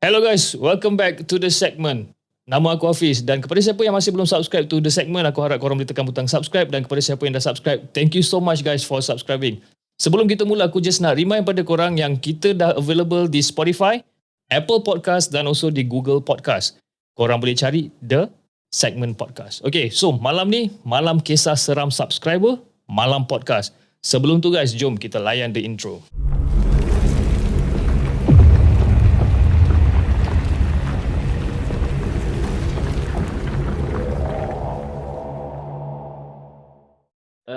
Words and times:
Hello 0.00 0.16
guys, 0.24 0.56
welcome 0.56 0.96
back 0.96 1.28
to 1.28 1.36
the 1.36 1.52
segment. 1.52 2.08
Nama 2.48 2.72
aku 2.72 2.88
Hafiz 2.88 3.20
dan 3.20 3.44
kepada 3.44 3.60
siapa 3.60 3.84
yang 3.84 3.92
masih 3.92 4.16
belum 4.16 4.24
subscribe 4.24 4.64
to 4.64 4.80
the 4.80 4.88
segment, 4.88 5.28
aku 5.28 5.44
harap 5.44 5.60
korang 5.60 5.76
boleh 5.76 5.84
tekan 5.84 6.08
butang 6.08 6.24
subscribe 6.24 6.72
dan 6.72 6.88
kepada 6.88 7.04
siapa 7.04 7.20
yang 7.28 7.36
dah 7.36 7.44
subscribe, 7.44 7.84
thank 7.92 8.16
you 8.16 8.24
so 8.24 8.40
much 8.40 8.64
guys 8.64 8.80
for 8.80 9.04
subscribing. 9.04 9.60
Sebelum 10.00 10.24
kita 10.24 10.48
mula, 10.48 10.72
aku 10.72 10.80
just 10.80 11.04
nak 11.04 11.20
remind 11.20 11.44
pada 11.44 11.60
korang 11.60 12.00
yang 12.00 12.16
kita 12.16 12.56
dah 12.56 12.72
available 12.80 13.28
di 13.28 13.44
Spotify, 13.44 14.00
Apple 14.48 14.80
Podcast 14.80 15.36
dan 15.36 15.44
also 15.44 15.68
di 15.68 15.84
Google 15.84 16.24
Podcast. 16.24 16.80
Korang 17.12 17.36
boleh 17.36 17.52
cari 17.52 17.92
The 18.00 18.32
Segment 18.72 19.20
Podcast. 19.20 19.60
Okay, 19.68 19.92
so 19.92 20.16
malam 20.16 20.48
ni, 20.48 20.72
malam 20.80 21.20
kisah 21.20 21.60
seram 21.60 21.92
subscriber, 21.92 22.56
malam 22.88 23.28
podcast. 23.28 23.76
Sebelum 24.00 24.40
tu 24.40 24.48
guys, 24.48 24.72
jom 24.72 24.96
kita 24.96 25.20
layan 25.20 25.52
the 25.52 25.60
intro. 25.60 26.00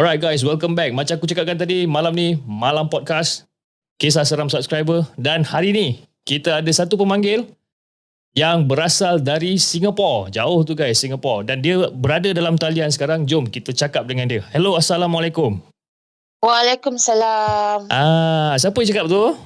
Alright 0.00 0.16
guys, 0.16 0.40
welcome 0.40 0.72
back. 0.72 0.96
Macam 0.96 1.20
aku 1.20 1.28
cakapkan 1.28 1.60
tadi, 1.60 1.84
malam 1.84 2.16
ni 2.16 2.32
malam 2.48 2.88
podcast 2.88 3.44
kisah 4.00 4.24
seram 4.24 4.48
subscriber 4.48 5.04
dan 5.20 5.44
hari 5.44 5.76
ni 5.76 6.00
kita 6.24 6.64
ada 6.64 6.72
satu 6.72 6.96
pemanggil 6.96 7.44
yang 8.32 8.64
berasal 8.64 9.20
dari 9.20 9.60
Singapore. 9.60 10.32
Jauh 10.32 10.64
tu 10.64 10.72
guys, 10.72 10.96
Singapore 10.96 11.44
dan 11.44 11.60
dia 11.60 11.92
berada 11.92 12.32
dalam 12.32 12.56
talian 12.56 12.88
sekarang. 12.88 13.28
Jom 13.28 13.44
kita 13.44 13.76
cakap 13.76 14.08
dengan 14.08 14.24
dia. 14.24 14.40
Hello, 14.56 14.72
Assalamualaikum. 14.72 15.60
Waalaikumsalam. 16.40 17.92
Ah, 17.92 18.56
siapa 18.56 18.80
yang 18.80 18.88
cakap 18.96 19.04
tu? 19.04 19.36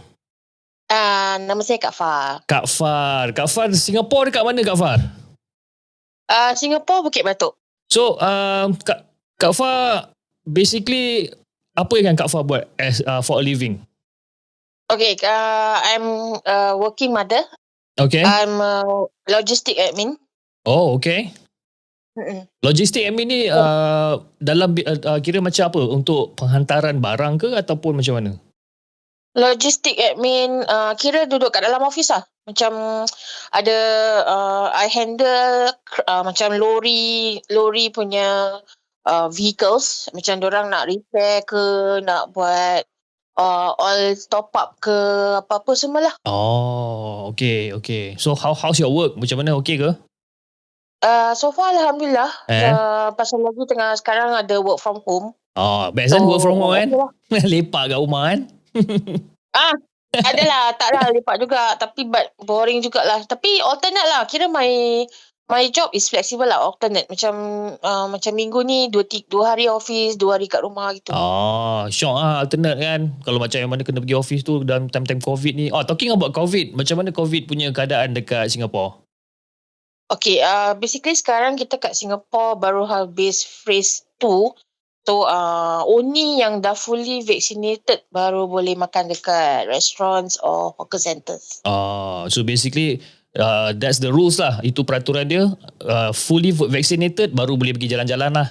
Uh, 0.86 1.34
nama 1.50 1.58
saya 1.66 1.82
Kak 1.82 1.94
Far. 1.98 2.46
Kak 2.46 2.70
Far. 2.70 3.34
Kak 3.34 3.50
Far 3.50 3.74
Singapore 3.74 4.30
dekat 4.30 4.46
mana 4.46 4.62
Kak 4.62 4.78
Far? 4.78 5.02
Uh, 6.30 6.54
Singapore 6.54 7.10
Bukit 7.10 7.26
Batok. 7.26 7.58
So, 7.90 8.22
uh, 8.22 8.70
Kak 8.86 9.02
Kak 9.34 9.50
Far 9.50 10.14
basically 10.48 11.32
apa 11.74 11.94
yang 11.98 12.14
Kak 12.14 12.30
Far 12.30 12.46
buat 12.46 12.70
as 12.78 13.02
uh, 13.04 13.20
for 13.20 13.40
a 13.40 13.44
living? 13.44 13.82
Okay, 14.92 15.16
uh, 15.24 15.76
I'm 15.80 16.06
a 16.44 16.76
working 16.76 17.10
mother. 17.16 17.40
Okay. 17.98 18.22
I'm 18.22 18.60
a 18.60 19.08
logistic 19.26 19.80
admin. 19.80 20.20
oh, 20.66 20.96
okay. 20.96 21.32
Mm-mm. 22.14 22.46
Logistik 22.62 23.02
admin 23.02 23.26
ni 23.26 23.40
uh, 23.50 24.22
dalam 24.38 24.70
uh, 24.78 25.18
kira 25.18 25.42
macam 25.42 25.66
apa 25.66 25.80
untuk 25.90 26.38
penghantaran 26.38 27.02
barang 27.02 27.34
ke 27.42 27.48
ataupun 27.58 27.98
macam 27.98 28.14
mana? 28.22 28.32
Logistic 29.34 29.98
admin 29.98 30.62
uh, 30.62 30.94
kira 30.94 31.26
duduk 31.26 31.50
kat 31.50 31.66
dalam 31.66 31.82
office 31.82 32.14
lah. 32.14 32.22
Macam 32.46 33.02
ada 33.50 33.78
uh, 34.30 34.66
I 34.70 34.86
handle 34.86 35.74
uh, 36.06 36.22
macam 36.22 36.54
lori 36.54 37.42
lori 37.50 37.90
punya 37.90 38.62
uh, 39.06 39.28
vehicles 39.30 40.08
macam 40.12 40.40
orang 40.44 40.66
nak 40.72 40.88
repair 40.88 41.44
ke 41.44 41.62
nak 42.04 42.32
buat 42.32 42.84
uh, 43.38 43.70
oil 43.78 44.16
top 44.28 44.50
up 44.56 44.80
ke 44.80 44.96
apa-apa 45.44 45.72
semualah. 45.76 46.14
Oh, 46.26 47.30
okay, 47.32 47.72
okay. 47.76 48.18
So 48.18 48.34
how 48.34 48.56
how's 48.56 48.80
your 48.80 48.92
work? 48.92 49.16
Macam 49.16 49.40
mana 49.40 49.56
okay 49.60 49.78
ke? 49.78 49.90
Uh, 51.04 51.36
so 51.36 51.52
far 51.52 51.76
Alhamdulillah. 51.76 52.32
Eh? 52.48 52.72
Uh, 52.72 53.08
pasal 53.12 53.44
lagi 53.44 53.60
tengah 53.68 53.92
sekarang 54.00 54.32
ada 54.32 54.56
work 54.64 54.80
from 54.80 55.04
home. 55.04 55.36
Oh, 55.54 55.92
best 55.94 56.16
kan 56.16 56.26
work 56.26 56.42
from 56.42 56.58
home 56.58 56.74
kan? 56.74 56.88
okay 56.90 56.98
lah. 57.38 57.46
Lepak 57.52 57.82
kat 57.92 57.98
rumah 58.00 58.22
kan? 58.32 58.40
Ah, 59.54 59.70
adalah, 60.18 60.74
taklah 60.74 61.14
lepak 61.14 61.38
juga. 61.38 61.78
Tapi 61.78 62.10
but 62.10 62.34
boring 62.42 62.82
jugalah. 62.82 63.22
Tapi 63.22 63.62
alternate 63.62 64.10
lah. 64.10 64.26
Kira 64.26 64.50
my 64.50 64.66
my 65.48 65.68
job 65.68 65.92
is 65.92 66.08
flexible 66.08 66.48
lah. 66.48 66.60
Alternate. 66.60 67.08
Macam 67.08 67.34
uh, 67.76 68.06
macam 68.08 68.32
minggu 68.32 68.64
ni 68.64 68.88
dua, 68.88 69.04
ti- 69.04 69.26
dua 69.28 69.54
hari 69.54 69.68
office, 69.68 70.16
dua 70.16 70.40
hari 70.40 70.48
kat 70.48 70.64
rumah 70.64 70.92
gitu. 70.96 71.12
Oh, 71.12 71.84
syok 71.88 72.14
ah 72.16 72.34
alternate 72.44 72.80
kan. 72.80 73.00
Kalau 73.22 73.38
macam 73.40 73.58
yang 73.60 73.70
mana 73.72 73.84
kena 73.84 74.00
pergi 74.00 74.16
office 74.16 74.42
tu 74.42 74.64
dalam 74.64 74.88
time-time 74.88 75.20
COVID 75.20 75.52
ni. 75.56 75.66
Oh, 75.68 75.84
talking 75.84 76.12
about 76.12 76.32
COVID. 76.32 76.72
Macam 76.76 77.00
mana 77.00 77.10
COVID 77.12 77.48
punya 77.48 77.68
keadaan 77.70 78.16
dekat 78.16 78.48
Singapore? 78.48 79.04
Okay, 80.12 80.44
uh, 80.44 80.76
basically 80.76 81.16
sekarang 81.16 81.56
kita 81.56 81.80
kat 81.80 81.96
Singapore 81.96 82.60
baru 82.60 82.84
habis 82.84 83.40
phase 83.40 84.04
2. 84.20 84.52
So, 85.04 85.28
uh, 85.28 85.84
only 85.84 86.40
yang 86.40 86.64
dah 86.64 86.72
fully 86.72 87.20
vaccinated 87.20 88.08
baru 88.08 88.48
boleh 88.48 88.72
makan 88.72 89.12
dekat 89.12 89.68
restaurants 89.68 90.40
or 90.40 90.72
hawker 90.80 90.96
centres. 90.96 91.60
Oh, 91.68 92.24
so 92.32 92.40
basically 92.40 93.04
uh, 93.38 93.74
that's 93.76 93.98
the 93.98 94.10
rules 94.10 94.38
lah. 94.38 94.58
Itu 94.62 94.82
peraturan 94.86 95.26
dia. 95.30 95.50
Uh, 95.82 96.10
fully 96.14 96.50
vaccinated 96.50 97.34
baru 97.34 97.58
boleh 97.58 97.74
pergi 97.74 97.94
jalan-jalan 97.94 98.32
lah. 98.34 98.48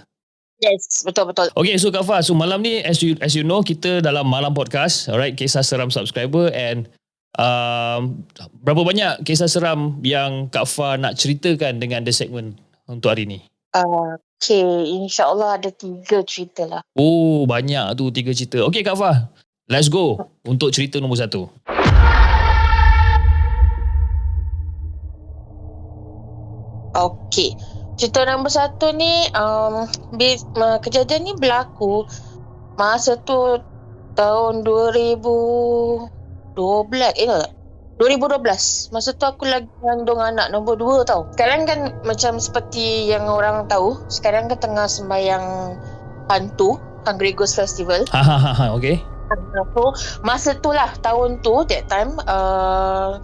Yes, 0.64 1.04
betul-betul. 1.04 1.52
Okay, 1.60 1.76
so 1.76 1.92
Kak 1.92 2.08
Fah, 2.08 2.24
so 2.24 2.32
malam 2.32 2.64
ni 2.64 2.80
as 2.80 3.04
you 3.04 3.20
as 3.20 3.36
you 3.36 3.44
know 3.44 3.60
kita 3.60 4.00
dalam 4.00 4.24
malam 4.24 4.56
podcast, 4.56 5.12
alright, 5.12 5.36
kisah 5.36 5.60
seram 5.60 5.92
subscriber 5.92 6.48
and 6.56 6.88
um, 7.36 8.24
berapa 8.64 8.88
banyak 8.88 9.28
kisah 9.28 9.52
seram 9.52 10.00
yang 10.08 10.48
Kak 10.48 10.64
Fah 10.72 10.96
nak 10.96 11.20
ceritakan 11.20 11.84
dengan 11.84 12.08
the 12.08 12.16
segment 12.16 12.56
untuk 12.88 13.12
hari 13.12 13.28
ni? 13.28 13.44
Uh, 13.76 14.16
okay, 14.40 14.64
insyaAllah 15.04 15.60
ada 15.60 15.68
tiga 15.68 16.24
cerita 16.24 16.64
lah. 16.64 16.82
Oh, 16.96 17.44
banyak 17.44 18.00
tu 18.00 18.08
tiga 18.16 18.32
cerita. 18.32 18.64
Okay 18.72 18.88
Kak 18.88 18.96
Fah, 18.96 19.28
let's 19.68 19.92
go 19.92 20.32
untuk 20.48 20.72
cerita 20.72 21.04
nombor 21.04 21.20
satu. 21.20 21.52
Okay. 26.94 27.58
Cerita 27.94 28.26
nombor 28.26 28.50
satu 28.50 28.90
ni, 28.94 29.30
um, 29.38 29.86
bis, 30.18 30.46
uh, 30.58 30.82
kejadian 30.82 31.30
ni 31.30 31.34
berlaku 31.38 32.10
masa 32.74 33.18
tu 33.22 33.62
tahun 34.18 34.66
2012, 34.66 36.10
eh 37.18 37.30
tak? 37.30 37.54
2012. 38.02 38.90
Masa 38.90 39.14
tu 39.14 39.26
aku 39.30 39.46
lagi 39.46 39.70
mengandung 39.82 40.18
anak 40.18 40.50
nombor 40.50 40.76
dua 40.82 41.06
tau. 41.06 41.30
Sekarang 41.38 41.70
kan 41.70 41.94
macam 42.02 42.42
seperti 42.42 43.10
yang 43.10 43.30
orang 43.30 43.70
tahu, 43.70 44.02
sekarang 44.10 44.50
kan 44.50 44.58
tengah 44.58 44.90
sembahyang 44.90 45.78
hantu, 46.28 46.82
Hungry 47.06 47.38
Festival. 47.38 48.10
Ha 48.10 48.22
ha 48.22 48.38
ha 48.38 48.52
ha, 48.54 48.66
okay. 48.74 48.98
So, 49.74 49.94
masa 50.22 50.54
tu 50.62 50.70
lah 50.70 50.94
tahun 51.02 51.42
tu 51.42 51.66
that 51.66 51.90
time 51.90 52.22
uh, 52.30 53.18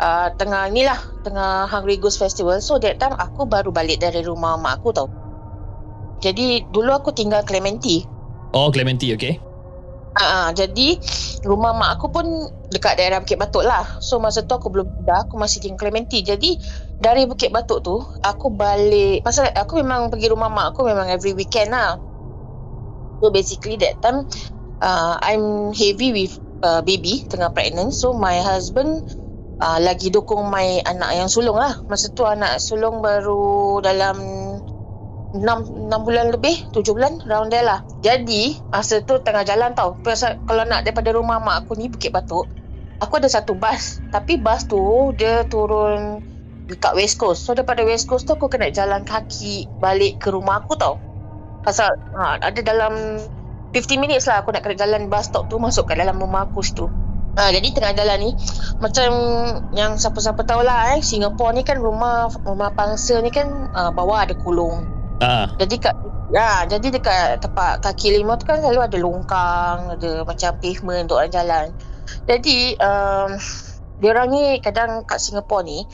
uh, 0.00 0.28
tengah 0.36 0.68
ni 0.72 0.84
lah 0.84 0.98
tengah 1.24 1.68
Hungry 1.68 1.96
Ghost 2.00 2.20
Festival. 2.20 2.60
So 2.60 2.80
that 2.80 3.00
time 3.00 3.16
aku 3.16 3.48
baru 3.48 3.72
balik 3.72 4.00
dari 4.00 4.20
rumah 4.24 4.56
mak 4.60 4.82
aku 4.82 4.90
tau. 4.92 5.08
Jadi 6.20 6.64
dulu 6.72 6.90
aku 6.96 7.12
tinggal 7.12 7.44
Clementi. 7.44 8.04
Oh, 8.56 8.72
Clementi, 8.72 9.12
okay. 9.12 9.36
Uh, 10.16 10.48
jadi 10.56 10.96
rumah 11.44 11.76
mak 11.76 12.00
aku 12.00 12.08
pun 12.08 12.48
dekat 12.72 12.96
daerah 12.96 13.20
Bukit 13.20 13.36
Batok 13.36 13.64
lah. 13.68 13.84
So 14.00 14.16
masa 14.16 14.40
tu 14.48 14.56
aku 14.56 14.72
belum 14.72 14.88
pindah, 14.88 15.28
aku 15.28 15.36
masih 15.36 15.60
tinggal 15.60 15.88
Clementi. 15.88 16.24
Jadi 16.24 16.56
dari 16.96 17.28
Bukit 17.28 17.52
Batok 17.52 17.84
tu 17.84 18.00
aku 18.24 18.48
balik 18.48 19.20
pasal 19.28 19.52
aku 19.52 19.84
memang 19.84 20.08
pergi 20.08 20.32
rumah 20.32 20.48
mak 20.48 20.72
aku 20.72 20.88
memang 20.88 21.12
every 21.12 21.36
weekend 21.36 21.76
lah. 21.76 22.00
So 23.20 23.28
basically 23.28 23.76
that 23.84 24.00
time 24.00 24.24
uh, 24.80 25.20
I'm 25.20 25.76
heavy 25.76 26.16
with 26.16 26.40
uh, 26.64 26.80
baby 26.80 27.28
tengah 27.28 27.52
pregnant. 27.52 27.92
So 27.92 28.16
my 28.16 28.40
husband 28.40 29.04
uh, 29.60 29.78
lagi 29.80 30.12
dukung 30.12 30.48
my 30.48 30.84
anak 30.84 31.10
yang 31.16 31.28
sulung 31.28 31.56
lah. 31.56 31.80
Masa 31.88 32.12
tu 32.12 32.24
anak 32.24 32.60
sulung 32.60 33.00
baru 33.00 33.80
dalam 33.80 34.16
6, 35.36 35.42
6 35.42 36.06
bulan 36.06 36.32
lebih, 36.32 36.72
7 36.72 36.96
bulan, 36.96 37.20
round 37.28 37.52
there 37.52 37.66
lah. 37.66 37.84
Jadi, 38.00 38.56
masa 38.72 39.04
tu 39.04 39.20
tengah 39.20 39.44
jalan 39.44 39.76
tau. 39.76 39.98
Pasal 40.00 40.40
kalau 40.48 40.64
nak 40.64 40.86
daripada 40.86 41.12
rumah 41.12 41.42
mak 41.42 41.66
aku 41.66 41.76
ni, 41.76 41.92
Bukit 41.92 42.14
Batok, 42.14 42.48
aku 43.02 43.12
ada 43.20 43.28
satu 43.28 43.52
bas. 43.52 44.00
Tapi 44.08 44.40
bas 44.40 44.64
tu, 44.64 45.12
dia 45.12 45.44
turun 45.44 46.24
dekat 46.66 46.96
West 46.96 47.20
Coast. 47.20 47.44
So, 47.44 47.52
daripada 47.52 47.84
West 47.84 48.08
Coast 48.08 48.24
tu, 48.24 48.32
aku 48.32 48.48
kena 48.48 48.72
jalan 48.72 49.04
kaki 49.04 49.68
balik 49.76 50.24
ke 50.24 50.32
rumah 50.32 50.64
aku 50.64 50.78
tau. 50.80 50.96
Pasal 51.66 51.90
ha, 52.14 52.38
ada 52.38 52.60
dalam 52.62 53.18
50 53.74 53.98
minutes 53.98 54.30
lah 54.30 54.40
aku 54.40 54.54
nak 54.54 54.62
kena 54.62 54.78
jalan 54.78 55.10
bus 55.10 55.28
stop 55.28 55.50
tu 55.50 55.58
masuk 55.58 55.90
kat 55.90 55.98
dalam 55.98 56.16
rumah 56.16 56.46
aku 56.46 56.62
situ. 56.62 56.86
Ha, 57.36 57.52
jadi 57.52 57.68
tengah 57.68 57.92
jalan 57.92 58.18
ni 58.24 58.30
macam 58.80 59.10
yang 59.76 60.00
siapa-siapa 60.00 60.40
tahu 60.48 60.64
lah 60.64 60.96
eh 60.96 61.04
Singapore 61.04 61.52
ni 61.52 61.68
kan 61.68 61.76
rumah 61.76 62.32
rumah 62.48 62.72
pangsa 62.72 63.20
ni 63.20 63.28
kan 63.28 63.68
uh, 63.76 63.92
bawah 63.92 64.24
ada 64.24 64.32
kulung. 64.32 64.88
Ah, 65.20 65.48
Jadi 65.60 65.80
kat 65.80 65.96
ya 66.32 66.68
jadi 66.68 66.96
dekat 66.96 67.40
tempat 67.40 67.80
kaki 67.80 68.20
lima 68.20 68.36
tu 68.36 68.44
kan 68.44 68.60
selalu 68.60 68.80
ada 68.84 68.98
longkang, 69.00 69.78
ada 69.96 70.10
macam 70.24 70.50
pavement 70.60 71.04
untuk 71.08 71.20
orang 71.20 71.32
jalan. 71.32 71.66
Jadi 72.24 72.76
um, 72.80 73.30
diorang 74.00 74.26
ni 74.32 74.42
kadang 74.64 75.04
kat 75.04 75.20
Singapore 75.20 75.64
ni 75.64 75.84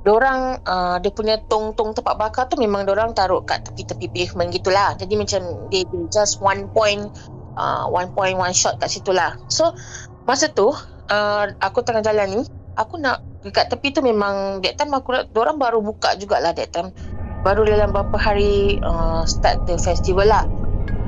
Diorang 0.00 0.64
uh, 0.64 0.96
dia 0.96 1.12
punya 1.12 1.36
tong-tong 1.36 1.92
tempat 1.92 2.16
bakar 2.16 2.48
tu 2.48 2.56
memang 2.56 2.88
diorang 2.88 3.12
taruh 3.12 3.44
kat 3.44 3.68
tepi-tepi 3.68 4.08
pavement 4.08 4.48
gitulah. 4.48 4.96
Jadi 4.96 5.12
macam 5.12 5.68
they, 5.68 5.84
they 5.84 6.08
just 6.08 6.40
one 6.40 6.72
point 6.72 7.12
uh, 7.52 7.84
one 7.84 8.08
point 8.16 8.40
one 8.40 8.56
shot 8.56 8.80
kat 8.80 8.88
situ 8.88 9.12
lah. 9.12 9.36
So 9.52 9.76
masa 10.30 10.46
tu 10.46 10.70
uh, 11.10 11.44
aku 11.58 11.82
tengah 11.82 12.06
jalan 12.06 12.26
ni, 12.30 12.40
aku 12.78 13.02
nak 13.02 13.26
dekat 13.42 13.66
tepi 13.66 13.90
tu 13.90 13.98
memang 13.98 14.62
that 14.62 14.78
time 14.78 14.94
aku 14.94 15.26
diorang 15.34 15.58
baru 15.58 15.82
buka 15.82 16.14
jugalah 16.22 16.54
that 16.54 16.70
time. 16.70 16.94
Baru 17.42 17.66
dalam 17.66 17.90
beberapa 17.90 18.20
hari 18.20 18.78
uh, 18.84 19.26
start 19.26 19.66
the 19.66 19.74
festival 19.74 20.28
lah. 20.28 20.46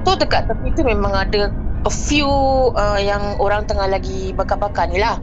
So 0.03 0.19
dekat 0.19 0.51
tepi 0.51 0.75
tu 0.75 0.83
memang 0.83 1.15
ada 1.15 1.55
a 1.87 1.93
few 1.93 2.27
uh, 2.75 2.99
yang 2.99 3.39
orang 3.39 3.71
tengah 3.71 3.87
lagi 3.87 4.35
bakar-bakar 4.35 4.91
ni 4.91 4.99
lah. 4.99 5.23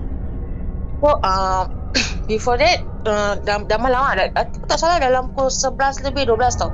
So 1.04 1.20
uh, 1.20 1.68
before 2.32 2.56
that 2.56 2.80
uh, 3.04 3.36
dah, 3.44 3.60
dah 3.68 3.80
malam 3.82 4.16
lah. 4.16 4.32
Aku 4.32 4.64
tak 4.64 4.80
salah 4.80 5.04
dalam 5.04 5.36
pukul 5.36 5.52
11 5.52 6.08
lebih 6.08 6.24
12 6.32 6.62
tau. 6.62 6.72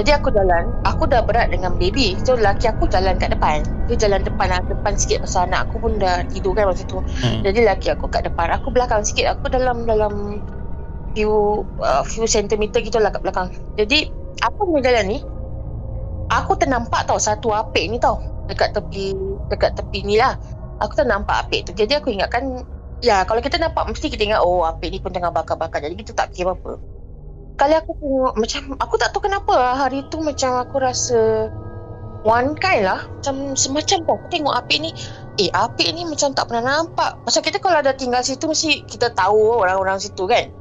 Jadi 0.00 0.16
aku 0.16 0.32
jalan, 0.32 0.80
aku 0.80 1.04
dah 1.12 1.20
berat 1.20 1.52
dengan 1.52 1.76
baby. 1.76 2.16
So 2.24 2.32
laki 2.32 2.72
aku 2.72 2.88
jalan 2.88 3.20
kat 3.20 3.36
depan. 3.36 3.60
Dia 3.84 4.08
jalan 4.08 4.24
depan 4.24 4.48
lah, 4.48 4.64
depan 4.64 4.96
sikit 4.96 5.20
pasal 5.20 5.52
anak 5.52 5.68
aku 5.68 5.76
pun 5.76 6.00
dah 6.00 6.24
tidur 6.32 6.56
kan 6.56 6.72
masa 6.72 6.88
tu. 6.88 7.04
hmm. 7.04 7.44
Jadi 7.44 7.68
laki 7.68 7.92
aku 7.92 8.08
kat 8.08 8.24
depan, 8.24 8.48
aku 8.56 8.72
belakang 8.72 9.04
sikit. 9.04 9.36
Aku 9.36 9.52
dalam 9.52 9.84
dalam 9.84 10.40
few 11.12 11.68
uh, 11.84 12.00
few 12.08 12.24
centimeter 12.24 12.80
gitu 12.80 12.96
lah 12.96 13.12
kat 13.12 13.20
belakang. 13.20 13.52
Jadi 13.76 14.08
aku 14.40 14.72
punya 14.72 14.88
jalan 14.88 15.04
ni, 15.04 15.18
aku 16.32 16.56
ternampak 16.56 17.04
tau 17.04 17.20
satu 17.20 17.52
apik 17.52 17.84
ni 17.92 18.00
tau 18.00 18.24
dekat 18.48 18.72
tepi 18.72 19.12
dekat 19.52 19.76
tepi 19.76 20.00
ni 20.08 20.16
lah. 20.16 20.40
Aku 20.80 20.96
ternampak 20.96 21.44
apik 21.44 21.68
tu. 21.68 21.76
Jadi 21.76 22.00
aku 22.00 22.08
ingatkan 22.08 22.64
Ya, 23.00 23.24
kalau 23.24 23.40
kita 23.40 23.56
nampak 23.56 23.88
mesti 23.88 24.12
kita 24.12 24.28
ingat 24.28 24.40
oh 24.44 24.60
apik 24.68 24.92
ni 24.92 25.00
pun 25.00 25.08
tengah 25.08 25.32
bakar-bakar. 25.32 25.80
Jadi 25.80 25.96
kita 26.04 26.12
tak 26.12 26.36
kira 26.36 26.52
apa. 26.52 26.76
Kali 27.58 27.74
aku 27.76 27.92
tengok 27.98 28.34
macam 28.38 28.62
aku 28.78 28.94
tak 29.00 29.10
tahu 29.14 29.26
kenapa 29.26 29.52
lah, 29.52 29.74
hari 29.76 30.06
tu 30.08 30.18
macam 30.22 30.60
aku 30.60 30.76
rasa 30.80 31.50
one 32.24 32.56
kind 32.56 32.84
lah. 32.84 33.04
Macam 33.08 33.56
semacam 33.56 33.96
tu 34.04 34.10
aku 34.12 34.26
tengok 34.28 34.54
apik 34.54 34.78
ni 34.80 34.90
eh 35.40 35.48
apik 35.52 35.88
ni 35.96 36.04
macam 36.04 36.32
tak 36.36 36.48
pernah 36.48 36.64
nampak. 36.80 37.20
Pasal 37.24 37.40
kita 37.40 37.60
kalau 37.60 37.80
ada 37.80 37.96
tinggal 37.96 38.20
situ 38.24 38.44
mesti 38.48 38.84
kita 38.84 39.12
tahu 39.12 39.60
orang-orang 39.60 40.00
situ 40.00 40.24
kan. 40.28 40.52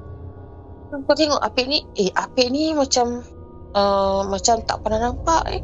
Aku 0.90 1.14
tengok 1.14 1.40
apik 1.40 1.70
ni 1.70 1.86
eh 2.00 2.10
apik 2.16 2.50
ni 2.50 2.74
macam 2.74 3.22
uh, 3.78 4.26
macam 4.26 4.64
tak 4.66 4.78
pernah 4.82 5.12
nampak 5.12 5.44
eh. 5.52 5.62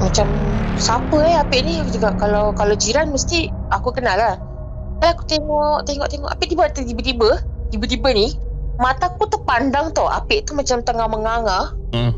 Macam 0.00 0.28
siapa 0.76 1.16
eh 1.24 1.36
apik 1.40 1.60
ni 1.64 1.80
aku 1.80 1.90
juga 1.94 2.12
kalau 2.16 2.52
kalau 2.52 2.74
jiran 2.76 3.12
mesti 3.12 3.48
aku 3.72 3.92
kenal 3.92 4.16
lah. 4.16 4.36
Kalau 4.96 5.12
aku 5.12 5.24
tengok, 5.28 5.78
tengok, 5.84 6.08
tengok. 6.08 6.30
Apik 6.32 6.48
tiba 6.56 6.72
tiba-tiba, 6.72 7.30
tiba-tiba 7.68 8.08
ni, 8.16 8.32
mata 8.78 9.12
aku 9.12 9.28
terpandang 9.28 9.92
tau. 9.92 10.08
Apik 10.08 10.48
tu 10.48 10.52
macam 10.56 10.80
tengah 10.82 11.06
menganga. 11.08 11.74
Hmm. 11.92 12.12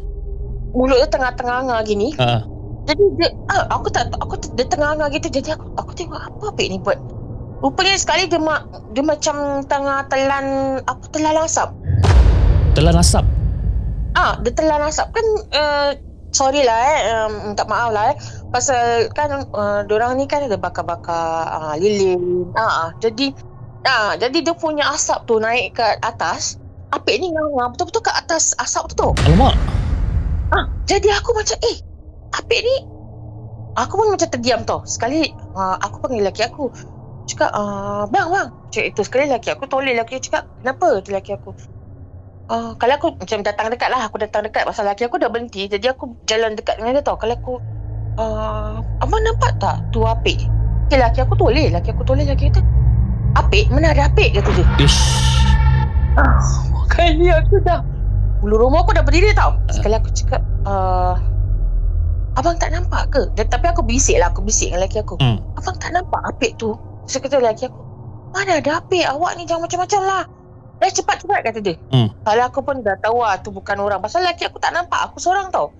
Mulut 0.76 1.00
dia 1.00 1.08
tengah 1.08 1.32
tengah 1.34 1.64
gitu. 1.88 2.14
Ah. 2.20 2.44
Jadi 2.88 3.04
dia, 3.20 3.28
ah, 3.52 3.68
aku 3.72 3.92
tak, 3.92 4.08
aku 4.16 4.40
dia 4.56 4.64
tengah 4.68 4.96
gitu. 5.12 5.28
Jadi 5.28 5.52
aku, 5.52 5.66
aku 5.76 5.92
tengok 5.92 6.20
apa 6.20 6.44
Apik 6.52 6.66
ni 6.72 6.78
buat. 6.80 6.96
Rupanya 7.58 7.98
sekali 7.98 8.30
dia, 8.30 8.38
ma, 8.38 8.62
dia 8.94 9.02
macam 9.02 9.66
tengah 9.66 10.06
telan, 10.06 10.78
apa 10.86 11.04
telan 11.10 11.36
asap. 11.42 11.74
Telan 12.78 12.94
asap. 12.94 13.26
Ah, 14.14 14.38
dia 14.40 14.54
telan 14.54 14.82
asap 14.86 15.10
kan 15.14 15.26
uh, 15.54 15.90
sorry 16.32 16.62
lah 16.64 16.76
eh 16.76 16.98
um, 17.08 17.32
minta 17.52 17.64
maaf 17.64 17.90
lah 17.92 18.12
eh 18.12 18.16
pasal 18.52 19.08
kan 19.16 19.48
uh, 19.52 19.80
diorang 19.88 20.16
ni 20.20 20.28
kan 20.28 20.44
ada 20.44 20.58
bakar-bakar 20.58 21.48
uh, 21.48 21.74
lilin. 21.78 22.48
Ah, 22.54 22.62
ah, 22.66 22.88
jadi 23.00 23.32
ah 23.86 24.18
jadi 24.18 24.42
dia 24.42 24.54
punya 24.56 24.90
asap 24.90 25.28
tu 25.28 25.38
naik 25.38 25.78
ke 25.78 25.86
atas. 26.02 26.58
Apik 26.88 27.20
ni 27.20 27.28
nganga 27.28 27.76
betul-betul 27.76 28.00
ke 28.00 28.12
atas 28.16 28.56
asap 28.56 28.90
tu 28.90 28.94
tu. 28.96 29.08
Alamak. 29.28 29.52
Ah, 30.48 30.64
jadi 30.88 31.12
aku 31.20 31.36
macam 31.36 31.60
eh 31.60 31.76
Apik 32.32 32.60
ni? 32.64 32.76
Aku 33.76 33.94
pun 34.00 34.08
macam 34.12 34.28
terdiam 34.28 34.64
tau. 34.64 34.84
Sekali 34.88 35.28
uh, 35.56 35.76
Aku 35.84 36.00
panggil 36.04 36.24
lelaki 36.24 36.44
aku. 36.44 36.72
Cakap 37.28 37.52
uh, 37.52 38.08
Bang 38.08 38.32
bang. 38.32 38.48
Cakap 38.72 38.86
itu 38.96 39.00
sekali 39.04 39.22
lelaki 39.28 39.48
aku 39.52 39.64
toleh 39.68 39.92
lelaki 39.92 40.16
aku 40.16 40.24
cakap 40.28 40.42
Kenapa? 40.60 41.04
Tu 41.04 41.08
lelaki 41.12 41.32
aku. 41.36 41.50
Uh, 42.48 42.72
Kalau 42.80 42.94
aku 42.96 43.08
macam 43.20 43.44
datang 43.44 43.68
dekat 43.68 43.88
lah 43.92 44.08
Aku 44.08 44.16
datang 44.16 44.48
dekat. 44.48 44.64
Pasal 44.64 44.88
lelaki 44.88 45.04
aku 45.04 45.20
dah 45.20 45.28
berhenti 45.28 45.68
Jadi 45.68 45.86
aku 45.92 46.16
jalan 46.24 46.56
dekat 46.56 46.80
dengan 46.80 47.00
dia 47.00 47.04
tau. 47.04 47.16
Kalau 47.20 47.36
aku 47.36 47.54
uh, 48.16 48.80
Abang 49.04 49.20
nampak 49.20 49.60
tak 49.60 49.84
Tu 49.92 50.00
apik? 50.00 50.40
Okay 50.88 50.96
lelaki 50.96 51.20
aku 51.20 51.36
toleh. 51.36 51.68
Lelaki 51.68 51.92
aku 51.92 52.04
toleh 52.08 52.24
Lelaki 52.24 52.48
kata 52.48 52.64
Apik? 53.36 53.68
Mana 53.68 53.92
ada 53.92 54.08
apik 54.08 54.38
Kata 54.38 54.50
dia. 54.56 54.66
Ish. 54.80 55.00
Kali 56.88 57.28
aku 57.28 57.60
dah 57.62 57.84
Bulu 58.38 58.54
rumah 58.54 58.86
aku 58.86 58.94
dah 58.94 59.02
berdiri 59.02 59.34
tau. 59.34 59.58
Sekali 59.66 59.98
aku 59.98 60.14
cakap 60.14 60.42
uh, 60.62 61.18
Abang 62.38 62.54
tak 62.54 62.70
nampak 62.70 63.10
ke? 63.10 63.22
Dan, 63.34 63.50
tapi 63.50 63.66
aku 63.66 63.82
bisik 63.82 64.14
lah. 64.22 64.30
Aku 64.30 64.46
bisik 64.46 64.70
dengan 64.70 64.86
lelaki 64.86 65.02
aku. 65.02 65.18
Hmm. 65.18 65.42
Abang 65.58 65.74
tak 65.82 65.90
nampak 65.90 66.22
apik 66.22 66.54
tu? 66.54 66.78
Saya 67.10 67.26
kata 67.26 67.42
lelaki 67.42 67.66
aku 67.66 67.80
Mana 68.30 68.62
ada 68.62 68.78
apik? 68.78 69.02
Awak 69.02 69.32
ni 69.34 69.42
jangan 69.42 69.66
macam-macam 69.66 70.00
lah. 70.06 70.22
Dah 70.78 70.90
cepat-cepat 70.94 71.38
kata 71.50 71.58
dia. 71.58 71.74
Hmm. 71.90 72.14
Kalau 72.22 72.42
aku 72.46 72.62
pun 72.62 72.78
dah 72.86 72.94
tahu 73.02 73.18
lah 73.26 73.42
Tu 73.42 73.50
bukan 73.50 73.76
orang. 73.82 73.98
Pasal 73.98 74.22
lelaki 74.22 74.46
aku 74.46 74.62
tak 74.62 74.70
nampak. 74.70 75.10
Aku 75.10 75.18
seorang 75.18 75.50
tau. 75.50 75.74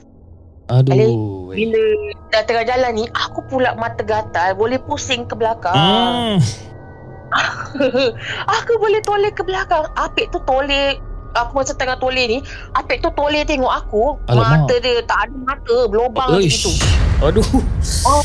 Aduh. 0.66 1.54
Bila 1.54 1.80
dah 2.28 2.42
tengah 2.44 2.66
jalan 2.66 2.92
ni 2.92 3.04
Aku 3.06 3.46
pula 3.46 3.78
mata 3.78 4.02
gatal. 4.02 4.58
Boleh 4.58 4.82
pusing 4.82 5.30
ke 5.30 5.38
belakang. 5.38 5.78
Hmm. 5.78 6.42
aku 8.58 8.72
boleh 8.80 9.00
toleh 9.04 9.30
ke 9.32 9.42
belakang. 9.44 9.84
Apik 9.96 10.32
tu 10.32 10.40
toleh. 10.44 10.96
Aku 11.36 11.60
masa 11.60 11.76
tengah 11.76 12.00
toleh 12.00 12.24
ni 12.24 12.38
Apik 12.72 13.04
tu 13.04 13.12
toleh 13.12 13.44
tengok 13.44 13.68
aku. 13.68 14.16
Alamak. 14.32 14.64
Mata 14.64 14.74
dia 14.80 15.04
tak 15.04 15.28
ada 15.28 15.36
mata 15.44 15.76
Berlubang 15.92 16.28
macam 16.34 16.48
tu. 16.48 16.72
Aduh. 17.20 17.48
oh, 18.08 18.22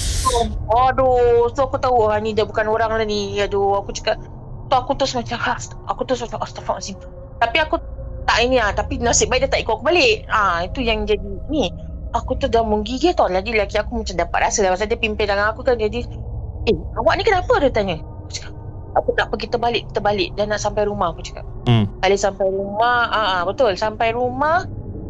Aduh. 0.88 1.52
So 1.52 1.68
aku 1.68 1.78
tahu 1.84 2.08
ah, 2.08 2.18
ni 2.24 2.32
dia 2.32 2.48
bukan 2.48 2.64
orang 2.72 2.96
lah 2.96 3.04
ni. 3.04 3.38
Aduh 3.44 3.76
aku 3.76 3.92
cakap 3.92 4.18
Tu 4.72 4.76
aku 4.80 4.96
terus 4.96 5.14
macam 5.14 5.38
"Ah, 5.44 5.60
Aku 5.92 6.08
terus 6.08 6.24
macam 6.24 6.40
Astaghfirullahaladzim. 6.42 6.98
Tapi 7.44 7.58
aku 7.60 7.76
tak 8.24 8.40
ini 8.40 8.56
lah 8.56 8.72
Tapi 8.72 9.04
nasib 9.04 9.28
baik 9.28 9.46
dia 9.46 9.50
tak 9.52 9.62
ikut 9.68 9.76
aku 9.78 9.84
balik. 9.84 10.24
Ah 10.32 10.64
Itu 10.64 10.80
yang 10.80 11.04
jadi 11.04 11.28
ni. 11.52 11.70
Aku 12.16 12.40
tu 12.40 12.48
dah 12.48 12.64
menggigil 12.64 13.12
tau. 13.18 13.28
Lagi 13.28 13.52
lelaki 13.52 13.76
aku 13.84 14.00
macam 14.00 14.16
dapat 14.16 14.48
rasa 14.48 14.64
lah. 14.64 14.72
Pasal 14.74 14.88
dia 14.88 14.96
pimpin 14.96 15.28
tangan 15.28 15.52
aku 15.52 15.62
kan. 15.66 15.76
Jadi 15.76 16.08
Eh 16.64 16.78
awak 16.96 17.20
ni 17.20 17.28
kenapa? 17.28 17.60
dia 17.60 17.68
tanya 17.68 18.13
Aku 18.94 19.14
tak 19.18 19.30
pergi 19.34 19.50
terbalik 19.50 19.84
Terbalik. 19.92 20.34
Dan 20.38 20.54
nak 20.54 20.62
sampai 20.62 20.86
rumah 20.86 21.14
aku 21.14 21.26
cakap. 21.26 21.46
Hmm. 21.66 21.90
Kali 22.00 22.16
sampai 22.18 22.48
rumah 22.50 23.10
ah, 23.10 23.28
ah 23.40 23.42
Betul. 23.44 23.74
Sampai 23.78 24.14
rumah 24.14 24.66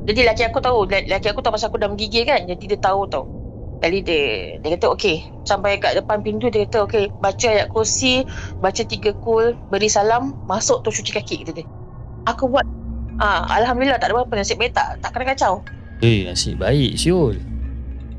Jadi 0.07 0.23
lelaki 0.23 0.43
aku 0.47 0.59
tahu. 0.63 0.87
Lelaki 0.87 1.27
aku 1.31 1.43
tahu 1.43 1.55
pasal 1.55 1.71
aku 1.71 1.79
dah 1.79 1.89
menggigil 1.91 2.23
kan. 2.27 2.43
Jadi 2.47 2.63
dia 2.75 2.79
tahu 2.79 3.07
tau. 3.07 3.23
Kali 3.83 3.99
dia 3.99 4.57
Dia 4.63 4.79
kata 4.79 4.95
okey. 4.95 5.27
Sampai 5.43 5.75
kat 5.79 5.99
depan 5.99 6.23
pintu 6.23 6.47
Dia 6.47 6.63
kata 6.67 6.87
okey 6.87 7.11
Baca 7.19 7.47
ayat 7.51 7.67
kursi 7.67 8.23
Baca 8.63 8.79
tiga 8.79 9.11
kul 9.19 9.59
Beri 9.67 9.91
salam 9.91 10.39
Masuk 10.47 10.87
tu 10.87 10.89
cuci 10.91 11.11
kaki 11.11 11.35
kata 11.43 11.51
dia. 11.59 11.67
Aku 12.31 12.47
buat 12.47 12.63
ah, 13.19 13.43
Alhamdulillah 13.51 13.99
tak 13.99 14.11
ada 14.11 14.23
apa-apa 14.23 14.39
Nasib 14.39 14.55
baik 14.55 14.71
tak 14.71 15.03
Tak 15.03 15.11
kena 15.11 15.35
kacau. 15.35 15.59
Eh, 16.03 16.27
nasib 16.27 16.59
baik 16.59 16.99
Syul. 16.99 17.39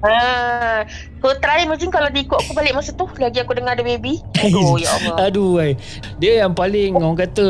Ah, 0.05 0.85
so 1.19 1.33
try 1.41 1.65
imagine 1.65 1.89
kalau 1.89 2.13
dia 2.13 2.21
ikut 2.21 2.37
aku 2.37 2.53
balik 2.53 2.77
masa 2.77 2.93
tu 2.93 3.09
Lagi 3.17 3.41
aku 3.41 3.57
dengar 3.57 3.73
ada 3.73 3.81
baby 3.81 4.21
Aduh 4.37 4.77
ya 4.85 4.93
Allah 4.93 5.17
Aduh, 5.27 5.57
ai. 5.57 5.81
Dia 6.19 6.45
yang 6.45 6.53
paling 6.53 6.93
orang 6.93 7.17
kata 7.17 7.47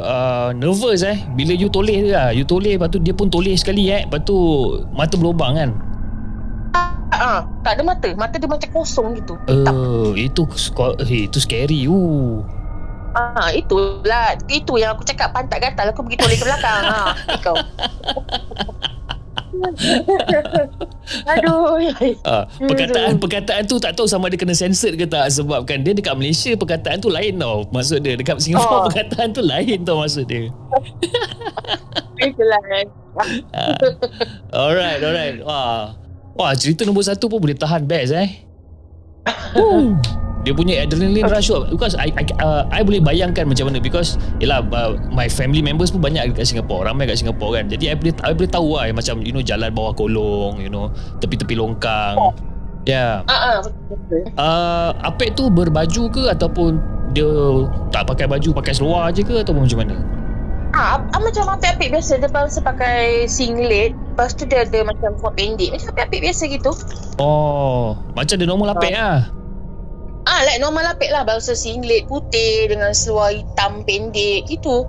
uh, 0.00 0.48
nervous 0.52 1.04
eh. 1.04 1.20
Bila 1.30 1.52
you 1.52 1.68
toleh 1.68 2.00
dia 2.00 2.12
lah. 2.16 2.28
You 2.30 2.42
toleh 2.42 2.74
lepas 2.74 2.88
tu 2.88 2.96
dia 2.96 3.12
pun 3.12 3.28
toleh 3.28 3.52
sekali 3.54 3.92
eh. 3.92 4.08
Lepas 4.08 4.24
tu 4.24 4.36
mata 4.90 5.14
berlubang 5.14 5.52
kan. 5.54 5.70
ah, 7.10 7.44
Tak 7.60 7.76
ada 7.76 7.82
mata 7.84 8.08
Mata 8.14 8.34
dia 8.34 8.48
macam 8.48 8.70
kosong 8.72 9.12
gitu 9.14 9.36
Hitam 9.44 9.74
Uh, 9.76 10.10
itu 10.16 10.42
sko- 10.54 10.96
eh, 10.98 11.28
itu 11.28 11.38
scary. 11.38 11.84
Uh. 11.84 12.40
Ah, 13.10 13.50
itulah. 13.50 14.36
Itu 14.46 14.76
yang 14.76 14.94
aku 14.94 15.02
cakap 15.02 15.32
pantat 15.32 15.58
gatal 15.58 15.90
aku 15.90 16.06
pergi 16.06 16.16
toleh 16.20 16.36
ke 16.38 16.44
belakang. 16.44 16.82
Ha, 16.86 17.00
kau. 17.44 17.56
Aduh. 21.32 21.80
Ah, 22.24 22.44
perkataan 22.60 23.16
perkataan 23.16 23.62
tu 23.64 23.80
tak 23.80 23.96
tahu 23.96 24.04
sama 24.04 24.28
ada 24.28 24.36
kena 24.36 24.52
censored 24.52 25.00
ke 25.00 25.08
tak 25.08 25.28
sebabkan 25.32 25.80
dia 25.80 25.96
dekat 25.96 26.14
Malaysia 26.14 26.52
perkataan 26.54 27.00
tu 27.00 27.08
lain 27.08 27.40
tau 27.40 27.64
maksud 27.72 28.04
dia 28.04 28.14
dekat 28.18 28.38
Singapura 28.38 28.84
Oh. 28.84 28.84
perkataan 28.90 29.32
tu 29.32 29.40
lain 29.40 29.78
tau 29.82 30.04
maksud 30.04 30.28
dia. 30.28 30.52
Itulah. 32.28 32.60
Ah. 33.54 33.78
Alright, 34.52 35.00
alright. 35.00 35.36
Wah. 35.42 35.96
Wah, 36.38 36.52
cerita 36.54 36.86
nombor 36.86 37.02
satu 37.02 37.26
pun 37.26 37.42
boleh 37.42 37.56
tahan 37.56 37.82
best 37.86 38.14
eh. 38.14 38.46
Woo. 39.58 39.96
Dia 40.48 40.56
punya 40.56 40.80
adrenaline 40.80 41.28
rush 41.28 41.52
tu 41.52 41.60
because 41.68 41.92
I 41.92 42.08
I, 42.16 42.24
uh, 42.40 42.64
I 42.72 42.80
boleh 42.80 43.04
bayangkan 43.04 43.44
macam 43.44 43.68
mana 43.68 43.84
because 43.84 44.16
yalah 44.40 44.64
uh, 44.72 44.96
my 45.12 45.28
family 45.28 45.60
members 45.60 45.92
pun 45.92 46.00
banyak 46.00 46.32
dekat 46.32 46.48
Singapore, 46.48 46.88
ramai 46.88 47.04
kat 47.04 47.20
Singapore 47.20 47.60
kan. 47.60 47.68
Jadi 47.68 47.92
I 47.92 47.94
boleh 48.00 48.16
I 48.24 48.32
boleh 48.32 48.48
tahu 48.48 48.80
lah 48.80 48.88
macam 48.96 49.20
you 49.20 49.36
know 49.36 49.44
jalan 49.44 49.68
bawah 49.76 49.92
kolong, 49.92 50.56
you 50.56 50.72
know, 50.72 50.88
tepi-tepi 51.20 51.52
longkang. 51.52 52.16
Ya. 52.88 53.20
Yeah. 53.28 53.28
Ah, 53.28 53.36
ah. 53.36 53.58
Uh, 54.40 54.90
Apek 55.04 55.36
tu 55.36 55.52
berbaju 55.52 56.08
ke 56.08 56.32
ataupun 56.32 56.80
dia 57.12 57.28
tak 57.92 58.08
pakai 58.08 58.24
baju, 58.24 58.48
pakai 58.56 58.72
seluar 58.72 59.12
je 59.12 59.20
ke 59.20 59.44
ataupun 59.44 59.68
macam 59.68 59.84
mana? 59.84 60.00
Ah, 60.72 60.96
ah, 61.12 61.20
macam 61.20 61.44
apik-apik 61.52 61.92
biasa 61.92 62.24
dia 62.24 62.28
bangsa 62.32 62.64
pakai 62.64 63.28
singlet, 63.28 63.92
lepas 63.92 64.32
tu 64.32 64.48
dia 64.48 64.64
ada 64.64 64.80
macam 64.80 65.12
seluar 65.20 65.36
pendek, 65.36 65.76
macam 65.76 65.92
apik-apik 65.92 66.20
biasa 66.24 66.42
gitu. 66.48 66.72
Oh, 67.20 68.00
macam 68.16 68.40
dia 68.40 68.48
normal 68.48 68.72
apek 68.72 68.96
lah. 68.96 69.28
Ah, 70.38 70.46
like 70.46 70.62
normal 70.62 70.86
apik 70.86 71.10
lah 71.10 71.26
bangsa 71.26 71.58
singlet 71.58 72.06
putih 72.06 72.70
dengan 72.70 72.94
seluar 72.94 73.34
hitam 73.34 73.82
pendek 73.82 74.46
gitu. 74.46 74.86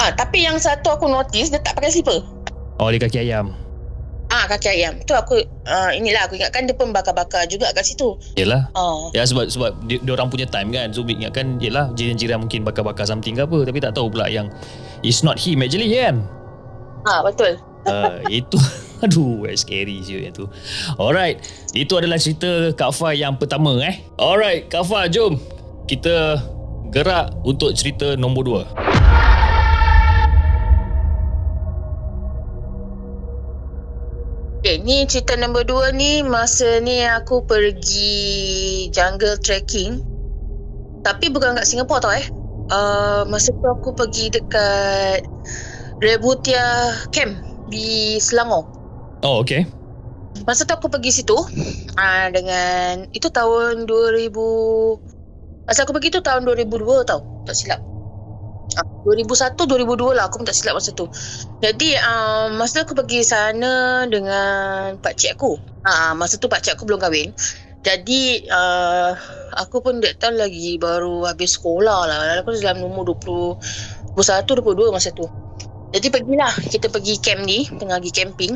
Ah, 0.00 0.08
tapi 0.16 0.48
yang 0.48 0.56
satu 0.56 0.96
aku 0.96 1.04
notice 1.04 1.52
dia 1.52 1.60
tak 1.60 1.76
pakai 1.76 1.92
slipper. 1.92 2.24
Oh, 2.80 2.88
dia 2.88 2.96
kaki 2.96 3.28
ayam. 3.28 3.52
Ah, 4.32 4.48
kaki 4.48 4.72
ayam. 4.72 4.96
Tu 5.04 5.12
aku 5.12 5.44
ah, 5.68 5.92
inilah 5.92 6.24
aku 6.24 6.40
ingatkan 6.40 6.64
dia 6.64 6.72
pun 6.72 6.96
bakar-bakar 6.96 7.44
juga 7.44 7.68
kat 7.76 7.84
situ. 7.84 8.16
Yelah. 8.40 8.72
Ah. 8.72 9.12
Ya 9.12 9.28
sebab 9.28 9.52
sebab 9.52 9.76
dia, 9.84 10.00
dia 10.00 10.12
orang 10.16 10.32
punya 10.32 10.48
time 10.48 10.72
kan. 10.72 10.88
So 10.96 11.04
ingatkan 11.04 11.60
yelah 11.60 11.92
jiran-jiran 11.92 12.40
mungkin 12.40 12.64
bakar-bakar 12.64 13.04
something 13.04 13.36
ke 13.36 13.44
apa 13.44 13.68
tapi 13.68 13.84
tak 13.84 13.92
tahu 13.92 14.08
pula 14.08 14.32
yang 14.32 14.48
it's 15.04 15.20
not 15.20 15.36
him 15.36 15.60
actually 15.60 15.92
kan. 15.92 16.24
Ah, 17.04 17.20
betul. 17.20 17.60
Uh, 17.84 18.16
itu 18.40 18.56
aduh 19.04 19.48
eh, 19.48 19.56
scary 19.56 20.04
siu 20.04 20.20
yang 20.20 20.36
tu. 20.36 20.44
Alright, 21.00 21.40
itu 21.72 21.96
adalah 21.96 22.20
cerita 22.20 22.76
Kak 22.76 22.92
Fah 22.92 23.16
yang 23.16 23.40
pertama 23.40 23.80
eh. 23.80 24.04
Alright, 24.20 24.68
Kak 24.68 24.84
Fah 24.84 25.08
jom 25.08 25.40
kita 25.88 26.38
gerak 26.92 27.32
untuk 27.46 27.72
cerita 27.72 28.14
nombor 28.18 28.42
dua. 28.44 28.62
Okay, 34.60 34.76
ni 34.84 35.08
cerita 35.08 35.40
nombor 35.40 35.64
dua 35.64 35.88
ni 35.88 36.20
masa 36.20 36.84
ni 36.84 37.00
aku 37.00 37.40
pergi 37.48 38.92
jungle 38.92 39.40
trekking. 39.40 40.04
Tapi 41.00 41.32
bukan 41.32 41.56
kat 41.56 41.64
Singapura 41.64 42.04
tau 42.04 42.12
eh. 42.12 42.28
Uh, 42.70 43.24
masa 43.26 43.50
tu 43.56 43.66
aku 43.66 43.96
pergi 43.96 44.28
dekat 44.28 45.24
Rebutia 46.04 46.92
Camp 47.08 47.40
di 47.72 48.20
Selangor. 48.20 48.79
Oh, 49.20 49.44
okay. 49.44 49.68
Masa 50.46 50.64
tu 50.64 50.72
aku 50.72 50.88
pergi 50.88 51.20
situ 51.20 51.36
uh, 51.36 52.26
dengan 52.32 53.10
itu 53.12 53.28
tahun 53.28 53.84
2000 53.84 54.30
Masa 55.70 55.86
aku 55.86 55.94
pergi 55.94 56.10
tu 56.10 56.18
tahun 56.18 56.42
2002 56.42 57.06
tau, 57.06 57.22
tak 57.46 57.54
silap. 57.54 57.78
Ah, 58.74 58.86
2001 59.06 59.54
2002 59.54 60.18
lah 60.18 60.26
aku 60.26 60.42
pun 60.42 60.46
tak 60.46 60.58
silap 60.58 60.78
masa 60.78 60.90
tu. 60.90 61.06
Jadi 61.62 61.94
uh, 61.94 62.50
masa 62.58 62.82
aku 62.82 62.98
pergi 62.98 63.22
sana 63.22 64.02
dengan 64.10 64.98
pak 64.98 65.14
cik 65.14 65.38
aku. 65.38 65.62
Uh, 65.86 66.12
masa 66.18 66.42
tu 66.42 66.50
pak 66.50 66.66
cik 66.66 66.74
aku 66.74 66.90
belum 66.90 66.98
kahwin. 66.98 67.30
Jadi 67.86 68.50
uh, 68.50 69.14
aku 69.62 69.78
pun 69.78 70.02
that 70.02 70.18
time 70.18 70.34
lagi 70.34 70.74
baru 70.74 71.22
habis 71.22 71.54
sekolah 71.54 72.10
lah. 72.10 72.18
Aku 72.42 72.50
dalam 72.58 72.82
umur 72.82 73.14
20 73.14 74.18
21 74.18 74.90
22 74.90 74.90
masa 74.90 75.14
tu. 75.14 75.30
Jadi 75.90 76.06
pergilah 76.10 76.50
kita 76.66 76.86
pergi 76.90 77.14
camp 77.18 77.42
ni, 77.46 77.66
tengah 77.66 78.02
pergi 78.02 78.12
camping. 78.14 78.52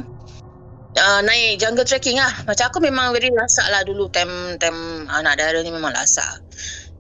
Uh, 0.95 1.21
naik 1.27 1.59
jungle 1.59 1.83
trekking 1.83 2.23
lah. 2.23 2.31
Macam 2.47 2.71
aku 2.71 2.79
memang 2.79 3.11
very 3.11 3.31
lasak 3.35 3.67
lah 3.67 3.83
dulu 3.83 4.07
time 4.15 4.55
time 4.63 5.11
anak 5.11 5.43
dara 5.43 5.59
ni 5.59 5.75
memang 5.75 5.91
lasak. 5.91 6.39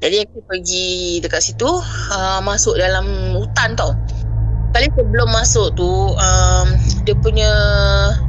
Jadi 0.02 0.20
aku 0.20 0.44
pergi 0.44 1.22
dekat 1.24 1.40
situ 1.40 1.70
uh, 2.12 2.40
Masuk 2.44 2.76
dalam 2.76 3.32
hutan 3.32 3.72
tau 3.72 3.96
Kali 4.76 4.90
sebelum 4.90 5.30
masuk 5.32 5.72
tu 5.78 6.12
um, 6.12 6.66
Dia 7.08 7.14
punya 7.14 7.50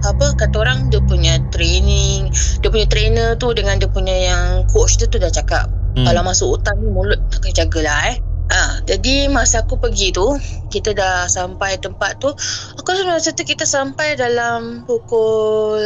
Apa 0.06 0.38
kata 0.38 0.56
orang 0.62 0.94
Dia 0.94 1.02
punya 1.04 1.42
training 1.50 2.32
Dia 2.62 2.70
punya 2.72 2.88
trainer 2.88 3.34
tu 3.36 3.52
Dengan 3.52 3.82
dia 3.82 3.90
punya 3.90 4.14
yang 4.14 4.64
Coach 4.72 5.02
tu 5.02 5.10
tu 5.10 5.18
dah 5.18 5.34
cakap 5.34 5.68
Hmm. 5.96 6.04
hmm. 6.04 6.08
Kalau 6.12 6.22
masuk 6.28 6.48
hutan 6.60 6.76
ni 6.84 6.92
Mulut 6.92 7.20
nak 7.32 7.40
kena 7.40 7.56
jagalah 7.56 8.00
eh 8.12 8.18
Ha, 8.46 8.86
jadi 8.86 9.26
masa 9.34 9.66
aku 9.66 9.82
pergi 9.82 10.14
tu 10.14 10.38
Kita 10.70 10.94
dah 10.94 11.26
sampai 11.26 11.82
tempat 11.82 12.22
tu 12.22 12.30
Aku 12.78 12.88
rasa 12.94 13.02
masa 13.10 13.34
tu 13.34 13.42
kita 13.42 13.66
sampai 13.66 14.14
dalam 14.14 14.86
Pukul 14.86 15.82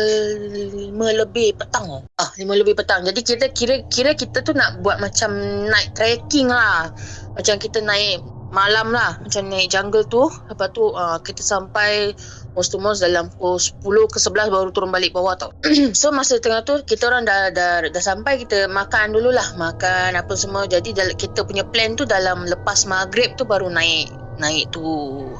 5 0.92 1.22
lebih 1.24 1.56
petang. 1.56 2.04
Ah, 2.20 2.30
5 2.36 2.44
lebih 2.60 2.75
petang. 2.75 3.08
Jadi 3.08 3.24
kita 3.24 3.46
kira 3.56 3.88
kira 3.88 4.12
kita 4.12 4.44
tu 4.44 4.51
nak 4.51 4.84
buat 4.84 5.00
macam 5.00 5.32
Naik 5.72 5.96
trekking 5.96 6.51
lah. 6.51 6.92
Macam 7.39 7.56
kita 7.56 7.80
naik 7.80 8.20
malam 8.51 8.92
lah. 8.92 9.16
Macam 9.24 9.48
naik 9.48 9.72
jungle 9.72 10.04
tu. 10.12 10.28
Lepas 10.51 10.75
tu 10.75 10.92
uh, 10.92 11.18
kita 11.24 11.39
sampai 11.39 12.12
Most 12.58 12.74
to 12.74 12.82
most 12.82 13.06
dalam 13.06 13.29
pukul 13.29 13.62
10 13.62 14.13
ke 14.13 14.18
11 14.18 14.50
Baru 14.50 14.70
turun 14.74 14.89
balik 14.89 15.13
bawah 15.13 15.38
tau. 15.38 15.51
So 16.00 16.10
masa 16.10 16.41
tengah 16.41 16.65
tu 16.65 16.82
Kita 16.82 17.10
orang 17.10 17.24
dah, 17.25 17.53
dah, 17.53 17.86
dah 17.86 18.03
sampai 18.03 18.41
Kita 18.41 18.65
makan 18.65 19.13
dululah 19.13 19.56
Makan 19.56 20.18
apa 20.18 20.34
semua. 20.34 20.65
Jadi 20.65 20.96
kita 21.13 21.46
punya 21.46 21.62
plan 21.65 21.94
tu 21.94 22.10
Dalam 22.10 22.50
lepas 22.50 22.89
maghrib 22.89 23.38
tu 23.38 23.46
Baru 23.46 23.70
naik 23.70 24.10
Naik 24.41 24.74
tu 24.74 24.84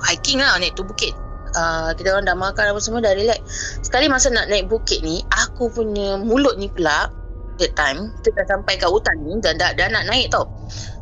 Hiking 0.06 0.44
lah 0.44 0.62
Naik 0.62 0.78
tu 0.78 0.86
bukit. 0.86 1.12
Uh, 1.58 1.92
Kita 1.98 2.14
orang 2.14 2.30
dah 2.30 2.38
makan 2.38 2.78
apa 2.78 2.80
semua 2.82 3.02
Dah 3.02 3.18
relax. 3.18 3.42
Sekali 3.82 4.06
masa 4.06 4.30
nak 4.30 4.46
naik 4.48 4.70
bukit 4.70 5.02
ni 5.02 5.26
Aku 5.50 5.74
punya 5.74 6.22
mulut 6.22 6.62
ni 6.62 6.70
pula 6.70 7.10
That 7.58 7.74
time 7.74 8.14
Kita 8.22 8.46
dah 8.46 8.46
sampai 8.54 8.78
kat 8.78 8.88
hutan 8.88 9.18
ni 9.26 9.42
Dah, 9.42 9.58
dah, 9.58 9.74
dah 9.74 9.88
nak 9.90 10.06
naik 10.06 10.30
tau. 10.30 10.46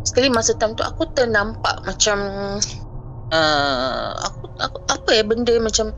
Sekali 0.07 0.31
masa 0.31 0.55
time 0.55 0.71
tu 0.73 0.87
Aku 0.87 1.03
ternampak 1.11 1.83
macam 1.83 2.17
uh, 3.31 4.11
aku, 4.23 4.46
aku 4.59 4.77
apa 4.89 5.09
ya 5.13 5.23
benda 5.23 5.53
macam 5.57 5.93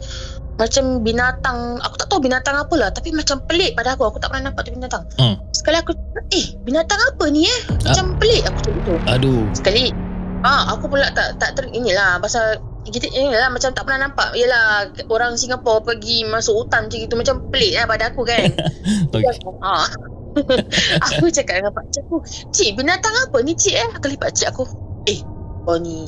macam 0.60 1.00
binatang 1.00 1.80
aku 1.80 1.96
tak 1.96 2.08
tahu 2.12 2.20
binatang 2.20 2.56
apa 2.60 2.76
lah 2.76 2.90
tapi 2.92 3.16
macam 3.16 3.40
pelik 3.48 3.80
pada 3.80 3.96
aku 3.96 4.04
aku 4.12 4.20
tak 4.20 4.28
pernah 4.32 4.52
nampak 4.52 4.68
tu 4.68 4.76
binatang 4.76 5.04
Hmm. 5.16 5.40
sekali 5.56 5.80
aku 5.80 5.96
eh 6.36 6.46
binatang 6.68 7.00
apa 7.00 7.26
ni 7.32 7.48
eh 7.48 7.62
macam 7.88 8.20
pelik 8.20 8.44
aku 8.44 8.60
cakap 8.68 8.82
tu 8.84 8.96
Aduh. 9.08 9.44
sekali 9.56 9.96
ah 10.44 10.72
aku 10.76 10.92
pula 10.92 11.12
tak 11.16 11.40
tak 11.40 11.56
ter 11.56 11.68
inilah 11.72 12.20
pasal 12.20 12.60
kita 12.88 13.08
inilah 13.12 13.52
macam 13.52 13.76
tak 13.76 13.84
pernah 13.86 14.08
nampak 14.08 14.32
Yelah 14.34 14.88
orang 15.12 15.36
Singapura 15.36 15.84
pergi 15.84 16.24
masuk 16.26 16.64
hutan 16.64 16.88
macam 16.88 16.98
gitu 17.00 17.16
macam 17.20 17.36
pelik 17.52 17.76
lah 17.76 17.86
pada 17.88 18.12
aku 18.12 18.24
kan 18.24 18.48
Okay. 19.16 19.36
Ah. 19.64 19.88
aku 21.10 21.26
cakap 21.34 21.58
dengan 21.60 21.74
pakcik 21.74 22.06
aku, 22.06 22.22
Cik, 22.54 22.78
binatang 22.78 23.12
apa 23.12 23.42
ni 23.42 23.58
cik 23.58 23.76
eh? 23.76 23.90
Kali 23.98 24.16
pakcik 24.16 24.54
aku, 24.54 24.64
eh, 25.10 25.20
kau 25.66 25.82
ni 25.82 26.06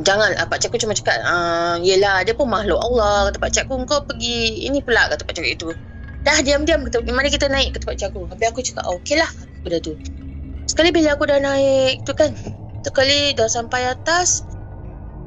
Jangan, 0.00 0.32
ah, 0.40 0.48
pakcik 0.48 0.72
aku 0.72 0.80
cuma 0.80 0.96
cakap, 0.96 1.20
ah, 1.24 1.76
yelah, 1.84 2.24
dia 2.24 2.32
pun 2.32 2.48
makhluk 2.48 2.80
Allah. 2.80 3.28
Kata 3.28 3.38
pakcik 3.38 3.62
aku, 3.68 3.84
kau 3.84 4.00
pergi 4.08 4.64
ini 4.64 4.80
pula, 4.80 5.08
kata 5.12 5.22
pakcik 5.28 5.44
aku 5.44 5.52
itu. 5.52 5.68
Dah, 6.24 6.40
diam-diam, 6.40 6.84
kata, 6.88 7.04
mana 7.12 7.28
kita 7.28 7.52
naik, 7.52 7.76
kata 7.76 7.84
pakcik 7.84 8.06
aku. 8.12 8.24
Habis 8.32 8.46
aku 8.48 8.60
cakap, 8.64 8.84
oh, 8.88 8.96
okey 9.00 9.20
lah, 9.20 9.30
dah 9.68 9.80
tu. 9.80 9.92
Sekali 10.64 10.88
bila 10.94 11.18
aku 11.18 11.24
dah 11.26 11.38
naik 11.42 12.06
tu 12.06 12.12
kan, 12.14 12.30
sekali 12.80 13.36
dah 13.36 13.48
sampai 13.50 13.90
atas, 13.92 14.46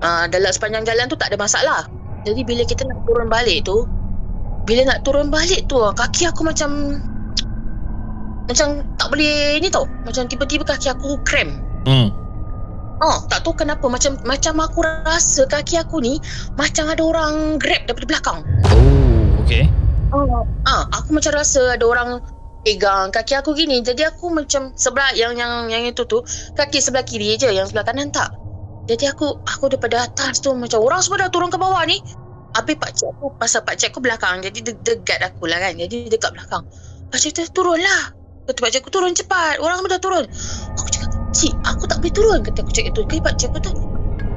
ah, 0.02 0.26
dalam 0.26 0.50
sepanjang 0.50 0.88
jalan 0.88 1.06
tu 1.06 1.18
tak 1.20 1.30
ada 1.30 1.38
masalah. 1.38 1.82
Jadi 2.24 2.42
bila 2.48 2.64
kita 2.64 2.88
nak 2.88 3.04
turun 3.04 3.28
balik 3.28 3.68
tu, 3.68 3.84
bila 4.64 4.82
nak 4.88 5.04
turun 5.04 5.28
balik 5.28 5.68
tu, 5.68 5.76
kaki 5.76 6.32
aku 6.32 6.48
macam 6.48 6.96
macam 8.48 8.68
tak 8.96 9.08
boleh 9.12 9.60
ni 9.60 9.68
tau. 9.68 9.84
Macam 10.08 10.24
tiba-tiba 10.28 10.64
kaki 10.64 10.88
aku 10.92 11.20
cramp. 11.28 11.52
Hmm. 11.84 12.23
Oh, 13.02 13.18
tak 13.26 13.42
tahu 13.42 13.58
kenapa 13.58 13.90
macam 13.90 14.20
macam 14.22 14.54
aku 14.62 14.86
rasa 14.86 15.50
kaki 15.50 15.82
aku 15.82 15.98
ni 16.04 16.22
macam 16.54 16.92
ada 16.92 17.02
orang 17.02 17.58
grab 17.58 17.90
daripada 17.90 18.06
belakang. 18.06 18.40
Oh, 18.70 19.42
okay. 19.42 19.66
Oh. 20.14 20.46
Ah, 20.70 20.86
aku 20.94 21.18
macam 21.18 21.34
rasa 21.34 21.74
ada 21.74 21.84
orang 21.90 22.22
pegang 22.64 23.10
kaki 23.10 23.34
aku 23.34 23.58
gini. 23.58 23.82
Jadi 23.82 24.06
aku 24.06 24.30
macam 24.30 24.72
sebelah 24.78 25.12
yang 25.18 25.36
yang 25.36 25.68
yang 25.74 25.84
itu 25.84 26.06
tu, 26.06 26.22
kaki 26.54 26.80
sebelah 26.80 27.04
kiri 27.04 27.36
je, 27.36 27.50
yang 27.50 27.66
sebelah 27.66 27.84
kanan 27.84 28.14
tak. 28.14 28.30
Jadi 28.88 29.08
aku 29.08 29.40
aku 29.48 29.72
daripada 29.72 30.08
atas 30.08 30.44
tu 30.44 30.52
macam 30.52 30.84
orang 30.84 31.00
semua 31.00 31.24
dah 31.24 31.30
turun 31.32 31.48
ke 31.48 31.56
bawah 31.56 31.84
ni. 31.88 32.04
Habis 32.54 32.78
pakcik 32.78 33.10
aku 33.18 33.34
pasal 33.42 33.66
pakcik 33.66 33.90
aku 33.96 34.00
belakang 34.04 34.46
jadi 34.46 34.60
de- 34.62 34.82
dekat 34.86 35.24
aku 35.24 35.50
lah 35.50 35.58
kan. 35.58 35.74
Jadi 35.80 36.12
dekat 36.12 36.36
belakang. 36.36 36.68
Pakcik 37.10 37.34
tu 37.34 37.42
turun 37.50 37.80
lah. 37.80 38.14
Kata 38.46 38.60
pakcik 38.60 38.84
aku 38.84 38.92
turun 38.92 39.16
cepat. 39.16 39.58
Orang 39.64 39.80
semua 39.82 39.96
dah 39.96 40.02
turun. 40.04 40.26
Aku 40.78 40.90
cakap, 40.92 41.10
Cik, 41.34 41.54
aku 41.66 41.84
tak 41.90 41.98
boleh 42.02 42.14
turun 42.14 42.40
kata 42.46 42.60
aku 42.64 42.72
cakap 42.76 42.92
itu. 42.94 43.02
Kali 43.10 43.22
pakcik 43.26 43.48
aku 43.54 43.60
tu. 43.66 43.72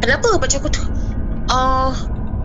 Kenapa 0.02 0.28
pakcik 0.42 0.60
aku 0.64 0.70
tu? 0.72 0.82
Ah, 1.52 1.94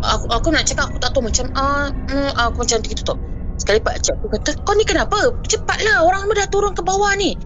aku 0.03 0.25
aku 0.31 0.47
nak 0.53 0.63
cakap 0.69 0.89
aku 0.91 0.99
tak 1.03 1.11
tahu 1.15 1.23
macam 1.25 1.47
ah 1.57 1.89
mm, 2.09 2.31
aku 2.37 2.57
macam 2.65 2.79
gitu 2.83 3.01
tu. 3.05 3.15
Sekali 3.59 3.79
pakcik 3.83 4.13
aku 4.19 4.27
kata, 4.33 4.51
"Kau 4.65 4.73
ni 4.77 4.85
kenapa? 4.87 5.17
Cepatlah, 5.45 6.03
orang 6.07 6.27
dah 6.35 6.47
turun 6.51 6.73
ke 6.77 6.83
bawah 6.85 7.13
ni." 7.21 7.37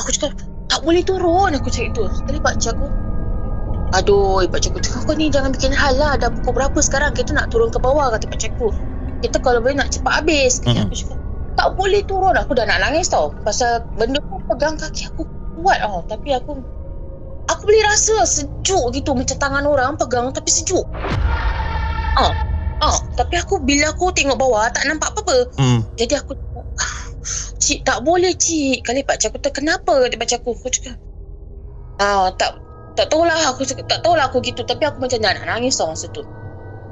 Aku 0.00 0.10
cakap, 0.14 0.34
"Tak 0.70 0.80
boleh 0.86 1.02
turun." 1.06 1.52
Aku 1.58 1.68
cakap 1.74 1.88
itu. 1.94 2.04
Sekali 2.12 2.38
pakcik 2.44 2.74
aku, 2.78 2.88
Aduh, 3.94 4.44
pakcik 4.52 4.70
aku 4.76 4.80
tu, 4.84 4.90
kau 5.06 5.14
ni 5.16 5.30
jangan 5.34 5.50
bikin 5.54 5.72
hal 5.74 5.94
lah. 5.96 6.12
Dah 6.20 6.30
pukul 6.34 6.52
berapa 6.58 6.78
sekarang 6.84 7.12
kita 7.16 7.32
nak 7.38 7.48
turun 7.52 7.70
ke 7.74 7.78
bawah 7.82 8.10
kata 8.14 8.26
pakcik 8.30 8.52
aku. 8.58 8.74
Kita 9.22 9.38
kalau 9.44 9.60
boleh 9.64 9.76
nak 9.80 9.90
cepat 9.94 10.22
habis. 10.22 10.60
Kata 10.62 10.84
Mhm. 10.84 10.86
aku 10.90 10.94
cakap, 11.00 11.18
tak 11.58 11.68
boleh 11.78 12.02
turun. 12.06 12.34
Aku 12.36 12.52
dah 12.58 12.66
nak 12.68 12.78
nangis 12.84 13.08
tau. 13.08 13.32
Pasal 13.46 13.86
benda 13.96 14.18
tu 14.22 14.36
pegang 14.50 14.76
kaki 14.78 15.02
aku 15.10 15.22
kuat 15.56 15.78
tau. 15.80 16.04
Tapi 16.04 16.28
aku, 16.36 16.50
aku 17.48 17.62
boleh 17.64 17.82
rasa 17.88 18.16
sejuk 18.28 18.84
gitu. 18.92 19.16
Macam 19.16 19.36
tangan 19.40 19.64
orang 19.64 19.96
pegang 19.96 20.28
tapi 20.30 20.52
sejuk. 20.52 20.84
Ah, 22.16 22.32
ah. 22.84 22.98
Tapi 23.16 23.34
aku 23.40 23.64
bila 23.64 23.92
aku 23.92 24.12
tengok 24.12 24.36
bawah 24.36 24.68
tak 24.70 24.84
nampak 24.84 25.12
apa-apa. 25.16 25.48
Hmm. 25.56 25.80
Jadi 25.96 26.14
aku 26.16 26.36
"Ah, 26.76 26.96
Cik 27.56 27.82
tak 27.82 28.06
boleh 28.06 28.38
cik 28.38 28.86
Kali 28.86 29.02
pakcik 29.02 29.34
aku 29.34 29.42
tu 29.42 29.50
Kenapa 29.50 29.98
kata 29.98 30.14
pakcik 30.14 30.38
aku 30.44 30.54
Aku 30.54 30.68
cakap 30.70 30.94
ah, 31.98 32.30
Tak 32.36 32.62
tak 32.96 33.12
tahulah 33.12 33.36
aku 33.52 33.68
cakap, 33.68 33.84
tak 33.84 34.00
tahulah 34.00 34.24
aku 34.24 34.40
gitu 34.40 34.64
tapi 34.64 34.88
aku 34.88 34.96
macam 35.04 35.20
nak 35.20 35.44
nangis 35.44 35.76
tau 35.76 35.92
masa 35.92 36.08
tu. 36.08 36.24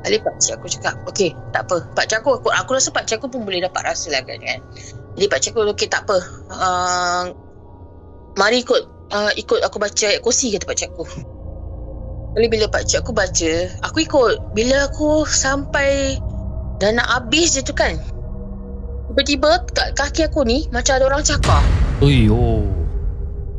Kali 0.05 0.21
pakcik 0.21 0.61
aku 0.61 0.69
cakap, 0.69 1.01
okey, 1.09 1.33
tak 1.49 1.65
apa. 1.65 1.81
Pakcik 1.97 2.21
aku, 2.21 2.37
aku, 2.37 2.53
aku 2.53 2.71
rasa 2.77 2.93
pakcik 2.93 3.17
aku 3.25 3.33
pun 3.33 3.49
boleh 3.49 3.65
dapat 3.65 3.89
rasa 3.89 4.13
lah 4.13 4.21
kan. 4.21 4.37
kan. 4.37 4.61
Jadi 5.17 5.27
pakcik 5.33 5.57
aku, 5.57 5.65
okey, 5.73 5.89
tak 5.89 6.05
apa. 6.05 6.21
Uh, 6.53 7.25
mari 8.35 8.63
ikut, 8.63 8.83
uh, 9.15 9.33
ikut 9.39 9.61
aku 9.63 9.77
baca 9.79 10.05
ayat 10.07 10.21
kursi 10.23 10.55
kata 10.55 10.67
pakcik 10.67 10.91
aku. 10.95 11.05
Kali 12.35 12.47
bila 12.51 12.67
pakcik 12.67 13.07
aku 13.07 13.15
baca, 13.15 13.53
aku 13.87 13.99
ikut. 14.03 14.35
Bila 14.59 14.91
aku 14.91 15.23
sampai 15.23 16.19
dah 16.83 16.91
nak 16.91 17.07
habis 17.07 17.55
je 17.55 17.63
tu 17.63 17.71
kan. 17.71 17.95
Tiba-tiba 19.15 19.63
kat 19.71 19.95
kaki 19.95 20.27
aku 20.27 20.43
ni 20.43 20.67
macam 20.75 20.99
ada 20.99 21.05
orang 21.07 21.23
cakap. 21.23 21.63
Ui, 22.03 22.27
oh. 22.27 22.67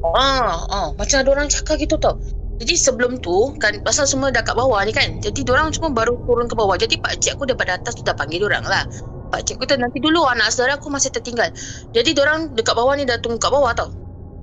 Ah, 0.04 0.68
ah, 0.68 0.88
macam 1.00 1.24
ada 1.24 1.30
orang 1.32 1.48
cakap 1.48 1.80
gitu 1.80 1.96
tau. 1.96 2.20
Jadi 2.56 2.76
sebelum 2.76 3.20
tu 3.20 3.52
kan 3.60 3.84
pasal 3.84 4.08
semua 4.08 4.32
dah 4.32 4.44
kat 4.44 4.56
bawah 4.56 4.80
ni 4.84 4.92
kan. 4.92 5.20
Jadi 5.20 5.44
orang 5.48 5.72
cuma 5.76 5.92
baru 5.92 6.20
turun 6.24 6.48
ke 6.48 6.56
bawah. 6.56 6.76
Jadi 6.80 7.00
pak 7.00 7.20
cik 7.20 7.40
aku 7.40 7.48
daripada 7.48 7.80
atas 7.80 8.00
tu 8.00 8.04
dah 8.04 8.16
panggil 8.16 8.44
orang 8.48 8.64
lah. 8.64 8.84
Pak 9.32 9.44
cik 9.44 9.60
aku 9.60 9.64
tu 9.72 9.76
nanti 9.76 10.00
dulu 10.00 10.24
anak 10.28 10.52
saudara 10.52 10.80
aku 10.80 10.88
masih 10.88 11.12
tertinggal. 11.12 11.52
Jadi 11.92 12.16
orang 12.20 12.56
dekat 12.56 12.76
bawah 12.76 12.96
ni 12.96 13.04
dah 13.04 13.20
tunggu 13.20 13.40
kat 13.40 13.52
bawah 13.52 13.72
tau. 13.76 13.92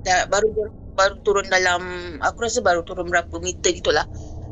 Dah 0.03 0.27
baru 0.27 0.51
baru 0.93 1.15
turun 1.25 1.47
dalam 1.49 1.81
aku 2.21 2.45
rasa 2.45 2.59
baru 2.59 2.83
turun 2.85 3.09
berapa 3.09 3.33
meter 3.39 3.71
gitulah. 3.73 4.05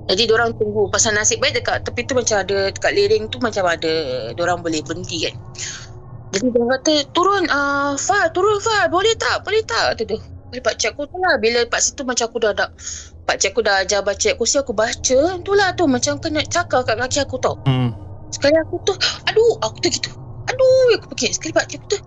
Jadi 0.09 0.27
orang 0.33 0.57
tunggu 0.57 0.89
pasal 0.89 1.13
nasib 1.13 1.39
baik 1.39 1.61
dekat 1.61 1.85
tepi 1.85 2.03
tu 2.09 2.17
macam 2.17 2.41
ada 2.41 2.73
dekat 2.73 2.91
lereng 2.91 3.29
tu 3.29 3.37
macam 3.37 3.63
ada 3.69 3.93
orang 4.35 4.59
boleh 4.65 4.81
berhenti 4.81 5.29
kan. 5.29 5.35
Jadi 6.31 6.47
dia 6.47 6.63
kata 6.63 6.93
turun 7.11 7.43
ah 7.51 7.91
uh, 7.91 7.93
Fal 7.99 8.31
turun 8.31 8.57
Fal 8.63 8.87
boleh 8.87 9.13
tak 9.19 9.43
boleh 9.43 9.61
tak 9.67 9.95
kata 9.95 10.03
dia. 10.07 10.19
Bila 10.51 10.67
pak 10.67 10.75
cik 10.83 10.91
aku 10.91 11.07
tu 11.07 11.15
lah 11.23 11.39
Bila 11.39 11.63
pak 11.71 11.79
situ 11.79 12.03
macam 12.03 12.27
aku 12.27 12.37
dah, 12.43 12.51
dah 12.51 12.67
Pak 13.23 13.35
cik 13.39 13.55
aku 13.55 13.63
dah 13.63 13.87
ajar 13.87 14.03
baca 14.03 14.19
ayat 14.19 14.35
kursi 14.35 14.59
Aku 14.59 14.75
baca 14.75 15.19
Itulah 15.39 15.71
tu 15.79 15.87
Macam 15.87 16.19
kena 16.19 16.43
cakar 16.43 16.83
kat 16.83 16.99
kaki 16.99 17.23
aku 17.23 17.39
tau 17.39 17.55
Hmm. 17.63 17.95
Sekali 18.35 18.59
aku 18.59 18.83
tu 18.83 18.91
Aduh 19.31 19.55
Aku 19.63 19.79
tu 19.79 19.87
gitu 19.87 20.11
Aduh 20.51 20.99
aku 20.99 21.15
fikir 21.15 21.31
Sekali 21.31 21.55
pak 21.55 21.71
cik 21.71 21.79
aku 21.79 21.87
tu 21.95 21.97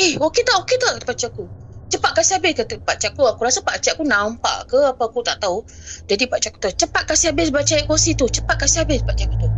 Eh 0.00 0.16
okey 0.16 0.42
tak 0.48 0.56
okey 0.64 0.80
tak 0.80 0.90
Kata 0.96 1.04
pak 1.04 1.16
cik 1.20 1.28
aku 1.36 1.44
Cepat 1.90 2.14
kasih 2.14 2.38
habis 2.38 2.54
Kata 2.54 2.78
pak 2.78 2.96
cik 3.02 3.18
aku. 3.18 3.26
Aku 3.26 3.40
rasa 3.42 3.58
pak 3.66 3.82
cik 3.82 3.98
aku 3.98 4.06
nampak 4.06 4.70
ke 4.70 4.78
Apa 4.78 5.10
aku 5.10 5.26
tak 5.26 5.42
tahu. 5.42 5.66
Jadi 6.06 6.30
pak 6.30 6.38
cik 6.38 6.50
aku 6.54 6.58
tu 6.62 6.86
Cepat 6.86 7.02
kasih 7.10 7.34
habis 7.34 7.50
baca 7.50 7.72
ayat 7.74 7.90
kursi 7.90 8.14
tu 8.14 8.30
Cepat 8.30 8.62
kasih 8.62 8.86
habis 8.86 9.02
pak 9.02 9.18
cik 9.18 9.26
aku 9.26 9.36
tu. 9.44 9.48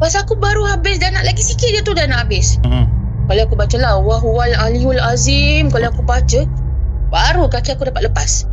Pasal 0.00 0.24
aku 0.24 0.34
baru 0.40 0.64
habis 0.64 0.96
Dah 0.96 1.12
nak 1.12 1.28
lagi 1.28 1.44
sikit 1.44 1.68
je 1.68 1.80
tu 1.84 1.92
Dah 1.92 2.08
nak 2.08 2.24
habis. 2.24 2.56
Hmm. 2.64 2.88
Kali 3.28 3.44
aku 3.44 3.52
baca 3.52 3.76
lah 3.76 4.00
Wahuwal 4.00 4.56
aliyul 4.56 4.96
azim 4.96 5.68
Kali 5.68 5.84
aku 5.84 6.00
baca 6.00 6.48
Baru 7.12 7.46
kaki 7.46 7.76
aku 7.76 7.86
dapat 7.86 8.10
lepas. 8.10 8.48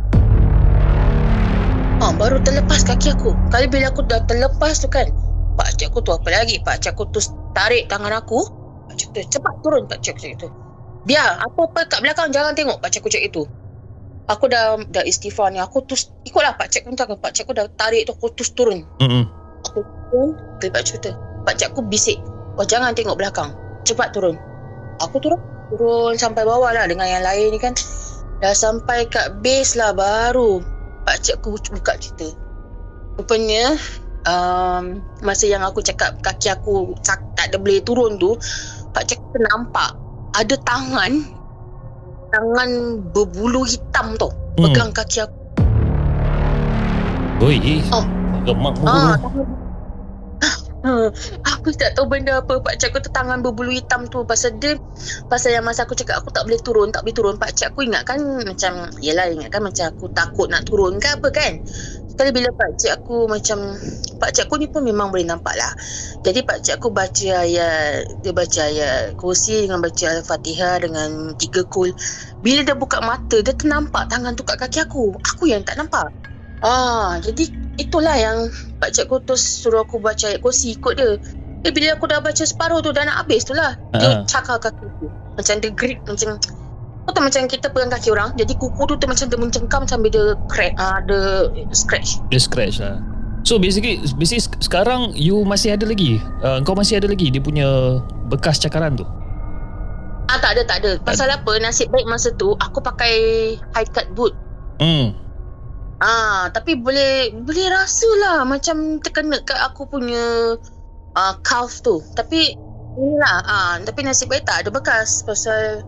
Ha, 1.98 2.14
Baru 2.14 2.38
terlepas 2.46 2.86
kaki 2.86 3.10
aku. 3.16 3.34
Kali 3.50 3.66
bila 3.66 3.90
aku 3.90 4.06
dah 4.06 4.22
terlepas 4.28 4.76
tu 4.78 4.92
kan 4.92 5.08
Pak 5.56 5.80
cik 5.80 5.88
aku 5.88 6.04
tu 6.04 6.12
apa 6.12 6.28
lagi? 6.28 6.60
Pak 6.60 6.84
cik 6.84 6.94
aku 6.94 7.08
tu 7.10 7.20
tarik 7.56 7.88
tangan 7.88 8.12
aku. 8.12 8.44
Pak 8.86 8.94
cik 8.94 9.08
tu 9.16 9.20
cepat 9.40 9.54
turun 9.64 9.88
Pak 9.88 10.04
cik 10.04 10.20
itu 10.20 10.52
Biar 11.02 11.42
apa-apa 11.42 11.90
kat 11.90 12.00
belakang 12.02 12.30
Jangan 12.30 12.54
tengok 12.54 12.78
Pak 12.78 12.90
cik 12.94 13.06
cakap 13.10 13.24
itu. 13.34 13.42
Aku 14.30 14.46
dah 14.46 14.78
dah 14.86 15.02
istighfar 15.02 15.50
ni. 15.50 15.58
Aku 15.58 15.82
tu 15.82 15.98
ikutlah 16.22 16.54
Pak 16.54 16.70
cik 16.70 16.86
aku 16.86 16.94
tak 16.94 17.10
Pak 17.18 17.30
cik 17.34 17.44
aku 17.50 17.52
dah 17.58 17.66
tarik 17.74 18.06
tu 18.06 18.14
Aku 18.14 18.30
terus 18.30 18.54
turun. 18.54 18.86
Hmm. 19.02 19.26
Aku 19.66 19.82
turun 19.82 20.38
Kali 20.62 20.70
Pak 20.70 20.82
cik 20.86 20.96
tu 21.02 21.12
Pak 21.42 21.54
cik 21.58 21.74
aku 21.74 21.82
bisik. 21.90 22.18
Oh 22.54 22.66
jangan 22.66 22.94
tengok 22.94 23.18
belakang. 23.18 23.50
Cepat 23.82 24.14
turun. 24.14 24.38
Aku 25.02 25.18
turun 25.18 25.40
Turun 25.72 26.14
sampai 26.14 26.44
bawah 26.46 26.70
lah 26.70 26.86
Dengan 26.86 27.08
yang 27.10 27.24
lain 27.26 27.50
ni 27.50 27.58
kan. 27.58 27.74
Dah 28.42 28.54
sampai 28.54 29.06
kat 29.06 29.38
base 29.38 29.78
lah 29.78 29.94
baru 29.94 30.62
Pakcik 31.06 31.38
aku 31.42 31.58
buka 31.58 31.94
cerita. 31.98 32.30
Rupanya 33.18 33.74
um, 34.26 34.98
Masa 35.22 35.46
yang 35.46 35.62
aku 35.62 35.82
cakap 35.82 36.18
kaki 36.22 36.50
aku 36.50 36.94
tak, 37.06 37.22
tak 37.38 37.50
ada 37.50 37.56
boleh 37.58 37.82
turun 37.82 38.18
tu 38.18 38.34
Pakcik 38.94 39.18
aku 39.18 39.38
nampak 39.46 40.01
Ada 40.32 40.56
tangan 40.64 41.12
Tangan 42.28 42.70
berbulu 43.12 43.64
hitam 43.64 44.16
tu 44.16 44.28
Hmm. 44.52 44.68
Pegang 44.68 44.92
kaki 44.92 45.24
aku 45.24 45.36
Ui. 47.40 47.80
Oh. 47.88 48.04
Gemak 48.44 48.74
Ah, 48.74 48.76
pun. 48.76 48.84
tangan 48.84 49.18
Ha, 50.82 51.14
aku 51.46 51.70
tak 51.78 51.94
tahu 51.94 52.10
benda 52.10 52.42
apa 52.42 52.58
Pak 52.58 52.74
cik 52.74 52.90
aku 52.90 53.06
tu 53.06 53.10
tangan 53.14 53.38
berbulu 53.38 53.70
hitam 53.70 54.02
tu 54.10 54.26
Pasal 54.26 54.58
dia 54.58 54.74
Pasal 55.30 55.54
yang 55.54 55.62
masa 55.62 55.86
aku 55.86 55.94
cakap 55.94 56.18
Aku 56.18 56.34
tak 56.34 56.42
boleh 56.42 56.58
turun 56.58 56.90
Tak 56.90 57.06
boleh 57.06 57.14
turun 57.14 57.38
Pak 57.38 57.54
cik 57.54 57.70
aku 57.70 57.86
ingatkan 57.86 58.18
Macam 58.42 58.90
Yelah 58.98 59.30
ingatkan 59.30 59.62
macam 59.62 59.94
Aku 59.94 60.10
takut 60.10 60.50
nak 60.50 60.66
turun 60.66 60.98
ke 60.98 61.06
apa 61.06 61.30
kan 61.30 61.62
Sekali 62.12 62.28
bila 62.28 62.52
pak 62.52 62.76
cik 62.76 62.92
aku 62.92 63.24
macam 63.24 63.72
Pak 64.20 64.30
cik 64.36 64.44
aku 64.44 64.60
ni 64.60 64.68
pun 64.68 64.84
memang 64.84 65.08
boleh 65.08 65.24
nampak 65.24 65.56
lah 65.56 65.72
Jadi 66.20 66.44
pak 66.44 66.60
cik 66.60 66.76
aku 66.76 66.92
baca 66.92 67.40
ayat 67.40 68.04
Dia 68.20 68.32
baca 68.36 68.60
ayat 68.68 69.16
kursi 69.16 69.64
Dengan 69.64 69.80
baca 69.80 70.20
Al-Fatihah 70.20 70.84
Dengan 70.84 71.32
tiga 71.40 71.64
kul 71.64 71.88
Bila 72.44 72.60
dia 72.68 72.76
buka 72.76 73.00
mata 73.00 73.40
Dia 73.40 73.56
ternampak 73.56 74.12
tangan 74.12 74.36
tu 74.36 74.44
kat 74.44 74.60
kaki 74.60 74.84
aku 74.84 75.16
Aku 75.16 75.48
yang 75.48 75.64
tak 75.64 75.80
nampak 75.80 76.12
Ah, 76.62 77.18
jadi 77.18 77.50
itulah 77.74 78.14
yang 78.14 78.46
Pak 78.78 78.94
Cik 78.94 79.10
aku 79.10 79.18
tu 79.26 79.34
suruh 79.34 79.82
aku 79.82 79.98
baca 79.98 80.30
ayat 80.30 80.38
kursi 80.38 80.78
ikut 80.78 80.94
dia. 80.94 81.18
Eh 81.66 81.74
bila 81.74 81.98
aku 81.98 82.06
dah 82.06 82.22
baca 82.22 82.38
separuh 82.38 82.78
tu 82.78 82.94
dah 82.94 83.02
nak 83.02 83.26
habis 83.26 83.42
tu 83.42 83.50
lah. 83.50 83.74
Dia 83.90 84.22
Ah. 84.22 84.22
cakar 84.22 84.62
kaki 84.62 84.86
aku. 84.86 85.10
Macam 85.34 85.54
dia 85.58 85.70
grip 85.74 85.98
macam 86.06 86.38
Kau 87.02 87.10
tahu 87.10 87.26
macam 87.26 87.50
kita 87.50 87.66
pegang 87.70 87.90
kaki 87.90 88.14
orang 88.14 88.30
Jadi 88.38 88.54
kuku 88.54 88.82
tu, 88.86 88.94
tu 88.94 89.06
macam 89.10 89.26
dia 89.26 89.38
mencengkam 89.38 89.82
sambil 89.90 90.10
dia 90.14 90.24
crack 90.46 90.72
uh, 90.78 91.02
Dia 91.02 91.50
scratch 91.74 92.22
Dia 92.30 92.38
scratch 92.38 92.78
lah. 92.78 93.02
So 93.42 93.58
basically, 93.58 93.98
basically 94.14 94.38
sek- 94.46 94.62
sekarang 94.62 95.18
you 95.18 95.42
masih 95.42 95.74
ada 95.74 95.82
lagi. 95.82 96.22
Uh, 96.46 96.62
kau 96.62 96.78
masih 96.78 97.02
ada 97.02 97.10
lagi 97.10 97.26
dia 97.26 97.42
punya 97.42 97.98
bekas 98.30 98.62
cakaran 98.62 98.94
tu. 98.94 99.02
Ah 100.30 100.38
tak 100.38 100.54
ada 100.54 100.62
tak 100.62 100.78
ada 100.86 100.90
Pasal 101.02 101.26
apa 101.26 101.58
nasib 101.58 101.90
baik 101.90 102.06
masa 102.06 102.30
tu 102.38 102.54
Aku 102.62 102.78
pakai 102.78 103.14
high 103.74 103.90
cut 103.90 104.06
boot 104.14 104.30
Hmm. 104.78 105.14
Ah, 106.02 106.50
tapi 106.50 106.74
boleh 106.74 107.30
boleh 107.46 107.66
rasa 107.70 108.08
lah 108.18 108.42
macam 108.42 108.98
terkena 108.98 109.38
kat 109.46 109.54
aku 109.62 109.86
punya 109.86 110.58
uh, 111.14 111.34
calf 111.46 111.78
tu. 111.86 112.02
Tapi 112.18 112.58
inilah 112.98 113.36
ah, 113.46 113.74
tapi 113.86 114.02
nasib 114.02 114.26
baik 114.26 114.42
tak 114.42 114.66
ada 114.66 114.74
bekas 114.74 115.22
pasal 115.22 115.86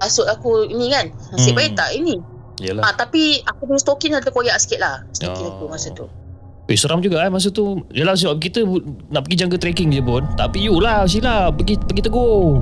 asut 0.00 0.26
aku 0.26 0.66
ini 0.66 0.90
kan. 0.90 1.06
Nasib 1.32 1.52
Hmm. 1.52 1.58
baik 1.58 1.72
tak 1.74 1.90
ini. 1.94 2.16
Yalah. 2.58 2.90
Ah, 2.90 2.94
tapi 2.94 3.38
aku 3.46 3.70
punya 3.70 3.78
stokin 3.78 4.18
ada 4.18 4.28
koyak 4.28 4.58
sikit 4.58 4.82
lah. 4.82 5.06
Stokin 5.14 5.46
Oh. 5.46 5.50
aku 5.54 5.64
masa 5.70 5.88
tu. 5.94 6.06
Eh 6.68 6.76
seram 6.76 7.00
juga 7.00 7.22
eh 7.22 7.30
masa 7.30 7.48
tu. 7.48 7.80
Yalah 7.90 8.12
sebab 8.12 8.38
kita 8.38 8.60
nak 9.08 9.24
pergi 9.24 9.36
jungle 9.40 9.56
trekking 9.56 9.88
je 9.88 10.02
pun. 10.02 10.26
Tapi 10.34 10.66
you 10.66 10.76
lah 10.76 11.06
Sheila 11.06 11.48
pergi 11.48 11.78
pergi 11.78 12.02
tegur. 12.04 12.60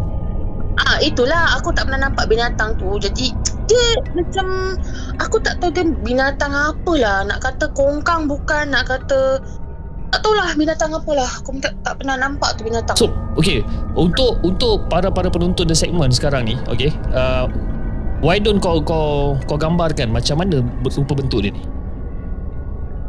Ah, 0.77 1.01
itulah 1.01 1.57
aku 1.57 1.73
tak 1.73 1.89
pernah 1.89 2.07
nampak 2.07 2.29
binatang 2.29 2.77
tu. 2.77 3.01
Jadi 3.01 3.33
dia 3.65 3.87
macam 4.13 4.77
aku 5.17 5.41
tak 5.41 5.57
tahu 5.59 5.73
dia 5.73 5.89
binatang 6.05 6.53
apalah. 6.53 7.25
Nak 7.25 7.41
kata 7.41 7.73
kongkang 7.73 8.29
bukan, 8.29 8.71
nak 8.71 8.85
kata 8.87 9.41
tak 10.13 10.21
tahulah 10.23 10.49
binatang 10.55 10.93
apalah. 10.95 11.31
Aku 11.43 11.59
tak, 11.59 11.75
tak 11.83 11.99
pernah 11.99 12.17
nampak 12.19 12.55
tu 12.57 12.67
binatang. 12.67 12.97
So, 12.97 13.11
okay. 13.35 13.63
Untuk 13.99 14.39
untuk 14.47 14.87
para 14.87 15.11
para 15.11 15.29
penonton 15.29 15.67
the 15.67 15.77
segment 15.77 16.15
sekarang 16.15 16.47
ni, 16.47 16.55
okay. 16.71 16.95
Uh, 17.11 17.51
why 18.23 18.39
don't 18.39 18.63
kau 18.63 18.79
kau 18.81 19.35
kau 19.45 19.59
gambarkan 19.59 20.11
macam 20.13 20.41
mana 20.41 20.63
rupa 20.83 21.13
bentuk 21.19 21.43
dia 21.43 21.53
ni? 21.53 21.63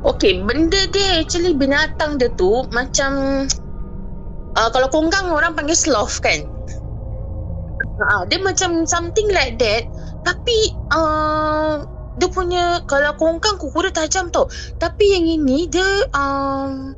Okay, 0.07 0.39
benda 0.39 0.87
dia 0.93 1.19
actually 1.19 1.51
binatang 1.57 2.21
dia 2.21 2.31
tu 2.37 2.63
macam 2.71 3.43
uh, 4.55 4.69
kalau 4.71 4.87
kongkang 4.87 5.27
orang 5.29 5.57
panggil 5.57 5.75
sloth 5.75 6.21
kan. 6.21 6.45
Uh, 7.97 8.23
dia 8.29 8.37
macam 8.37 8.85
something 8.85 9.25
like 9.33 9.57
that 9.57 9.89
tapi 10.21 10.69
uh, 10.93 11.81
dia 12.17 12.27
punya 12.29 12.81
kalau 12.89 13.13
kongkang 13.15 13.61
kuku 13.61 13.85
dia 13.87 13.93
tajam 13.93 14.33
tau. 14.33 14.49
Tapi 14.81 15.05
yang 15.13 15.25
ini 15.25 15.69
dia 15.69 15.85
um, 16.17 16.97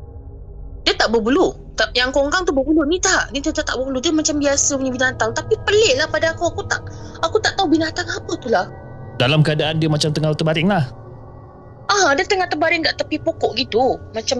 dia 0.87 0.95
tak 0.95 1.11
berbulu. 1.11 1.55
Tak, 1.75 1.95
yang 1.95 2.11
kongkang 2.11 2.47
tu 2.47 2.55
berbulu. 2.55 2.87
Ni 2.87 2.99
tak. 2.99 3.31
Ni 3.35 3.43
tak, 3.43 3.55
tak 3.55 3.75
berbulu. 3.75 3.99
Dia 3.99 4.15
macam 4.15 4.39
biasa 4.39 4.79
punya 4.79 4.91
binatang. 4.95 5.31
Tapi 5.35 5.53
pelik 5.67 5.99
lah 5.99 6.07
pada 6.07 6.31
aku. 6.31 6.47
Aku 6.55 6.61
tak 6.67 6.81
aku 7.19 7.37
tak 7.43 7.59
tahu 7.59 7.67
binatang 7.67 8.07
apa 8.07 8.33
tu 8.39 8.47
lah. 8.47 8.67
Dalam 9.19 9.43
keadaan 9.43 9.83
dia 9.83 9.91
macam 9.91 10.15
tengah 10.15 10.31
terbaring 10.31 10.71
lah. 10.71 10.87
Ah, 11.91 12.15
dia 12.15 12.23
tengah 12.23 12.47
terbaring 12.47 12.87
kat 12.87 12.95
tepi 12.95 13.19
pokok 13.19 13.59
gitu. 13.59 13.99
Macam 14.15 14.39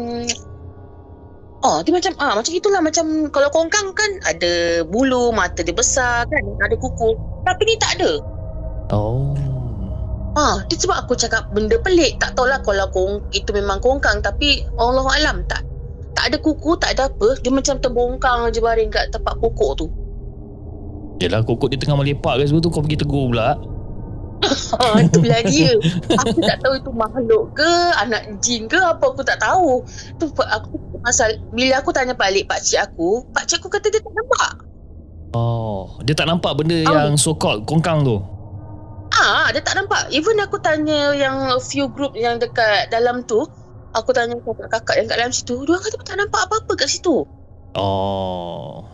Oh, 1.59 1.83
dia 1.83 1.91
macam 1.91 2.15
ah 2.23 2.39
macam 2.39 2.55
itulah 2.55 2.79
macam 2.79 3.27
kalau 3.35 3.51
kongkang 3.51 3.91
kan 3.91 4.11
ada 4.23 4.79
bulu, 4.87 5.35
mata 5.35 5.59
dia 5.59 5.75
besar 5.75 6.23
kan, 6.31 6.43
ada 6.63 6.71
kuku. 6.79 7.19
Tapi 7.43 7.61
ni 7.67 7.75
tak 7.75 7.99
ada. 7.99 8.11
Oh. 8.95 9.35
Ah, 10.37 10.61
dia 10.69 10.77
sebab 10.77 11.07
aku 11.07 11.17
cakap 11.17 11.49
benda 11.53 11.79
pelik. 11.81 12.21
Tak 12.21 12.37
tahulah 12.37 12.61
kalau 12.61 12.85
kong 12.93 13.13
itu 13.33 13.49
memang 13.49 13.81
kongkang 13.81 14.21
tapi 14.21 14.61
Allah 14.77 15.05
alam 15.17 15.41
tak 15.49 15.65
tak 16.13 16.35
ada 16.35 16.37
kuku, 16.43 16.75
tak 16.75 16.99
ada 16.99 17.07
apa. 17.07 17.39
Dia 17.39 17.47
macam 17.47 17.79
terbongkang 17.79 18.51
je 18.51 18.59
baring 18.59 18.91
kat 18.91 19.09
tempat 19.09 19.39
pokok 19.39 19.71
tu. 19.79 19.87
Yelah 21.19 21.43
kokok 21.43 21.71
dia 21.71 21.79
tengah 21.79 21.99
melepak 21.99 22.39
ke 22.39 22.43
sebab 22.47 22.59
tu 22.59 22.69
kau 22.71 22.83
pergi 22.83 22.99
tegur 22.99 23.31
pula. 23.31 23.55
Ha, 24.39 24.99
itulah 25.07 25.41
dia. 25.51 25.75
Aku 26.15 26.39
tak 26.43 26.59
tahu 26.63 26.73
itu 26.75 26.91
makhluk 26.91 27.43
ke, 27.55 27.71
anak 27.99 28.39
jin 28.39 28.67
ke 28.67 28.79
apa 28.79 29.03
aku 29.03 29.23
tak 29.23 29.39
tahu. 29.39 29.83
Tu 30.19 30.25
aku 30.27 30.75
pasal 31.03 31.39
bila 31.51 31.79
aku 31.79 31.91
tanya 31.91 32.15
balik 32.15 32.47
pak 32.47 32.63
cik 32.63 32.79
aku, 32.91 33.23
pak 33.31 33.47
cik 33.47 33.63
aku 33.63 33.67
kata 33.71 33.87
dia 33.87 33.99
tak 34.03 34.11
nampak. 34.15 34.51
Oh. 35.35 35.99
Dia 36.03 36.15
tak 36.15 36.27
nampak 36.27 36.55
benda 36.55 36.83
Oh. 36.83 36.91
yang 36.91 37.15
so 37.19 37.35
called 37.35 37.63
kongkang 37.67 38.03
tu. 38.03 38.19
Ah, 39.19 39.51
dia 39.51 39.59
tak 39.59 39.75
nampak. 39.75 40.07
Even 40.15 40.39
aku 40.39 40.55
tanya 40.63 41.11
yang 41.11 41.59
few 41.59 41.91
group 41.91 42.15
yang 42.15 42.39
dekat 42.39 42.87
dalam 42.87 43.27
tu, 43.27 43.43
aku 43.91 44.15
tanya 44.15 44.39
kakak-kakak 44.39 44.95
yang 44.95 45.07
kat 45.11 45.17
dalam 45.19 45.33
situ, 45.35 45.55
dia 45.67 45.75
kata 45.75 45.99
tak 46.07 46.15
nampak 46.15 46.41
apa-apa 46.47 46.71
kat 46.79 46.87
situ. 46.87 47.27
Oh. 47.75 48.87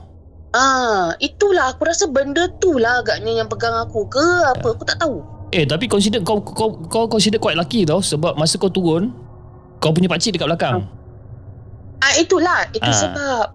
Ah, 0.56 1.14
itulah 1.20 1.76
aku 1.76 1.84
rasa 1.86 2.08
benda 2.08 2.48
tu 2.64 2.80
lah 2.80 3.04
agaknya 3.04 3.44
yang 3.44 3.48
pegang 3.52 3.76
aku 3.76 4.08
ke 4.08 4.26
apa, 4.50 4.68
aku 4.72 4.84
tak 4.88 4.98
tahu. 5.04 5.20
Eh 5.54 5.68
tapi 5.68 5.86
consider 5.86 6.24
kau 6.26 6.42
kau 6.42 6.74
kau 6.90 7.06
consider 7.06 7.38
quite 7.38 7.60
lucky 7.60 7.86
tau 7.86 8.02
sebab 8.02 8.36
masa 8.36 8.58
kau 8.58 8.72
turun 8.72 9.12
kau 9.84 9.92
punya 9.92 10.10
pakcik 10.10 10.36
dekat 10.36 10.48
belakang. 10.50 10.88
Ah, 12.02 12.14
itulah, 12.18 12.66
itu 12.74 12.88
Ah. 12.88 12.96
sebab. 12.96 13.46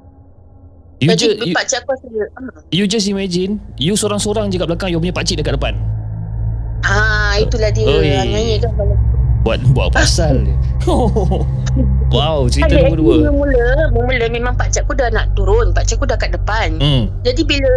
You 1.00 1.16
Jadi 1.16 1.16
just 1.16 1.36
you, 1.48 1.54
pak 1.56 1.64
cik 1.64 1.80
aku 1.80 1.96
rasa, 1.96 2.06
ah, 2.36 2.60
you 2.68 2.84
just 2.84 3.08
imagine 3.08 3.56
you 3.80 3.96
seorang-seorang 3.96 4.52
je 4.52 4.60
kat 4.60 4.68
belakang 4.68 4.92
you 4.92 5.00
punya 5.00 5.16
pakcik 5.16 5.40
dekat 5.40 5.56
depan. 5.56 5.72
Ah, 6.84 7.34
itulah 7.40 7.70
dia 7.72 7.84
Oi. 7.86 8.14
yang 8.14 8.30
nyanyi 8.30 8.56
kan 8.60 8.72
kalau 8.76 8.96
Buat 9.40 9.64
buat 9.72 9.88
pasal 9.88 10.44
dia. 10.44 10.56
wow, 12.14 12.44
cerita 12.52 12.76
Ada 12.76 12.92
nombor 12.92 12.98
dua. 13.00 13.14
Mula-mula, 13.24 13.68
mula 13.88 14.26
memang 14.28 14.52
pak 14.52 14.68
cik 14.76 14.84
aku 14.84 15.00
dah 15.00 15.08
nak 15.08 15.32
turun. 15.32 15.72
Pak 15.72 15.88
cik 15.88 15.96
aku 15.96 16.12
dah 16.12 16.20
kat 16.20 16.36
depan. 16.36 16.76
Hmm. 16.76 17.08
Jadi 17.24 17.48
bila 17.48 17.72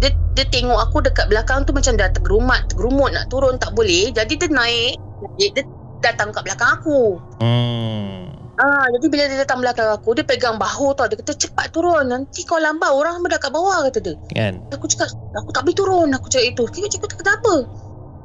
dia, 0.00 0.08
dia 0.32 0.44
tengok 0.48 0.80
aku 0.80 1.04
dekat 1.04 1.28
belakang 1.28 1.68
tu 1.68 1.76
macam 1.76 2.00
dah 2.00 2.08
tergerumat, 2.16 2.64
tergerumut 2.72 3.12
nak 3.12 3.28
turun 3.28 3.60
tak 3.60 3.76
boleh. 3.76 4.08
Jadi 4.16 4.40
dia 4.40 4.48
naik, 4.48 4.96
dia 5.36 5.62
datang 6.00 6.32
kat 6.32 6.48
belakang 6.48 6.80
aku. 6.80 7.20
Hmm. 7.44 8.32
Ah, 8.56 8.88
jadi 8.96 9.06
bila 9.12 9.22
dia 9.28 9.38
datang 9.44 9.60
belakang 9.60 9.88
aku, 9.92 10.16
dia 10.16 10.24
pegang 10.24 10.56
bahu 10.56 10.96
tau. 10.96 11.12
Dia 11.12 11.20
kata 11.20 11.36
cepat 11.36 11.76
turun. 11.76 12.08
Nanti 12.08 12.48
kau 12.48 12.56
lambat 12.56 12.88
orang 12.88 13.20
semua 13.20 13.36
dah 13.36 13.40
kat 13.40 13.52
bawah 13.52 13.84
kata 13.84 14.00
dia. 14.00 14.16
Kan? 14.32 14.64
Aku 14.72 14.88
cakap, 14.88 15.12
aku 15.36 15.52
tak 15.52 15.68
boleh 15.68 15.76
turun. 15.76 16.08
Aku 16.16 16.32
cakap 16.32 16.56
itu. 16.56 16.64
Kira 16.72 16.88
cakap 16.88 17.08
tak 17.12 17.18
kata 17.20 17.32
apa. 17.36 17.56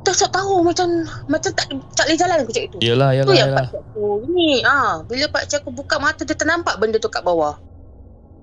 Tak 0.07 0.15
tak 0.23 0.31
tahu 0.39 0.63
macam 0.63 0.87
macam 1.27 1.51
tak 1.51 1.67
tak 1.67 2.05
boleh 2.07 2.15
jalan 2.15 2.37
aku 2.47 2.51
cakap 2.55 2.67
itu. 2.71 2.77
Yalah, 2.79 3.09
Tu 3.11 3.17
yalah, 3.19 3.35
yang 3.35 3.49
yalah. 3.51 3.59
pak 3.59 3.65
cik 3.67 3.81
aku 3.83 4.05
ni. 4.31 4.51
Ah, 4.63 4.93
bila 5.03 5.25
pak 5.27 5.43
cik 5.51 5.57
aku 5.67 5.69
buka 5.75 5.95
mata 5.99 6.21
dia 6.23 6.31
ternampak 6.31 6.79
benda 6.79 6.95
tu 6.95 7.11
kat 7.11 7.27
bawah. 7.27 7.59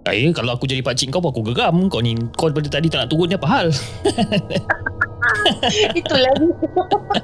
Eh, 0.04 0.28
kalau 0.36 0.52
aku 0.52 0.68
jadi 0.68 0.84
pakcik 0.84 1.08
kau, 1.08 1.24
aku 1.24 1.40
geram. 1.40 1.88
Kau 1.88 2.04
ni, 2.04 2.12
kau 2.36 2.52
daripada 2.52 2.76
tadi 2.76 2.92
tak 2.92 3.00
nak 3.00 3.08
turun 3.08 3.32
ni 3.32 3.40
apa 3.40 3.48
hal? 3.48 3.66
Itulah 6.00 6.32
dia. 6.38 6.52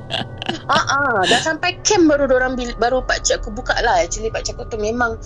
ah, 0.75 0.85
ah, 0.85 1.16
dah 1.27 1.40
sampai 1.40 1.79
camp 1.83 2.11
baru 2.11 2.27
orang 2.31 2.59
baru 2.79 3.03
pak 3.05 3.25
cik 3.27 3.42
aku 3.44 3.55
buka 3.55 3.77
lah. 3.83 4.03
Actually 4.03 4.31
pak 4.31 4.46
cik 4.46 4.59
aku 4.59 4.66
tu 4.73 4.79
memang 4.79 5.18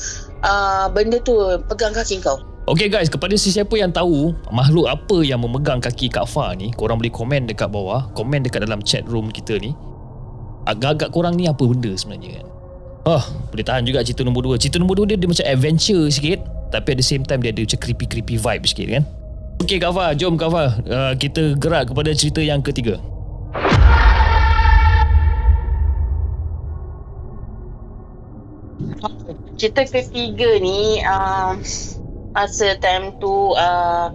uh, 0.44 0.86
benda 0.92 1.20
tu 1.22 1.36
pegang 1.68 1.92
kaki 1.92 2.20
kau. 2.20 2.40
Okay 2.64 2.88
guys, 2.88 3.12
kepada 3.12 3.36
sesiapa 3.36 3.76
yang 3.76 3.92
tahu 3.92 4.32
makhluk 4.48 4.88
apa 4.88 5.20
yang 5.20 5.36
memegang 5.36 5.84
kaki 5.84 6.08
Kak 6.08 6.24
Fah 6.24 6.56
ni, 6.56 6.72
korang 6.72 6.96
boleh 6.96 7.12
komen 7.12 7.44
dekat 7.44 7.68
bawah, 7.68 8.08
komen 8.16 8.40
dekat 8.40 8.64
dalam 8.64 8.80
chat 8.80 9.04
room 9.04 9.28
kita 9.28 9.60
ni. 9.60 9.76
Agak-agak 10.64 11.12
korang 11.12 11.36
ni 11.36 11.44
apa 11.44 11.60
benda 11.60 11.92
sebenarnya 11.92 12.40
kan? 12.40 12.46
Oh, 13.04 13.24
boleh 13.52 13.68
tahan 13.68 13.84
juga 13.84 14.00
cerita 14.00 14.24
nombor 14.24 14.48
dua. 14.48 14.56
Cerita 14.56 14.80
nombor 14.80 14.96
dua 14.96 15.12
dia, 15.12 15.20
dia 15.20 15.28
macam 15.28 15.44
adventure 15.44 16.08
sikit, 16.08 16.40
tapi 16.72 16.96
at 16.96 16.98
the 16.98 17.04
same 17.04 17.20
time 17.20 17.44
dia 17.44 17.52
ada 17.52 17.68
macam 17.68 17.80
creepy-creepy 17.84 18.40
vibe 18.40 18.64
sikit 18.64 18.86
kan? 18.96 19.04
Okay 19.62 19.78
Kak 19.78 19.94
Fah, 19.94 20.10
jom 20.18 20.34
Kak 20.34 20.50
Fah, 20.50 20.70
uh, 20.90 21.12
kita 21.14 21.54
gerak 21.56 21.94
kepada 21.94 22.10
cerita 22.12 22.42
yang 22.42 22.60
ketiga. 22.60 22.98
Cerita 29.54 29.86
ketiga 29.86 30.58
ni 30.58 30.98
uh, 31.06 31.54
masa 32.34 32.74
time 32.82 33.14
tu 33.22 33.54
uh, 33.54 34.10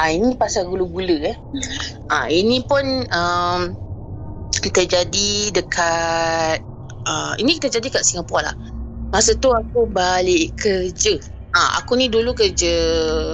ah 0.00 0.08
ini 0.08 0.34
pasal 0.34 0.66
gula-gula 0.66 1.30
eh. 1.30 1.36
Ah 2.08 2.26
ini 2.32 2.64
pun 2.64 3.04
um, 3.12 3.60
terjadi 4.50 5.52
dekat 5.52 6.64
uh, 7.06 7.36
ini 7.36 7.60
terjadi 7.60 8.00
kat 8.00 8.02
Singapura 8.02 8.50
lah. 8.50 8.56
Masa 9.12 9.36
tu 9.36 9.52
aku 9.52 9.86
balik 9.86 10.56
kerja. 10.58 11.20
Ah 11.56 11.80
aku 11.80 11.96
ni 11.96 12.12
dulu 12.12 12.36
kerja 12.36 12.74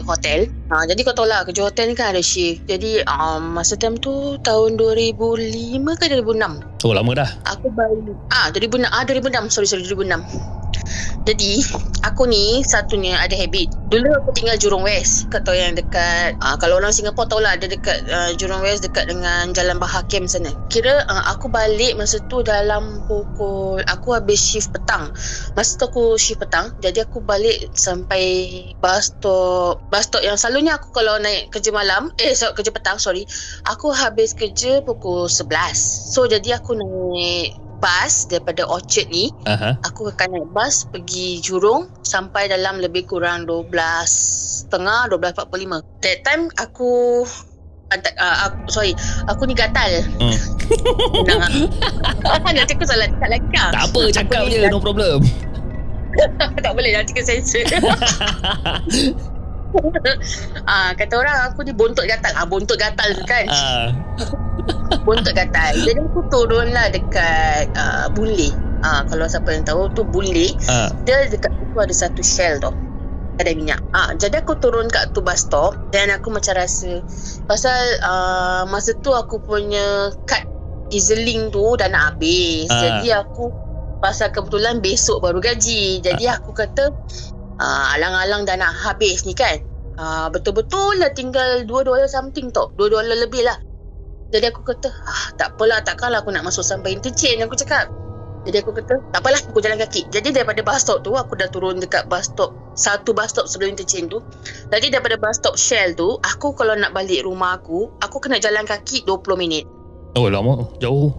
hotel. 0.07 0.47
Ah 0.71 0.87
jadi 0.87 1.03
kau 1.03 1.15
tahu 1.19 1.27
lah 1.27 1.43
kerja 1.43 1.67
hotel 1.67 1.91
ni 1.91 1.95
kan 1.99 2.15
ada 2.15 2.23
shift. 2.23 2.63
Jadi 2.71 3.03
um, 3.11 3.59
masa 3.59 3.75
time 3.75 3.99
tu 3.99 4.39
tahun 4.47 4.79
2005 4.79 5.99
ke 5.99 6.05
2006 6.23 6.85
Oh, 6.85 6.93
lama 6.93 7.11
dah. 7.17 7.31
Aku 7.49 7.73
balik 7.75 8.15
Ah 8.31 8.53
2006 8.55 8.87
Ah 8.93 9.03
2006 9.09 9.51
Sorry 9.51 9.67
sorry 9.67 9.83
2006 9.89 10.84
Jadi 11.25 11.65
Aku 12.05 12.29
ni 12.29 12.61
Satunya 12.61 13.17
ada 13.17 13.33
habit. 13.33 13.73
Dulu 13.89 14.13
aku 14.21 14.37
tinggal 14.37 14.61
Jurong 14.61 14.85
West 14.85 15.33
Kau 15.33 15.41
tahu 15.41 15.57
yang 15.57 15.73
dekat 15.73 16.37
ah, 16.45 16.61
Kalau 16.61 16.77
orang 16.77 16.93
Singapura 16.93 17.25
tahu 17.25 17.41
lah 17.41 17.57
Ada 17.57 17.67
dekat 17.73 18.05
uh, 18.13 18.31
Jurong 18.37 18.61
West 18.61 18.85
Dekat 18.85 19.09
dengan 19.09 19.57
Jalan 19.57 19.81
Bahar 19.81 20.05
Camp 20.13 20.29
sana. 20.29 20.53
Kira 20.69 21.09
uh, 21.09 21.25
aku 21.33 21.49
balik 21.49 21.97
Masa 21.97 22.21
tu 22.29 22.45
dalam 22.45 23.09
pukul 23.09 23.81
Aku 23.89 24.13
habis 24.13 24.39
shift 24.45 24.71
petang. 24.77 25.17
Masa 25.57 25.81
tu 25.81 25.89
aku 25.89 26.05
shift 26.21 26.45
petang 26.45 26.77
Jadi 26.85 27.01
aku 27.01 27.25
balik 27.25 27.73
Sampai 27.73 28.53
Bus 28.77 29.17
stop 29.17 29.81
Bus 29.89 30.05
stop 30.05 30.21
yang 30.21 30.37
selalunya 30.37 30.77
Aku 30.77 30.93
kalau 30.93 31.17
naik 31.17 31.49
kerja 31.49 31.73
malam 31.73 32.13
Eh 32.21 32.37
so, 32.37 32.53
kerja 32.53 32.69
petang 32.69 33.01
sorry 33.01 33.25
Aku 33.65 33.97
habis 33.97 34.37
kerja 34.37 34.85
pukul 34.85 35.25
11 35.27 35.49
So 36.13 36.29
jadi 36.29 36.61
aku 36.61 36.77
naik 36.77 37.64
bas 37.85 38.25
daripada 38.33 38.65
Orchard 38.65 39.13
ni 39.13 39.29
Aha. 39.45 39.77
Aku 39.85 40.09
akan 40.09 40.29
naik 40.33 40.49
bas 40.57 40.89
pergi 40.89 41.45
Jurong 41.45 41.85
Sampai 42.01 42.49
dalam 42.49 42.81
lebih 42.81 43.05
kurang 43.05 43.45
12 43.45 43.69
Setengah 44.65 45.13
12.45 45.13 45.85
That 46.01 46.19
time 46.25 46.49
aku 46.57 47.23
uh, 47.93 48.37
aku, 48.49 48.57
sorry 48.73 48.97
Aku 49.29 49.45
ni 49.45 49.53
gatal 49.53 50.01
Hmm. 50.17 50.33
Ah. 52.25 52.41
Nanti 52.41 52.73
aku 52.73 52.89
salah 52.89 53.05
cakap 53.05 53.29
lagi 53.37 53.49
kan 53.53 53.69
Tak 53.77 53.85
apa, 53.93 54.01
cakap 54.09 54.49
ni 54.49 54.57
je, 54.57 54.65
no 54.73 54.81
problem. 54.81 55.21
Tak 56.65 56.73
boleh 56.73 56.97
nanti 56.97 57.13
kena 57.13 57.27
sensor 57.29 57.69
ah, 60.73 60.97
Kata 60.97 61.15
orang 61.21 61.37
aku 61.53 61.69
ni 61.69 61.77
bontot 61.77 62.09
gatal 62.09 62.33
ah, 62.33 62.49
Bontot 62.49 62.81
gatal 62.81 63.13
kan 63.29 63.45
Ah, 63.53 63.93
Bontot 65.05 65.37
gatal 65.37 65.73
Jadi 65.85 66.01
aku 66.01 66.25
turun 66.33 66.73
lah 66.73 66.89
dekat 66.89 67.69
uh, 67.77 68.09
Boon 68.13 68.33
Lay 68.33 68.53
Ah, 68.85 69.01
Kalau 69.09 69.25
siapa 69.25 69.53
yang 69.53 69.65
tahu 69.65 69.89
tu 69.93 70.05
Boon 70.05 70.29
Lay 70.29 70.53
ah. 70.69 70.93
Dia 71.05 71.29
dekat 71.29 71.53
situ 71.53 71.77
ada 71.77 71.95
satu 71.95 72.21
shell 72.25 72.57
tau 72.61 72.75
ada 73.35 73.51
minyak. 73.51 73.83
Ah, 73.91 74.15
jadi 74.15 74.47
aku 74.47 74.55
turun 74.63 74.87
kat 74.87 75.11
tu 75.11 75.19
bus 75.19 75.43
stop 75.43 75.75
dan 75.91 76.11
aku 76.15 76.31
macam 76.31 76.55
rasa 76.55 77.03
pasal 77.51 77.79
uh, 78.07 78.63
masa 78.71 78.95
tu 79.03 79.11
aku 79.11 79.43
punya 79.43 80.15
kad 80.23 80.47
EasyLink 80.95 81.51
tu 81.51 81.75
dah 81.75 81.91
nak 81.91 82.15
habis. 82.15 82.71
Ah. 82.71 82.79
Jadi 82.79 83.11
aku 83.11 83.51
pasal 83.99 84.31
kebetulan 84.31 84.79
besok 84.79 85.25
baru 85.25 85.43
gaji. 85.43 85.99
Jadi 86.05 86.25
aku 86.31 86.55
kata 86.55 86.95
uh, 87.59 87.87
alang-alang 87.99 88.47
dah 88.47 88.55
nak 88.55 88.71
habis 88.85 89.27
ni 89.27 89.35
kan. 89.35 89.59
Uh, 89.95 90.27
betul-betul 90.31 90.99
lah 90.99 91.11
tinggal 91.15 91.63
2 91.67 91.71
dolar 91.71 92.07
something 92.11 92.51
tau. 92.55 92.71
2 92.79 92.87
dolar 92.87 93.19
lebih 93.19 93.47
lah. 93.47 93.59
Jadi 94.35 94.51
aku 94.51 94.67
kata, 94.67 94.91
ah, 94.91 95.27
tak 95.39 95.55
apalah 95.55 95.79
takkanlah 95.87 96.19
aku 96.27 96.35
nak 96.35 96.43
masuk 96.43 96.67
sampai 96.67 96.99
interchange 96.99 97.39
aku 97.39 97.55
cakap. 97.55 97.87
Jadi 98.45 98.61
aku 98.61 98.75
kata, 98.75 98.99
tak 99.15 99.21
apalah 99.23 99.39
aku 99.39 99.63
jalan 99.63 99.79
kaki. 99.79 100.11
Jadi 100.11 100.35
daripada 100.35 100.59
bus 100.61 100.83
stop 100.83 101.07
tu, 101.07 101.15
aku 101.15 101.39
dah 101.39 101.47
turun 101.49 101.79
dekat 101.79 102.11
bus 102.11 102.29
stop, 102.29 102.51
satu 102.75 103.15
bus 103.15 103.31
stop 103.31 103.47
sebelum 103.47 103.79
interchange 103.79 104.11
tu. 104.11 104.19
Jadi 104.75 104.91
daripada 104.91 105.15
bus 105.17 105.39
stop 105.39 105.55
Shell 105.55 105.95
tu, 105.95 106.19
aku 106.21 106.51
kalau 106.53 106.75
nak 106.75 106.91
balik 106.91 107.23
rumah 107.23 107.63
aku, 107.63 107.95
aku 108.03 108.19
kena 108.19 108.43
jalan 108.43 108.67
kaki 108.67 109.07
20 109.07 109.23
minit. 109.39 109.65
Oh, 110.19 110.27
lama. 110.27 110.67
Jauh. 110.83 111.15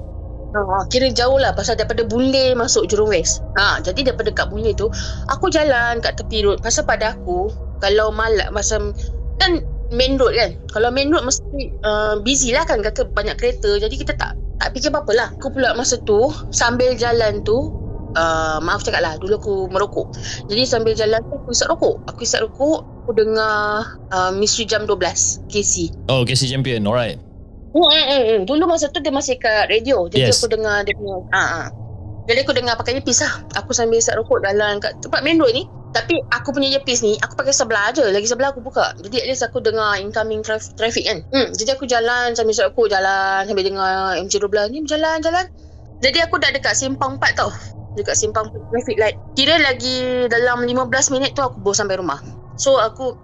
Ha, 0.55 0.87
kira 0.87 1.11
jauh 1.11 1.35
lah 1.35 1.51
pasal 1.51 1.75
daripada 1.75 2.07
Boon 2.07 2.31
Lay 2.31 2.55
masuk 2.55 2.87
Jurong 2.87 3.11
West. 3.11 3.43
Ha, 3.59 3.79
jadi 3.79 4.11
daripada 4.11 4.31
kat 4.31 4.51
Boon 4.51 4.63
Lay 4.63 4.75
tu, 4.75 4.91
aku 5.31 5.47
jalan 5.49 6.03
kat 6.03 6.19
tepi 6.19 6.43
road. 6.43 6.59
Pasal 6.61 6.83
pada 6.83 7.15
aku, 7.15 7.47
kalau 7.79 8.11
malam 8.11 8.51
macam 8.51 8.95
kan 9.39 9.59
main 9.91 10.17
road 10.17 10.33
kan. 10.33 10.57
Kalau 10.71 10.89
main 10.89 11.09
road 11.09 11.25
mesti 11.25 11.73
uh, 11.81 12.17
busy 12.21 12.53
lah 12.53 12.63
kan 12.63 12.81
kata 12.81 13.05
banyak 13.09 13.37
kereta. 13.37 13.77
Jadi 13.77 13.95
kita 13.95 14.13
tak 14.15 14.33
tak 14.57 14.69
fikir 14.71 14.89
apa-apa 14.89 15.11
lah. 15.13 15.27
Aku 15.35 15.51
pula 15.51 15.75
masa 15.75 15.99
tu 16.01 16.31
sambil 16.49 16.93
jalan 16.95 17.43
tu 17.43 17.81
Uh, 18.15 18.63
maaf 18.63 18.79
cakap 18.79 19.03
lah 19.03 19.19
Dulu 19.19 19.35
aku 19.35 19.55
merokok 19.75 20.07
Jadi 20.47 20.63
sambil 20.63 20.95
jalan 20.95 21.19
tu 21.27 21.35
Aku 21.35 21.51
isap 21.51 21.67
rokok 21.75 21.99
Aku 22.07 22.23
isap 22.23 22.47
rokok 22.47 22.87
Aku 23.03 23.11
dengar 23.11 23.83
uh, 24.07 24.31
Misteri 24.31 24.63
Jam 24.63 24.87
12 24.87 25.51
KC 25.51 25.91
Oh, 26.07 26.23
KC 26.23 26.47
Champion. 26.47 26.87
Alright. 26.87 27.19
Hmm, 27.75 27.91
hmm, 27.91 28.07
hmm. 28.07 28.39
Dulu 28.47 28.71
masa 28.71 28.87
tu 28.87 29.03
dia 29.03 29.11
masih 29.11 29.35
kat 29.35 29.67
radio. 29.67 30.07
Jadi 30.07 30.31
Yes. 30.31 30.39
aku 30.39 30.47
dengar 30.47 30.87
dia 30.87 30.95
punya. 30.95 31.27
Ha, 31.35 31.43
ha. 31.43 31.63
Jadi 32.23 32.39
aku 32.47 32.55
dengar 32.55 32.79
pakai 32.79 32.95
earpiece 32.95 33.19
lah. 33.19 33.43
Aku 33.59 33.75
sambil 33.75 33.99
isap 33.99 34.15
rokok 34.15 34.39
jalan 34.47 34.79
kat 34.79 34.95
tempat 35.03 35.19
main 35.19 35.35
road 35.35 35.51
ni. 35.51 35.67
Tapi 35.95 36.19
aku 36.27 36.51
punya 36.51 36.75
earpiece 36.75 36.99
ni, 36.99 37.15
aku 37.23 37.39
pakai 37.39 37.55
sebelah 37.55 37.95
je. 37.95 38.03
Lagi 38.03 38.27
sebelah 38.27 38.51
aku 38.51 38.59
buka. 38.59 38.91
Jadi 38.99 39.23
at 39.23 39.27
least 39.31 39.47
aku 39.47 39.63
dengar 39.63 39.95
incoming 39.95 40.43
traf- 40.43 40.75
traffic 40.75 41.07
kan. 41.07 41.23
Hmm, 41.31 41.55
jadi 41.55 41.79
aku 41.79 41.87
jalan 41.87 42.35
sambil 42.35 42.51
isap 42.51 42.75
rokok, 42.75 42.91
jalan 42.91 43.47
sambil 43.47 43.63
dengar 43.63 44.19
MJ12 44.19 44.75
ni 44.75 44.83
berjalan, 44.83 45.17
jalan. 45.23 45.45
Jadi 46.03 46.19
aku 46.19 46.35
dah 46.35 46.51
dekat 46.51 46.75
simpang 46.75 47.15
4 47.15 47.39
tau. 47.39 47.47
Dekat 47.95 48.19
simpang 48.19 48.51
4 48.51 48.59
traffic 48.75 48.99
light. 48.99 49.15
Kira 49.39 49.55
lagi 49.63 50.27
dalam 50.27 50.67
15 50.67 51.15
minit 51.15 51.31
tu 51.31 51.39
aku 51.39 51.63
baru 51.63 51.75
sampai 51.79 51.95
rumah. 51.95 52.19
So 52.59 52.75
aku 52.75 53.15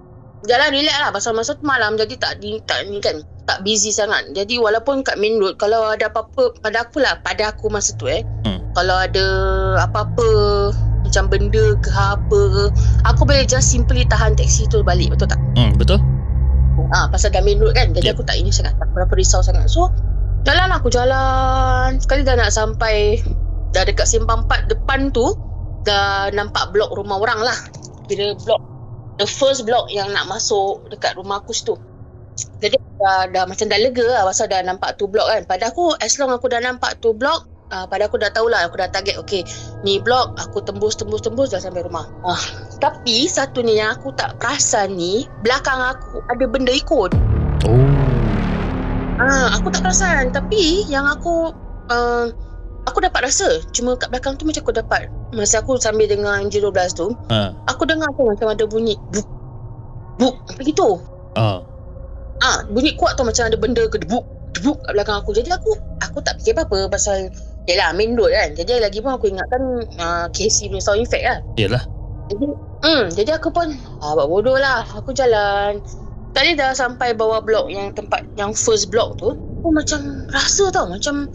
jalan 0.47 0.71
relax 0.71 0.95
lah 0.97 1.12
pasal 1.13 1.38
masa 1.38 1.53
tu 1.53 1.67
malam 1.67 1.93
jadi 1.99 2.17
tak 2.17 2.41
ni 2.41 2.57
tak 2.65 2.89
ni 2.89 3.03
kan 3.03 3.19
tak 3.43 3.67
busy 3.67 3.91
sangat. 3.91 4.31
Jadi 4.31 4.57
walaupun 4.57 5.03
kat 5.03 5.19
main 5.19 5.36
road 5.43 5.60
kalau 5.60 5.91
ada 5.91 6.07
apa-apa 6.07 6.55
pada 6.63 6.88
aku 6.88 7.03
lah 7.03 7.19
pada 7.19 7.51
aku 7.51 7.67
masa 7.67 7.91
tu 7.99 8.07
eh. 8.07 8.23
Hmm. 8.47 8.63
Kalau 8.71 8.95
ada 8.95 9.25
apa-apa 9.84 10.27
macam 11.12 11.28
benda 11.28 11.76
ke 11.84 11.91
apa 11.91 12.39
ke 12.56 12.63
aku 13.04 13.28
boleh 13.28 13.43
just 13.43 13.67
simply 13.67 14.08
tahan 14.08 14.32
taksi 14.32 14.63
tu 14.71 14.80
balik 14.80 15.12
betul 15.12 15.28
tak? 15.28 15.36
Hmm, 15.60 15.76
betul? 15.76 16.00
Ah 16.95 17.12
pasal 17.12 17.36
dah 17.36 17.43
main 17.43 17.60
road 17.60 17.76
kan 17.76 17.91
jadi 17.91 18.15
Yep. 18.15 18.15
aku 18.15 18.24
tak 18.24 18.39
ini 18.39 18.47
sangat 18.47 18.80
tak 18.80 18.88
berapa 18.95 19.12
risau 19.12 19.43
sangat. 19.43 19.67
So 19.67 19.91
jalan 20.47 20.71
aku 20.71 20.88
jalan 20.88 22.00
sekali 22.00 22.24
dah 22.24 22.39
nak 22.39 22.56
sampai 22.56 23.19
dah 23.76 23.84
dekat 23.84 24.08
simpang 24.08 24.47
4 24.47 24.71
depan 24.71 25.12
tu 25.12 25.36
dah 25.84 26.32
nampak 26.32 26.71
blok 26.71 26.95
rumah 26.95 27.19
orang 27.19 27.43
lah. 27.43 27.60
Kira 28.08 28.32
blok 28.47 28.63
the 29.19 29.28
first 29.28 29.67
block 29.67 29.91
yang 29.91 30.08
nak 30.15 30.32
masuk 30.32 30.88
dekat 30.88 31.19
rumah 31.19 31.43
aku 31.43 31.52
situ. 31.52 31.76
Jadi 32.63 32.80
dah, 32.95 33.28
dah 33.28 33.43
macam 33.43 33.67
dah 33.67 33.80
lega 33.84 34.08
lah 34.08 34.24
pasal 34.24 34.47
dah 34.47 34.63
nampak 34.63 34.95
tu 34.95 35.12
blok 35.12 35.28
kan. 35.28 35.43
Pada 35.43 35.76
aku 35.76 35.91
as 36.00 36.15
long 36.15 36.32
aku 36.32 36.47
dah 36.47 36.63
nampak 36.63 37.04
tu 37.04 37.12
blok 37.12 37.43
Uh, 37.71 37.88
pada 37.88 38.03
aku 38.03 38.19
dah 38.19 38.27
tahulah 38.27 38.67
aku 38.67 38.75
dah 38.75 38.91
target 38.91 39.15
okay 39.15 39.47
ni 39.81 39.95
blok 39.95 40.36
aku 40.36 40.60
tembus 40.60 40.91
tembus 40.91 41.23
tembus 41.23 41.55
dah 41.55 41.62
sampai 41.63 41.88
rumah 41.88 42.03
ah 42.27 42.43
tapi 42.84 43.31
satunya 43.31 43.79
yang 43.79 43.89
aku 43.95 44.12
tak 44.12 44.36
perasan 44.43 44.99
ni 44.99 45.23
belakang 45.39 45.79
aku 45.79 46.19
ada 46.27 46.43
benda 46.51 46.75
ikut 46.75 47.15
Oh. 47.63 47.88
Ah, 49.21 49.55
aku 49.55 49.71
tak 49.71 49.88
perasan 49.88 50.36
tapi 50.36 50.84
yang 50.91 51.07
aku 51.07 51.55
uh, 51.88 52.27
aku 52.89 52.99
dapat 52.99 53.31
rasa 53.31 53.63
cuma 53.71 53.95
kat 53.95 54.12
belakang 54.12 54.36
tu 54.36 54.43
macam 54.43 54.67
aku 54.67 54.73
dapat 54.75 55.07
masa 55.31 55.63
aku 55.63 55.79
sambil 55.79 56.12
dengar 56.12 56.43
MJ12 56.43 56.75
tu 56.91 57.15
Ha. 57.31 57.55
aku 57.71 57.88
dengar 57.88 58.12
tu 58.17 58.27
macam 58.27 58.51
ada 58.51 58.67
bunyi 58.67 58.99
buk 59.15 59.23
buk 60.19 60.36
apa 60.49 60.60
gitu 60.60 60.99
Ah. 61.38 61.63
ah 62.41 62.67
bunyi 62.67 62.99
kuat 62.99 63.15
tu 63.15 63.23
macam 63.23 63.47
ada 63.47 63.55
benda 63.55 63.88
ke 63.88 64.01
debuk 64.01 64.25
debuk 64.51 64.75
kat 64.84 64.91
belakang 64.91 65.23
aku 65.23 65.31
jadi 65.31 65.55
aku 65.55 65.71
aku 66.01 66.19
tak 66.19 66.36
fikir 66.43 66.57
apa-apa 66.57 66.91
pasal 66.91 67.31
Yelah 67.69 67.93
main 67.93 68.17
road 68.17 68.34
kan. 68.34 68.50
Jadi 68.58 68.82
lagi 68.82 69.00
pun 69.06 69.13
aku 69.13 69.30
ingatkan 69.30 69.86
uh, 70.02 70.26
KC 70.34 70.74
punya 70.74 70.82
sound 70.82 71.06
effect 71.06 71.24
lah. 71.24 71.39
Yalah. 71.58 71.84
Jadi 72.32 72.45
hmm, 72.82 73.04
Jadi 73.12 73.32
aku 73.36 73.52
pun 73.52 73.67
ah, 74.00 74.15
Buat 74.15 74.28
bodoh 74.32 74.58
lah. 74.58 74.88
Aku 74.95 75.12
jalan. 75.12 75.84
Tadi 76.32 76.56
dah 76.56 76.71
sampai 76.71 77.12
bawah 77.12 77.43
blok 77.43 77.67
Yang 77.67 78.00
tempat 78.00 78.24
Yang 78.39 78.56
first 78.56 78.88
block 78.88 79.19
tu 79.19 79.36
Aku 79.36 79.69
macam 79.76 80.00
Rasa 80.32 80.71
tau. 80.71 80.88
Macam 80.88 81.28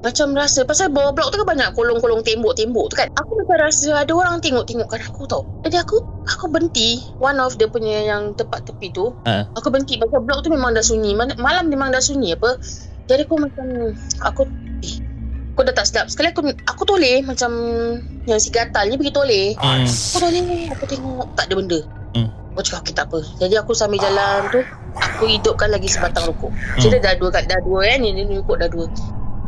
Macam 0.00 0.26
rasa. 0.38 0.62
Pasal 0.62 0.94
bawah 0.94 1.10
blok 1.10 1.34
tu 1.34 1.42
kan 1.42 1.58
banyak 1.58 1.74
Kolong-kolong 1.74 2.22
tembok-tembok 2.22 2.86
tu 2.86 2.94
kan. 2.94 3.10
Aku 3.18 3.30
macam 3.34 3.56
rasa 3.66 4.06
Ada 4.06 4.12
orang 4.14 4.38
tengok-tengokkan 4.38 5.00
aku 5.10 5.26
tau. 5.26 5.42
Jadi 5.66 5.76
aku 5.82 5.98
Aku 6.24 6.48
berhenti. 6.48 7.02
One 7.18 7.42
of 7.42 7.58
dia 7.58 7.68
punya 7.68 8.06
Yang 8.14 8.38
tempat 8.40 8.64
tepi 8.64 8.94
tu 8.94 9.10
Ha. 9.26 9.50
Aku 9.58 9.68
berhenti. 9.74 9.98
Pasal 9.98 10.22
blok 10.22 10.46
tu 10.46 10.54
memang 10.54 10.72
dah 10.72 10.86
sunyi. 10.86 11.18
Malam 11.18 11.66
memang 11.66 11.90
dah 11.90 12.00
sunyi 12.00 12.38
apa. 12.38 12.56
Jadi 13.10 13.26
aku 13.26 13.36
macam 13.36 13.66
Aku 14.32 14.42
Aku 15.54 15.62
dah 15.62 15.70
tak 15.70 15.86
sedap. 15.86 16.10
Sekali 16.10 16.34
aku 16.34 16.42
Aku 16.66 16.82
toleh 16.82 17.22
Macam 17.22 17.54
Yang 18.26 18.38
si 18.42 18.48
gatal 18.50 18.90
ni 18.90 18.98
pergi 18.98 19.14
toleh. 19.14 19.46
Hmm. 19.54 19.86
Aku 19.86 20.26
ni 20.34 20.66
Aku 20.66 20.84
tengok 20.90 21.30
tak 21.38 21.46
ada 21.46 21.54
benda. 21.54 21.78
Hmm. 22.18 22.26
Aku 22.54 22.60
cakap 22.66 22.82
okay 22.82 22.94
tak 22.94 23.06
apa. 23.06 23.18
Jadi 23.38 23.54
aku 23.54 23.70
sambil 23.70 24.02
jalan 24.02 24.50
tu 24.50 24.60
Aku 24.98 25.30
hidupkan 25.30 25.70
lagi 25.70 25.86
sebatang 25.86 26.26
rokok. 26.26 26.50
Jadi 26.82 26.98
dah 26.98 27.14
dua 27.14 27.30
kat 27.30 27.46
dah 27.46 27.62
dua 27.62 27.86
kan 27.86 28.02
Ini 28.02 28.26
ni 28.26 28.34
rokok 28.42 28.58
dah 28.58 28.66
dua. 28.66 28.90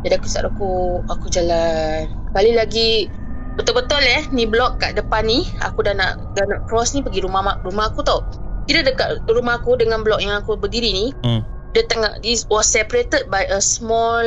Jadi 0.07 0.13
aku 0.15 0.25
isap 0.31 0.47
rokok 0.47 1.11
Aku 1.11 1.25
jalan. 1.27 2.07
Balik 2.31 2.55
lagi 2.55 3.11
Betul-betul 3.59 3.99
eh 3.99 4.23
Ni 4.31 4.47
blok 4.47 4.79
kat 4.79 4.95
depan 4.95 5.27
ni 5.27 5.43
Aku 5.59 5.83
dah 5.83 5.91
nak 5.91 6.23
Dah 6.39 6.47
nak 6.47 6.71
cross 6.71 6.95
ni 6.95 7.03
Pergi 7.03 7.19
rumah 7.19 7.43
mak- 7.43 7.67
rumah 7.67 7.91
aku 7.91 7.99
tau. 7.99 8.23
Kira 8.63 8.79
dekat 8.79 9.27
rumah 9.27 9.59
aku 9.59 9.75
Dengan 9.75 10.07
blok 10.07 10.23
yang 10.23 10.39
aku 10.39 10.55
berdiri 10.55 10.87
ni. 10.95 11.05
Hmm. 11.27 11.43
Dia 11.75 11.83
tengah 11.83 12.15
This 12.23 12.47
was 12.47 12.63
separated 12.63 13.27
by 13.27 13.43
a 13.43 13.59
small 13.59 14.23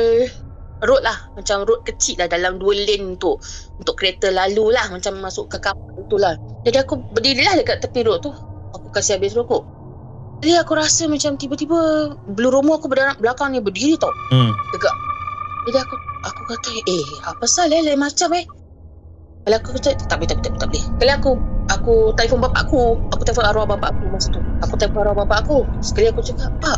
Road 0.81 1.01
lah. 1.05 1.17
Macam 1.37 1.61
road 1.61 1.85
kecil 1.85 2.17
lah 2.17 2.25
Dalam 2.25 2.57
dua 2.57 2.73
lane 2.73 3.13
tu 3.21 3.37
Untuk 3.77 3.93
kereta 4.01 4.33
lalu 4.33 4.73
lah. 4.73 4.89
Macam 4.89 5.21
masuk 5.21 5.45
ke 5.53 5.61
kapal 5.61 6.01
tu 6.09 6.17
lah. 6.17 6.33
Jadi 6.65 6.77
aku 6.81 6.97
berdiri 7.13 7.45
lah 7.45 7.53
dekat 7.53 7.85
tepi 7.85 8.01
road 8.01 8.25
tu. 8.25 8.33
Aku 8.73 8.89
kasih 8.89 9.21
habis 9.21 9.37
rokok. 9.37 9.61
Jadi 10.41 10.57
aku 10.57 10.73
rasa 10.73 11.05
macam 11.05 11.37
tiba-tiba 11.37 11.77
Bulu 12.25 12.49
rumah 12.49 12.81
aku 12.81 12.89
belakang, 12.89 13.17
belakang 13.21 13.49
ni 13.53 13.61
berdiri 13.61 13.93
tau. 14.01 14.09
Hmm. 14.33 14.49
Tegak. 14.73 14.95
Jadi 15.69 15.77
aku 15.77 15.95
Aku 16.21 16.41
kata 16.49 16.69
Eh 16.89 17.05
apa 17.25 17.45
salah 17.45 17.77
eh? 17.77 17.81
Lain 17.85 18.01
macam 18.01 18.29
eh? 18.33 18.45
Kalau 19.45 19.57
aku 19.57 19.69
kata 19.77 19.89
Tak 20.05 20.17
boleh 20.17 20.29
tak 20.29 20.37
boleh 20.41 20.57
tak 20.57 20.69
boleh, 20.69 20.83
Kali 20.97 21.11
aku 21.13 21.31
Aku 21.71 21.93
telefon 22.17 22.41
bapak 22.41 22.67
aku. 22.67 22.99
Aku 23.13 23.21
telefon 23.21 23.45
arwah 23.47 23.63
bapak 23.63 23.95
aku 23.95 24.03
masa 24.11 24.27
tu. 24.33 24.41
Aku 24.65 24.73
telefon 24.75 25.05
arwah 25.05 25.23
bapak 25.23 25.45
aku. 25.45 25.63
Sekali 25.79 26.09
aku 26.09 26.25
cakap 26.25 26.51
Pak 26.57 26.77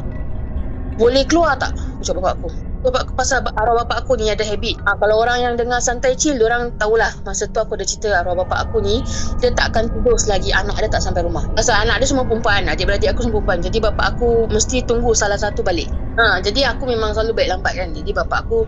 Boleh 0.99 1.23
keluar 1.25 1.55
tak? 1.55 1.71
Aku 1.97 2.03
cakap 2.03 2.19
bapak 2.19 2.35
aku 2.43 2.72
Bapak 2.83 3.07
aku 3.07 3.13
pasal 3.15 3.39
arwah 3.55 3.87
bapak 3.87 4.03
aku 4.03 4.19
ni 4.19 4.27
ada 4.27 4.43
habit. 4.43 4.75
Ha, 4.83 4.99
Kalau 4.99 5.23
orang 5.23 5.39
yang 5.39 5.53
dengar 5.55 5.79
santai 5.79 6.19
chill 6.19 6.35
Diorang 6.35 6.75
tahulah 6.75 7.07
Masa 7.23 7.47
tu 7.47 7.63
aku 7.63 7.79
ada 7.79 7.87
cerita 7.87 8.11
arwah 8.11 8.43
bapak 8.43 8.67
aku 8.67 8.83
ni 8.83 8.99
Dia 9.39 9.55
tak 9.55 9.71
akan 9.71 9.87
tidur 9.87 10.19
selagi 10.19 10.51
anak 10.51 10.75
dia 10.83 10.91
tak 10.91 10.99
sampai 10.99 11.23
rumah. 11.23 11.47
Pasal 11.55 11.79
anak 11.87 12.03
dia 12.03 12.11
semua 12.11 12.27
perempuan 12.27 12.67
Adik-beradik 12.67 13.15
aku 13.15 13.23
semua 13.23 13.39
perempuan. 13.39 13.59
Jadi 13.63 13.77
bapak 13.79 14.05
aku 14.19 14.51
mesti 14.51 14.83
tunggu 14.83 15.15
salah 15.15 15.39
satu 15.39 15.63
balik. 15.63 15.87
Ha, 16.19 16.43
Jadi 16.43 16.67
aku 16.67 16.83
memang 16.83 17.15
selalu 17.15 17.31
baik 17.39 17.49
lambat 17.55 17.73
kan. 17.79 17.89
Jadi 17.95 18.11
bapak 18.11 18.43
aku 18.43 18.67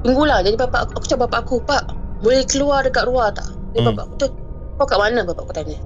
Tunggulah. 0.00 0.40
Jadi 0.40 0.56
bapak 0.56 0.80
aku, 0.88 0.92
aku 0.96 1.04
cakap 1.12 1.28
bapak 1.28 1.38
aku 1.44 1.56
Pak 1.60 1.82
boleh 2.24 2.44
keluar 2.48 2.80
dekat 2.84 3.04
luar 3.04 3.32
tak? 3.36 3.48
Jadi 3.76 3.84
Hmm. 3.84 3.88
bapak 3.92 4.04
aku 4.08 4.14
tu 4.16 4.28
Kau 4.80 4.88
kat 4.88 4.96
mana? 4.96 5.20
Bapak 5.28 5.44
aku 5.44 5.52
tanya. 5.52 5.76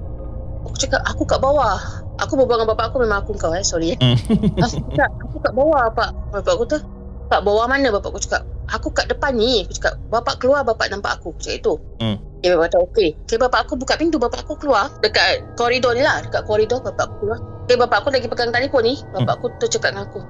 Aku 0.63 0.75
cakap 0.79 1.03
aku 1.03 1.27
kat 1.27 1.43
bawah. 1.43 1.75
Aku 2.23 2.39
berbual 2.39 2.63
dengan 2.63 2.71
bapak 2.71 2.95
aku 2.95 3.03
memang 3.03 3.19
aku 3.19 3.35
kau 3.35 3.51
eh. 3.51 3.59
Sorry 3.67 3.91
eh. 3.93 3.97
Hmm. 3.99 4.15
Aku 4.63 4.79
cakap 4.95 5.11
aku 5.19 5.37
kat 5.43 5.51
bawah 5.51 5.91
pak. 5.91 6.15
Bapak 6.31 6.51
aku 6.55 6.63
tu 6.63 6.79
Pak 7.25 7.41
bawah 7.41 7.65
mana 7.65 7.89
bapak 7.89 8.13
aku 8.13 8.21
cakap 8.21 8.41
Aku 8.69 8.93
kat 8.93 9.09
depan 9.09 9.33
ni 9.33 9.65
Aku 9.65 9.73
cakap 9.77 9.97
Bapak 10.13 10.41
keluar 10.41 10.61
bapak 10.61 10.89
nampak 10.93 11.17
aku 11.21 11.33
Aku 11.33 11.41
cakap 11.41 11.57
itu 11.61 11.73
Hmm. 12.01 12.17
Dia 12.43 12.53
bapak 12.53 12.69
kata 12.69 12.77
okey 12.91 13.09
Okay 13.25 13.37
bapak 13.41 13.59
aku 13.65 13.73
buka 13.79 13.97
pintu 13.97 14.21
Bapak 14.21 14.45
aku 14.45 14.53
keluar 14.59 14.93
Dekat 15.01 15.41
koridor 15.57 15.97
ni 15.97 16.05
lah 16.05 16.21
Dekat 16.21 16.45
koridor 16.45 16.83
bapak 16.85 17.09
aku 17.09 17.15
keluar 17.25 17.39
Okay 17.65 17.75
bapak 17.79 17.97
aku 18.05 18.09
lagi 18.13 18.27
pegang 18.29 18.53
telefon 18.53 18.83
ni 18.85 18.93
Bapak 19.15 19.41
aku 19.41 19.45
tu 19.57 19.65
cakap 19.65 19.97
dengan 19.97 20.05
aku 20.05 20.21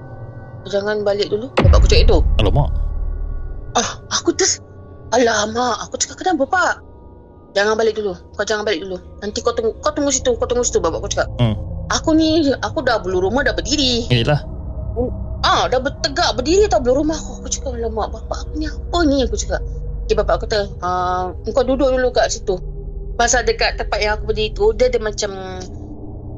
Jangan 0.71 1.03
balik 1.03 1.27
dulu 1.27 1.51
Bapak 1.59 1.83
aku 1.83 1.87
cakap 1.91 2.03
itu 2.07 2.17
Alamak. 2.39 2.69
Ah, 3.75 3.99
aku 4.15 4.31
terus 4.31 4.63
Alamak, 5.11 5.75
aku 5.83 5.99
cakap 5.99 6.15
kenapa 6.23 6.43
pak? 6.47 6.73
Jangan 7.55 7.79
balik 7.79 7.95
dulu. 7.95 8.11
Kau 8.35 8.43
jangan 8.43 8.67
balik 8.67 8.83
dulu. 8.83 8.99
Nanti 9.23 9.39
kau 9.39 9.55
tunggu 9.55 9.71
kau 9.79 9.95
tunggu 9.95 10.11
situ, 10.11 10.35
kau 10.35 10.43
tunggu 10.43 10.67
situ 10.67 10.83
bapak 10.83 10.99
aku 10.99 11.07
cakap. 11.07 11.31
Hmm. 11.39 11.55
Aku 11.87 12.11
ni 12.11 12.43
aku 12.59 12.83
dah 12.83 12.99
bulu 12.99 13.23
rumah 13.23 13.47
dah 13.47 13.55
berdiri. 13.55 14.11
Yalah. 14.11 14.43
Ah, 15.43 15.67
dah 15.67 15.79
bertegak 15.81 16.37
berdiri 16.37 16.69
tau 16.69 16.79
bulu 16.79 17.03
rumah 17.03 17.17
aku. 17.17 17.43
Aku 17.43 17.49
cakap 17.51 17.75
alamak 17.75 18.13
bapak 18.13 18.37
aku 18.47 18.53
ni 18.55 18.65
apa 18.69 18.97
ni 19.03 19.17
aku 19.25 19.35
cakap. 19.35 19.61
Okay, 20.05 20.13
bapak 20.13 20.45
kata, 20.45 20.69
ah, 20.85 21.33
kau 21.49 21.65
duduk 21.65 21.89
dulu 21.89 22.13
kat 22.13 22.29
situ. 22.29 22.61
Pasal 23.17 23.41
dekat 23.47 23.79
tempat 23.79 23.99
yang 24.03 24.19
aku 24.19 24.29
berdiri 24.29 24.53
tu, 24.53 24.69
dia 24.77 24.91
ada 24.91 24.99
macam 25.01 25.31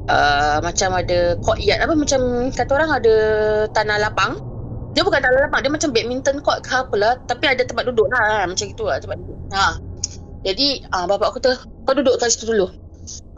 uh, 0.08 0.58
macam 0.64 0.90
ada 0.96 1.36
courtyard 1.44 1.84
apa 1.84 1.94
macam 1.94 2.20
kata 2.50 2.70
orang 2.74 2.90
ada 2.96 3.14
tanah 3.76 3.96
lapang. 4.00 4.32
Dia 4.96 5.04
bukan 5.04 5.20
tanah 5.20 5.40
lapang, 5.46 5.60
dia 5.62 5.70
macam 5.70 5.90
badminton 5.92 6.36
court 6.40 6.64
ke 6.64 6.72
apalah, 6.72 7.20
tapi 7.28 7.44
ada 7.44 7.62
tempat 7.62 7.84
duduk 7.86 8.08
lah 8.08 8.48
macam 8.48 8.66
itu 8.66 8.82
lah 8.88 8.96
tempat 8.98 9.20
duduk. 9.20 9.38
Ha. 9.52 9.76
Jadi 10.48 10.66
ah 10.94 11.04
bapak 11.04 11.26
aku 11.34 11.38
kata 11.44 11.50
kau 11.84 11.94
duduk 11.94 12.16
kat 12.16 12.32
situ 12.32 12.48
dulu. 12.48 12.72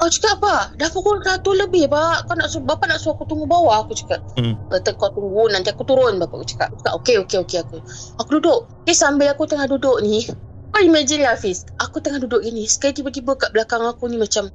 Aku 0.01 0.09
cakap 0.11 0.41
apa? 0.41 0.55
Dah 0.81 0.89
pukul 0.91 1.21
1 1.23 1.45
lebih 1.45 1.87
pak. 1.93 2.27
Kau 2.27 2.35
nak 2.35 2.49
suruh, 2.51 2.65
bapak 2.67 2.91
nak 2.91 2.99
suruh 2.99 3.15
aku 3.15 3.25
tunggu 3.29 3.47
bawah. 3.47 3.85
Aku 3.85 3.93
cakap. 3.95 4.25
Hmm. 4.35 4.57
Kata 4.73 4.97
kau 4.97 5.13
tunggu 5.13 5.47
nanti 5.53 5.71
aku 5.71 5.85
turun. 5.87 6.19
Bapak 6.19 6.41
aku 6.43 6.47
cakap. 6.49 6.73
Aku 6.75 6.81
cakap 6.83 6.95
okey 7.05 7.17
okey 7.25 7.39
okey 7.45 7.59
aku. 7.63 7.77
Aku 8.19 8.29
duduk. 8.41 8.67
Okay 8.85 8.97
sambil 8.97 9.31
aku 9.31 9.47
tengah 9.47 9.69
duduk 9.69 10.03
ni. 10.03 10.27
Kau 10.71 10.81
imagine 10.83 11.27
lah 11.27 11.37
Hafiz. 11.37 11.69
Aku 11.79 12.03
tengah 12.03 12.23
duduk 12.23 12.43
gini. 12.43 12.67
Sekali 12.67 13.03
tiba-tiba 13.03 13.37
kat 13.39 13.51
belakang 13.55 13.85
aku 13.85 14.09
ni 14.11 14.17
macam. 14.19 14.49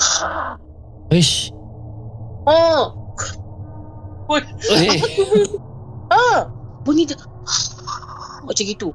Ish. 1.14 1.52
Oh. 2.48 2.96
Eh. 4.28 5.00
Ah. 6.12 6.48
Bunyi 6.84 7.04
dia. 7.08 7.16
Macam 8.48 8.64
gitu. 8.64 8.92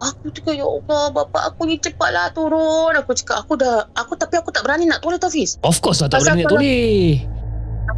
Aku 0.00 0.32
cakap 0.32 0.56
ya 0.56 0.64
Allah 0.64 1.12
bapak 1.12 1.42
aku 1.52 1.68
ni 1.68 1.76
cepatlah 1.76 2.32
turun. 2.32 2.96
Aku 2.96 3.12
cakap 3.12 3.44
aku 3.44 3.60
dah 3.60 3.84
aku 3.92 4.16
tapi 4.16 4.40
aku 4.40 4.48
tak 4.48 4.64
berani 4.64 4.88
nak 4.88 5.04
toleh 5.04 5.20
tau 5.20 5.28
Fiz. 5.28 5.60
Of 5.60 5.84
course 5.84 6.00
lah 6.00 6.08
tak 6.08 6.24
Pasal 6.24 6.40
berani 6.40 6.42
nak 6.48 6.52
toleh. 6.56 7.04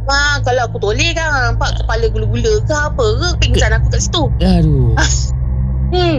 Ha, 0.03 0.43
kalau 0.43 0.61
aku 0.67 0.77
toleh 0.83 1.15
kan 1.15 1.55
nampak 1.55 1.79
kepala 1.79 2.11
gula-gula 2.11 2.59
ke 2.67 2.75
apa 2.75 3.05
ke 3.07 3.27
pingsan 3.39 3.71
aku 3.71 3.87
kat 3.87 4.01
situ. 4.03 4.23
Aduh. 4.43 4.91
Hmm. 5.95 6.17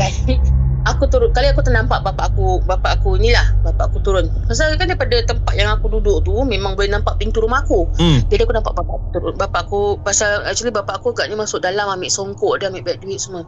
Kali 0.00 0.34
aku 0.88 1.04
turun 1.12 1.28
kali 1.36 1.52
aku 1.52 1.60
ternampak 1.60 2.00
bapak 2.00 2.32
aku 2.32 2.64
bapak 2.64 2.96
aku 2.96 3.20
ni 3.20 3.28
lah 3.28 3.52
bapak 3.60 3.92
aku 3.92 4.00
turun. 4.00 4.32
Pasal 4.48 4.80
kan 4.80 4.88
daripada 4.88 5.20
tempat 5.28 5.52
yang 5.60 5.68
aku 5.68 5.92
duduk 5.92 6.24
tu 6.24 6.32
memang 6.48 6.72
boleh 6.72 6.88
nampak 6.88 7.20
pintu 7.20 7.44
rumah 7.44 7.60
aku. 7.60 7.84
Hmm. 8.00 8.24
Jadi 8.32 8.48
aku 8.48 8.54
nampak 8.56 8.72
bapak 8.72 8.96
aku 8.96 9.06
turun. 9.12 9.34
Bapak 9.36 9.60
aku 9.68 9.80
pasal 10.00 10.40
actually 10.48 10.72
bapak 10.72 11.04
aku 11.04 11.12
agaknya 11.12 11.36
masuk 11.36 11.60
dalam 11.60 11.84
ambil 11.84 12.08
songkok 12.08 12.56
dia 12.56 12.72
ambil 12.72 12.80
beg 12.80 13.04
duit 13.04 13.20
semua. 13.20 13.44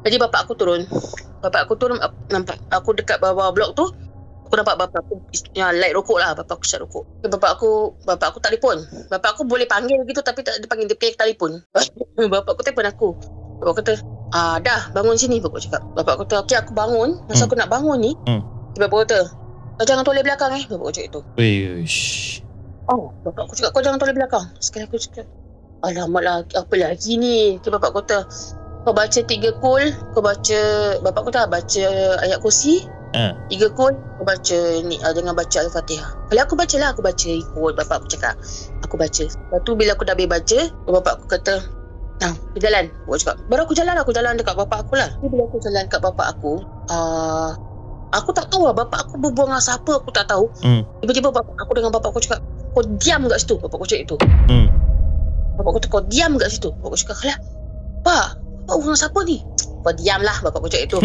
Jadi 0.00 0.16
bapak 0.16 0.48
aku 0.48 0.56
turun. 0.56 0.84
Bapak 1.40 1.68
aku 1.68 1.74
turun 1.76 2.00
nampak 2.32 2.56
aku 2.72 2.96
dekat 2.96 3.20
bawah 3.20 3.52
blok 3.52 3.76
tu. 3.76 3.84
Aku 4.50 4.58
nampak 4.58 4.82
bapak 4.82 5.06
aku 5.06 5.22
yang 5.54 5.70
light 5.78 5.94
rokok 5.94 6.18
lah. 6.18 6.32
Bapak 6.34 6.58
aku 6.58 6.64
syak 6.66 6.82
rokok. 6.82 7.04
Bapak 7.22 7.60
aku 7.60 7.94
bapak 8.08 8.34
aku 8.34 8.38
telefon. 8.42 8.82
Bapak 9.12 9.36
aku 9.36 9.42
boleh 9.46 9.68
panggil 9.68 10.02
gitu 10.08 10.24
tapi 10.24 10.42
tak 10.42 10.58
dia 10.58 10.68
panggil 10.68 10.88
dia 10.88 10.96
panggil 10.96 11.16
telefon. 11.16 11.52
bapak 12.34 12.50
aku 12.56 12.62
telefon 12.64 12.86
aku. 12.88 13.08
Bapak 13.60 13.84
kata, 13.84 13.92
ah 14.32 14.56
dah 14.56 14.88
bangun 14.96 15.20
sini 15.20 15.36
bapak 15.38 15.60
aku 15.60 15.64
cakap. 15.68 15.82
Bapak 15.92 16.12
aku 16.16 16.24
kata, 16.24 16.36
okey 16.48 16.56
aku 16.56 16.72
bangun. 16.72 17.20
Masa 17.28 17.44
Hmm. 17.44 17.48
aku 17.52 17.54
nak 17.60 17.68
bangun 17.68 17.98
ni. 18.00 18.12
Hmm. 18.24 18.40
Bapak 18.80 18.88
aku 18.88 19.04
kata, 19.04 19.20
kau 19.76 19.84
jangan 19.84 20.04
toleh 20.08 20.24
belakang 20.24 20.50
eh. 20.56 20.64
Bapak 20.64 20.80
aku 20.80 20.92
cakap 20.96 21.08
itu. 21.12 21.20
Wish. 21.36 22.00
Oh, 22.88 23.12
bapak 23.22 23.46
aku 23.46 23.52
cakap 23.54 23.70
kau 23.76 23.84
jangan 23.84 24.00
toleh 24.00 24.16
belakang. 24.16 24.48
Sekali 24.58 24.88
aku 24.88 24.96
cakap, 24.96 25.28
alamak 25.84 26.22
lah, 26.24 26.36
apa 26.56 26.74
lagi 26.80 27.20
ni? 27.20 27.60
Bapak 27.60 27.92
kata, 27.92 28.24
kau 28.84 28.94
baca 28.96 29.20
tiga 29.24 29.50
kul, 29.60 29.84
kau 30.16 30.22
baca, 30.24 30.60
bapak 31.04 31.20
aku 31.20 31.32
tak 31.32 31.48
baca 31.52 31.86
ayat 32.24 32.40
kursi, 32.40 32.86
Ha. 33.10 33.34
tiga 33.50 33.66
kul, 33.74 33.90
kau 33.90 34.24
baca 34.24 34.58
ni, 34.86 34.96
uh, 35.02 35.10
dengan 35.10 35.34
baca 35.34 35.58
Al-Fatihah. 35.58 36.30
Kalau 36.30 36.42
aku 36.46 36.54
baca 36.54 36.76
lah, 36.78 36.88
aku 36.94 37.02
baca 37.02 37.26
ikut 37.26 37.72
bapak 37.74 37.96
aku 38.00 38.06
cakap. 38.06 38.38
Aku 38.86 38.94
baca. 38.94 39.24
Lepas 39.26 39.60
tu 39.66 39.74
bila 39.74 39.98
aku 39.98 40.06
dah 40.06 40.14
habis 40.14 40.30
baca, 40.30 40.58
bapak 40.86 41.12
aku 41.18 41.26
kata, 41.26 41.54
Nah, 42.20 42.36
aku 42.36 42.60
jalan. 42.60 42.84
Bapak 43.08 43.18
cakap, 43.24 43.36
baru 43.48 43.60
aku 43.64 43.74
jalan, 43.74 43.96
aku 43.96 44.12
jalan 44.12 44.36
dekat 44.36 44.52
bapak 44.52 44.84
aku 44.84 44.92
lah. 44.92 45.08
Bila 45.24 45.48
aku 45.48 45.56
jalan 45.64 45.88
dekat 45.88 46.00
bapak 46.04 46.26
aku, 46.36 46.60
uh, 46.92 47.50
aku 48.12 48.30
tak 48.36 48.52
tahu 48.52 48.68
lah 48.68 48.76
bapak 48.76 49.08
aku 49.08 49.16
berbual 49.16 49.48
dengan 49.48 49.62
siapa, 49.64 49.92
aku 50.04 50.12
tak 50.12 50.28
tahu. 50.28 50.46
Hmm. 50.60 50.84
Tiba-tiba 51.00 51.32
bapak 51.32 51.56
aku 51.56 51.72
dengan 51.72 51.90
bapak 51.90 52.12
aku 52.12 52.20
cakap, 52.20 52.44
kau 52.76 52.84
diam 53.00 53.24
kat 53.24 53.40
situ. 53.40 53.56
Bapak 53.56 53.72
aku 53.72 53.86
cakap 53.88 54.04
itu. 54.04 54.16
Hmm. 54.52 54.68
Bapak 55.56 55.68
aku 55.72 55.76
kata, 55.80 55.88
kau 55.88 56.02
diam 56.12 56.32
kat 56.36 56.48
situ. 56.52 56.68
Bapak 56.76 56.88
aku 56.92 56.98
cakap, 57.00 57.18
lah, 57.24 57.38
Pak, 58.04 58.26
bapak 58.70 58.84
dengan 58.86 59.00
siapa 59.00 59.20
ni? 59.26 59.38
Kau 59.80 59.92
diam 59.96 60.20
lah, 60.20 60.36
bapak 60.44 60.58
aku 60.60 60.68
cakap 60.68 60.86
itu. 60.92 60.98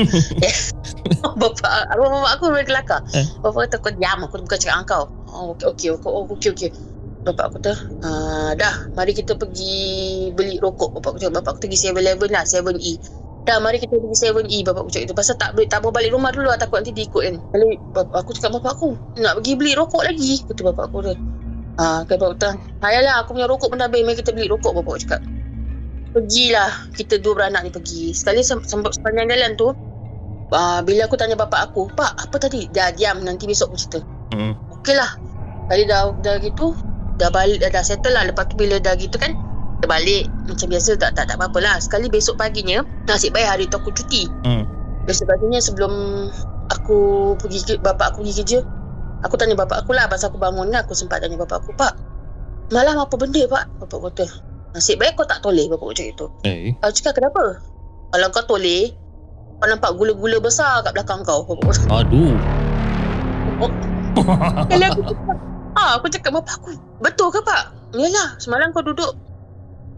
bapak, 1.41 1.71
arwah 1.95 2.09
bapak 2.11 2.31
aku 2.35 2.43
memang 2.51 2.67
kelakar. 2.67 3.01
Eh. 3.15 3.25
Bapak 3.39 3.59
kata, 3.71 3.75
kau 3.79 3.91
diam, 3.95 4.19
aku 4.27 4.35
bukan 4.43 4.59
cakap 4.59 4.75
dengan 4.75 4.87
kau. 4.87 5.03
Oh, 5.31 5.55
okey, 5.55 5.67
okey, 5.71 5.89
okey, 5.95 6.09
oh, 6.11 6.23
okey, 6.35 6.49
okey. 6.51 6.69
Bapak 7.25 7.43
aku 7.49 7.57
kata, 7.63 7.73
ah, 8.05 8.51
dah, 8.53 8.75
mari 8.93 9.15
kita 9.15 9.33
pergi 9.39 9.73
beli 10.35 10.59
rokok. 10.61 10.93
Bapak 10.99 11.15
aku 11.15 11.17
cakap, 11.23 11.33
bapak 11.41 11.49
aku 11.55 11.59
pergi 11.65 11.77
7-Eleven 11.89 12.29
lah, 12.29 12.43
7E. 12.45 12.93
Dah, 13.45 13.57
mari 13.63 13.77
kita 13.79 13.95
pergi 13.95 14.17
7E, 14.27 14.57
bapak 14.67 14.79
aku 14.85 14.91
cakap 14.91 15.05
itu. 15.09 15.15
Pasal 15.15 15.35
tak, 15.39 15.49
boleh- 15.55 15.69
tak 15.71 15.79
mau 15.81 15.95
balik 15.95 16.11
rumah 16.13 16.29
dulu 16.35 16.51
lah, 16.51 16.59
takut 16.59 16.83
nanti 16.83 16.91
diikut 16.93 17.21
kan. 17.23 17.35
Kali 17.49 17.79
bapak 17.95 18.17
aku 18.21 18.31
cakap, 18.35 18.59
bapak 18.59 18.71
aku, 18.77 18.89
nak 19.23 19.39
pergi 19.39 19.53
beli 19.55 19.71
rokok 19.73 20.03
lagi. 20.03 20.43
Kata 20.45 20.61
bapak 20.67 20.83
aku 20.91 20.97
tu. 21.01 21.13
Ah, 21.79 22.01
kata 22.05 22.19
bapak 22.19 22.37
aku, 22.37 22.59
ayalah, 22.85 23.15
aku 23.23 23.29
punya 23.33 23.47
rokok 23.49 23.67
pun 23.71 23.77
dah 23.81 23.87
habis, 23.89 24.03
mari 24.05 24.19
kita 24.19 24.31
beli 24.35 24.47
rokok, 24.51 24.71
bapak 24.77 24.91
aku 24.93 25.01
cakap. 25.07 25.21
Pergilah, 26.15 26.71
kita 26.95 27.19
dua 27.19 27.33
beranak 27.35 27.67
ni 27.67 27.71
pergi. 27.75 28.15
Sekali 28.15 28.39
sem- 28.39 28.63
sem- 28.63 28.87
sepanjang 28.87 29.27
jalan 29.27 29.51
tu, 29.59 29.67
ah, 30.55 30.79
bila 30.79 31.11
aku 31.11 31.19
tanya 31.19 31.35
bapak 31.35 31.67
aku, 31.67 31.91
Pak, 31.91 32.31
apa 32.31 32.35
tadi? 32.39 32.71
Dah 32.71 32.95
diam, 32.95 33.19
nanti 33.19 33.43
besok 33.43 33.75
aku 33.75 33.77
cerita. 33.83 33.99
Hmm. 34.31 34.55
Okey 34.79 34.95
lah. 34.95 35.11
Kali 35.67 35.83
dah, 35.83 36.15
dah 36.15 36.39
gitu, 36.39 36.71
dah 37.19 37.27
balik, 37.35 37.59
dah, 37.59 37.67
dah 37.67 37.83
settle 37.83 38.15
lah. 38.15 38.23
Lepas 38.23 38.47
tu 38.47 38.55
bila 38.55 38.79
dah 38.79 38.95
gitu 38.95 39.19
kan, 39.19 39.35
kita 39.75 39.91
balik. 39.91 40.31
Macam 40.47 40.67
biasa 40.71 40.89
tak 40.95 41.11
tak 41.19 41.25
tak 41.27 41.35
apa-apa 41.35 41.59
lah. 41.59 41.75
Sekali 41.83 42.07
besok 42.07 42.39
paginya, 42.39 42.79
nasib 43.11 43.35
baik 43.35 43.47
hari 43.51 43.63
tu 43.67 43.75
aku 43.75 43.91
cuti. 43.91 44.23
Hmm. 44.47 44.63
Besok 45.03 45.27
paginya 45.35 45.59
sebelum 45.59 45.91
aku 46.71 46.97
pergi 47.43 47.75
bapak 47.83 48.15
aku 48.15 48.23
pergi 48.23 48.33
kerja, 48.39 48.59
aku 49.19 49.35
tanya 49.35 49.59
bapak 49.59 49.83
aku 49.83 49.91
lah 49.91 50.07
pasal 50.07 50.31
aku 50.31 50.39
bangun 50.39 50.71
kan, 50.71 50.87
aku 50.87 50.95
sempat 50.95 51.19
tanya 51.19 51.35
bapak 51.43 51.59
aku, 51.59 51.75
Pak, 51.75 51.93
malam 52.71 53.03
apa 53.03 53.13
benda 53.19 53.43
Pak? 53.45 53.63
Bapak 53.83 53.99
kata, 54.09 54.25
nasib 54.75 54.99
baik 54.99 55.15
kau 55.15 55.23
tak 55.23 55.39
toleh 55.39 55.71
bapak 55.71 55.95
cakap 55.95 56.11
itu. 56.11 56.25
Eh. 56.43 56.75
Aku 56.83 56.91
cakap 56.99 57.23
kenapa? 57.23 57.63
Kalau 58.11 58.27
kau 58.35 58.43
toleh, 58.43 58.91
kau 59.63 59.67
nampak 59.71 59.95
gula-gula 59.95 60.43
besar 60.43 60.83
kat 60.83 60.91
belakang 60.91 61.23
kau. 61.23 61.47
Bapak 61.47 61.79
Aduh. 62.03 62.35
Kali 64.71 64.83
aku 64.83 65.01
cakap, 65.07 65.37
ah, 65.79 65.95
aku 65.95 66.07
cakap 66.11 66.31
bapak 66.35 66.55
aku, 66.59 66.71
betul 66.99 67.31
ke 67.31 67.39
pak? 67.43 67.71
Yalah, 67.95 68.35
semalam 68.39 68.75
kau 68.75 68.83
duduk, 68.83 69.15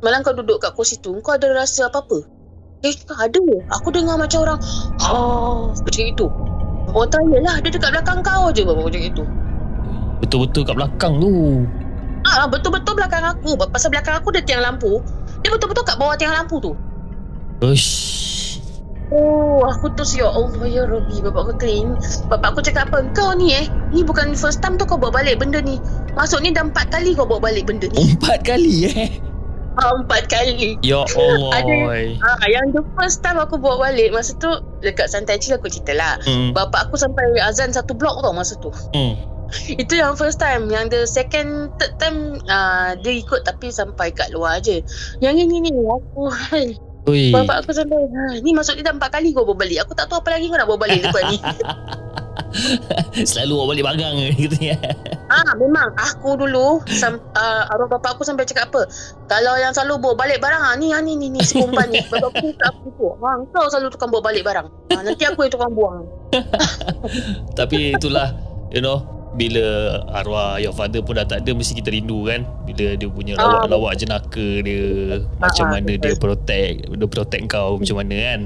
semalam 0.01 0.21
kau 0.21 0.33
duduk 0.33 0.61
kat 0.61 0.73
kursi 0.77 1.01
tu, 1.01 1.13
kau 1.25 1.33
ada 1.33 1.49
rasa 1.53 1.89
apa-apa? 1.89 2.21
Eh, 2.85 2.93
ada. 3.17 3.41
Aku 3.81 3.89
dengar 3.89 4.21
macam 4.21 4.45
orang, 4.45 4.61
ah, 5.01 5.73
macam 5.73 6.03
itu. 6.05 6.25
Bapak 6.93 7.13
kata, 7.13 7.17
yalah, 7.33 7.55
dia 7.65 7.69
dekat 7.73 7.89
belakang 7.93 8.19
kau 8.21 8.49
je, 8.53 8.61
bapak 8.61 8.83
macam 8.89 9.01
itu. 9.01 9.23
Betul-betul 10.21 10.61
kat 10.65 10.75
belakang 10.77 11.13
tu. 11.21 11.33
Ah, 12.23 12.45
betul-betul 12.45 12.93
belakang 12.93 13.23
aku. 13.23 13.53
Pasal 13.67 13.89
belakang 13.89 14.15
aku 14.15 14.31
ada 14.31 14.41
tiang 14.41 14.61
lampu. 14.61 14.99
Dia 15.41 15.49
betul-betul 15.49 15.83
kat 15.83 15.97
bawah 15.97 16.15
tiang 16.15 16.33
lampu 16.33 16.57
tu. 16.57 16.73
Ush. 17.61 18.59
Oh, 19.07 19.63
aku 19.63 19.87
tu 19.93 20.03
ya 20.13 20.27
Allah 20.27 20.67
ya 20.67 20.83
Rabbi. 20.83 21.23
Bapak 21.23 21.41
aku 21.41 21.53
clean. 21.57 21.95
Bapak 22.27 22.51
aku 22.51 22.59
cakap 22.59 22.91
apa? 22.91 23.07
Kau 23.11 23.31
ni 23.31 23.55
eh, 23.55 23.65
ni 23.89 24.03
bukan 24.03 24.35
first 24.35 24.59
time 24.59 24.75
tu 24.75 24.83
kau 24.83 24.99
bawa 24.99 25.21
balik 25.21 25.39
benda 25.39 25.63
ni. 25.63 25.79
Masuk 26.13 26.43
ni 26.43 26.51
dah 26.51 26.61
empat 26.61 26.91
kali 26.91 27.15
kau 27.15 27.23
bawa 27.23 27.47
balik 27.47 27.65
benda 27.65 27.87
ni. 27.87 28.11
Empat 28.11 28.43
kali 28.43 28.73
eh. 28.85 29.09
Ah, 29.77 29.95
empat 29.95 30.27
kali. 30.27 30.75
Ya 30.83 31.07
Allah. 31.15 31.51
Ada- 31.55 32.19
Ah, 32.19 32.45
yang 32.45 32.75
the 32.75 32.83
first 32.93 33.23
time 33.23 33.39
aku 33.39 33.55
bawa 33.55 33.87
balik 33.87 34.11
masa 34.11 34.35
tu 34.35 34.51
dekat 34.81 35.07
Santai 35.07 35.39
Chill 35.39 35.55
aku 35.55 35.71
cerita 35.71 35.95
lah. 35.95 36.19
Hmm. 36.21 36.51
Bapak 36.51 36.91
aku 36.91 36.99
sampai 36.99 37.23
azan 37.39 37.71
satu 37.71 37.95
blok 37.95 38.19
tau 38.19 38.35
masa 38.35 38.59
tu. 38.59 38.75
Hmm. 38.91 39.15
Itu 39.81 39.93
yang 39.97 40.15
first 40.19 40.39
time. 40.39 40.67
Yang 40.71 40.85
the 40.91 41.01
second, 41.07 41.71
third 41.79 41.95
time 41.99 42.39
uh, 42.47 42.95
dia 42.99 43.19
ikut 43.19 43.45
tapi 43.47 43.71
sampai 43.71 44.11
kat 44.11 44.31
luar 44.31 44.59
je. 44.59 44.83
Yang 45.23 45.47
ini 45.47 45.69
ni 45.69 45.71
aku 45.71 46.29
Ui. 47.07 47.31
bapak 47.31 47.63
aku 47.63 47.71
sampai 47.71 48.03
ha, 48.03 48.35
ni 48.43 48.51
maksud 48.51 48.75
dia 48.75 48.91
dah 48.91 48.91
empat 48.91 49.15
kali 49.15 49.31
kau 49.31 49.47
bawa 49.47 49.63
balik. 49.63 49.87
Aku 49.87 49.95
tak 49.95 50.11
tahu 50.11 50.19
apa 50.19 50.35
lagi 50.35 50.51
kau 50.51 50.59
nak 50.59 50.67
bawa 50.67 50.79
balik 50.83 51.07
lepas 51.07 51.23
ni. 51.31 51.39
Selalu 53.31 53.53
bawa 53.55 53.67
balik 53.71 53.83
bagang 53.87 54.15
gitu 54.35 54.57
ya. 54.59 54.77
Ah 55.31 55.55
memang 55.55 55.95
aku 55.95 56.35
dulu 56.35 56.83
sam, 56.91 57.23
uh, 57.39 57.71
arwah 57.71 57.95
bapak 57.95 58.19
aku 58.19 58.27
sampai 58.27 58.43
cakap 58.43 58.75
apa? 58.75 58.91
Kalau 59.31 59.55
yang 59.55 59.71
selalu 59.71 60.03
bawa 60.03 60.27
balik 60.27 60.43
barang 60.43 60.59
ah 60.59 60.75
ni 60.75 60.91
ah, 60.91 60.99
ni 60.99 61.15
ni 61.15 61.31
ni 61.31 61.39
si 61.47 61.55
perempuan 61.55 61.87
ni. 61.95 62.03
Bapak 62.11 62.27
aku 62.27 62.51
tak 62.59 62.75
aku 62.75 62.87
tu. 62.99 63.07
Ha 63.23 63.31
kau 63.55 63.67
selalu 63.71 63.87
tukang 63.95 64.11
bawa 64.11 64.23
balik 64.27 64.43
barang. 64.43 64.67
Ha, 64.91 64.99
nanti 65.07 65.23
aku 65.23 65.47
yang 65.47 65.53
tukang 65.55 65.71
buang. 65.71 66.03
Tapi 67.59 67.95
itulah 67.95 68.35
you 68.75 68.83
know 68.83 69.16
bila 69.37 69.65
arwah 70.11 70.57
your 70.57 70.73
father 70.73 70.99
pun 70.99 71.13
dah 71.13 71.23
tak 71.23 71.45
ada 71.45 71.53
mesti 71.53 71.77
kita 71.77 71.93
rindu 71.93 72.25
kan 72.25 72.41
bila 72.65 72.97
dia 72.97 73.05
punya 73.07 73.37
Ah, 73.37 73.45
lawak-lawak 73.61 73.93
jenaka 73.95 74.47
dia 74.59 74.81
macam 75.37 75.63
Ah, 75.63 75.71
mana 75.71 75.85
betul. 75.87 76.01
dia 76.01 76.13
protect 76.17 76.75
dia 76.89 77.07
protect 77.07 77.43
kau 77.47 77.77
macam 77.77 77.95
mana 77.95 78.17
kan 78.17 78.41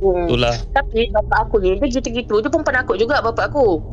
Hmm. 0.00 0.24
itulah 0.24 0.56
Tapi 0.72 1.12
bapak 1.12 1.38
aku 1.44 1.60
ni 1.60 1.76
dia 1.76 1.86
gitu-gitu. 1.86 2.40
Dia 2.40 2.48
pun 2.48 2.64
penakut 2.64 2.96
juga 2.96 3.20
bapak 3.20 3.52
aku. 3.52 3.84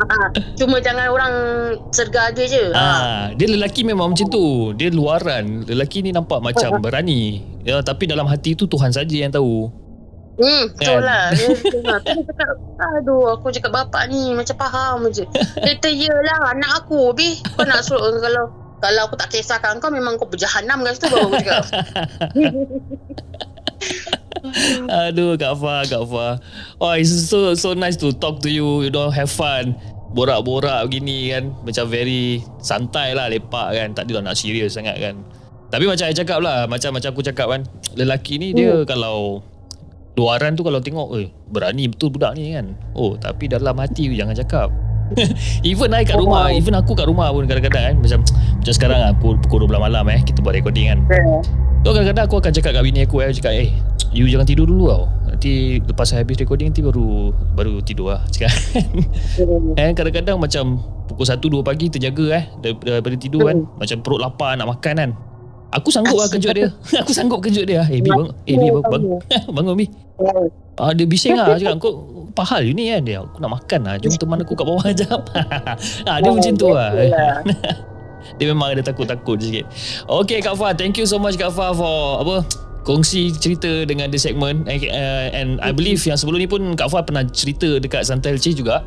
ha, 0.00 0.16
cuma 0.58 0.80
jangan 0.80 1.12
orang 1.12 1.34
serga 1.90 2.32
dia 2.32 2.48
je. 2.48 2.64
Ha. 2.72 2.80
ah 2.80 3.22
dia 3.32 3.46
lelaki 3.46 3.84
memang 3.84 4.16
macam 4.16 4.26
tu 4.26 4.44
dia 4.72 4.88
luaran 4.88 5.60
lelaki 5.62 6.00
ni 6.00 6.08
nampak 6.08 6.40
macam 6.40 6.80
berani 6.80 7.44
ya 7.60 7.78
tapi 7.78 8.08
dalam 8.08 8.24
hati 8.24 8.56
tu 8.56 8.64
Tuhan 8.64 8.88
saja 8.88 9.12
yang 9.12 9.28
tahu 9.28 9.68
Hmm, 10.32 10.64
Kan? 10.80 10.96
betul 10.96 11.00
lah. 11.04 11.24
Dia, 11.36 11.48
dia, 11.52 11.96
dia 12.00 12.22
cakap, 12.24 12.56
aduh, 12.80 13.36
aku 13.36 13.52
cakap 13.52 13.68
bapak 13.68 14.08
ni 14.08 14.32
macam 14.32 14.56
faham 14.56 15.04
je. 15.12 15.28
Dia 15.60 15.76
kata, 15.76 15.92
yelah 15.92 16.56
anak 16.56 16.84
aku. 16.84 17.12
Habis 17.12 17.44
kau 17.52 17.68
nak 17.68 17.84
suruh 17.84 18.16
kalau 18.16 18.48
kalau 18.82 19.00
aku 19.06 19.14
tak 19.14 19.30
kisahkan 19.30 19.78
kau 19.78 19.92
memang 19.92 20.16
kau 20.18 20.26
berjahanam 20.26 20.82
kat 20.82 20.98
situ 20.98 21.06
baru 21.12 21.30
aku 21.30 21.36
cakap. 21.44 21.64
Aduh 25.06 25.38
Kak 25.38 25.54
Fah 25.54 25.86
Kak 25.86 26.02
Fah 26.10 26.42
Oh 26.82 26.92
it's 26.98 27.14
so 27.30 27.54
so 27.54 27.78
nice 27.78 27.94
to 27.94 28.10
talk 28.10 28.42
to 28.42 28.50
you 28.50 28.82
You 28.82 28.90
know 28.90 29.06
have 29.06 29.30
fun 29.30 29.78
borak-borak 30.12 30.84
begini 30.86 31.32
kan 31.32 31.56
macam 31.64 31.88
very 31.88 32.44
santai 32.60 33.16
lah 33.16 33.32
lepak 33.32 33.72
kan 33.72 33.88
tak 33.96 34.04
ada 34.12 34.20
nak 34.20 34.36
serius 34.36 34.76
sangat 34.76 35.00
kan 35.00 35.16
tapi 35.72 35.88
macam 35.88 36.04
saya 36.04 36.12
cakap 36.12 36.44
lah 36.44 36.68
macam 36.68 36.92
macam 36.92 37.16
aku 37.16 37.24
cakap 37.24 37.48
kan 37.48 37.64
lelaki 37.96 38.36
ni 38.36 38.52
dia 38.52 38.84
kalau 38.84 39.40
luaran 40.16 40.52
tu 40.52 40.62
kalau 40.62 40.80
tengok 40.82 41.08
eh 41.16 41.32
berani 41.48 41.88
betul 41.88 42.12
budak 42.12 42.36
ni 42.36 42.52
kan 42.52 42.76
oh 42.92 43.16
tapi 43.16 43.48
dalam 43.48 43.72
hati 43.80 44.12
jangan 44.12 44.36
cakap 44.36 44.68
even 45.68 45.92
I 45.92 46.04
kat 46.04 46.16
rumah 46.16 46.52
even 46.52 46.72
aku 46.76 46.96
kat 46.96 47.04
rumah 47.08 47.32
pun 47.32 47.44
kadang-kadang 47.44 47.92
kan 47.92 47.96
macam 48.00 48.18
macam 48.60 48.72
sekarang 48.72 49.00
aku 49.12 49.36
pukul 49.44 49.68
12 49.68 49.76
malam 49.76 50.04
eh 50.08 50.20
kita 50.24 50.40
buat 50.40 50.56
recording 50.56 50.88
kan 50.88 51.00
So 51.82 51.90
kadang-kadang 51.90 52.30
aku 52.30 52.36
akan 52.38 52.52
cakap 52.54 52.78
kat 52.78 52.82
bini 52.86 53.02
aku 53.02 53.26
eh, 53.26 53.34
cakap 53.34 53.52
eh 53.58 53.68
you 54.14 54.30
jangan 54.30 54.46
tidur 54.46 54.70
dulu 54.70 54.86
tau. 54.86 55.04
Nanti 55.26 55.82
lepas 55.82 56.06
saya 56.06 56.22
habis 56.22 56.38
recording 56.38 56.70
nanti 56.70 56.78
baru 56.78 57.34
baru 57.58 57.82
tidur 57.82 58.14
lah 58.14 58.22
cakap. 58.32 58.54
And 59.74 59.98
kadang-kadang 59.98 60.38
macam 60.38 60.78
pukul 61.10 61.26
1 61.26 61.42
2 61.42 61.58
pagi 61.66 61.90
terjaga 61.90 62.26
eh 62.38 62.44
dar- 62.62 62.78
daripada 62.78 63.16
tidur 63.18 63.50
kan. 63.50 63.66
Macam 63.66 63.98
perut 63.98 64.22
lapar 64.22 64.54
nak 64.54 64.70
makan 64.70 64.94
kan. 64.94 65.10
Aku 65.72 65.88
sanggup 65.88 66.20
lah 66.20 66.28
kejut 66.28 66.52
dia. 66.52 66.68
aku 67.02 67.12
sanggup 67.16 67.40
kejut 67.40 67.64
dia. 67.64 67.84
Eh 67.88 68.04
Bi 68.04 68.12
bangun. 68.12 68.32
Eh 68.44 68.56
Bi 68.60 68.68
bangun. 68.68 69.02
Bangun, 69.20 69.20
bangun 69.56 69.74
Bi. 69.76 69.86
Ah, 70.80 70.92
dia 70.96 71.04
bising 71.04 71.36
lah 71.36 71.52
cakap 71.60 71.76
kau 71.84 71.92
apa 72.32 72.42
hal 72.48 72.64
you 72.64 72.72
ni 72.72 72.88
kan 72.88 73.04
dia 73.04 73.20
aku 73.20 73.44
nak 73.44 73.60
makan 73.60 73.80
lah 73.84 74.00
jom 74.00 74.16
teman 74.16 74.40
aku 74.40 74.56
kat 74.56 74.64
bawah 74.64 74.88
jap 75.04 75.20
ah, 76.08 76.16
dia 76.16 76.32
macam 76.32 76.52
tu 76.56 76.72
lah 76.72 76.96
dia 78.40 78.46
memang 78.48 78.72
ada 78.72 78.80
takut-takut 78.80 79.36
sikit 79.36 79.68
Okay 80.08 80.40
Kak 80.40 80.56
Fah 80.56 80.72
Thank 80.72 80.96
you 80.96 81.04
so 81.04 81.20
much 81.20 81.36
Kak 81.36 81.52
Fah 81.52 81.74
For 81.76 82.24
apa 82.24 82.46
Kongsi 82.82 83.30
cerita 83.36 83.86
dengan 83.86 84.10
the 84.10 84.18
segment 84.18 84.64
and, 84.66 84.80
uh, 84.90 85.26
and 85.34 85.50
I 85.60 85.70
believe 85.70 86.00
yang 86.02 86.16
sebelum 86.16 86.40
ni 86.40 86.48
pun 86.48 86.62
Kak 86.72 86.88
Fah 86.88 87.04
pernah 87.04 87.26
cerita 87.28 87.76
dekat 87.82 88.06
Santai 88.08 88.38
Elci 88.38 88.56
juga 88.56 88.86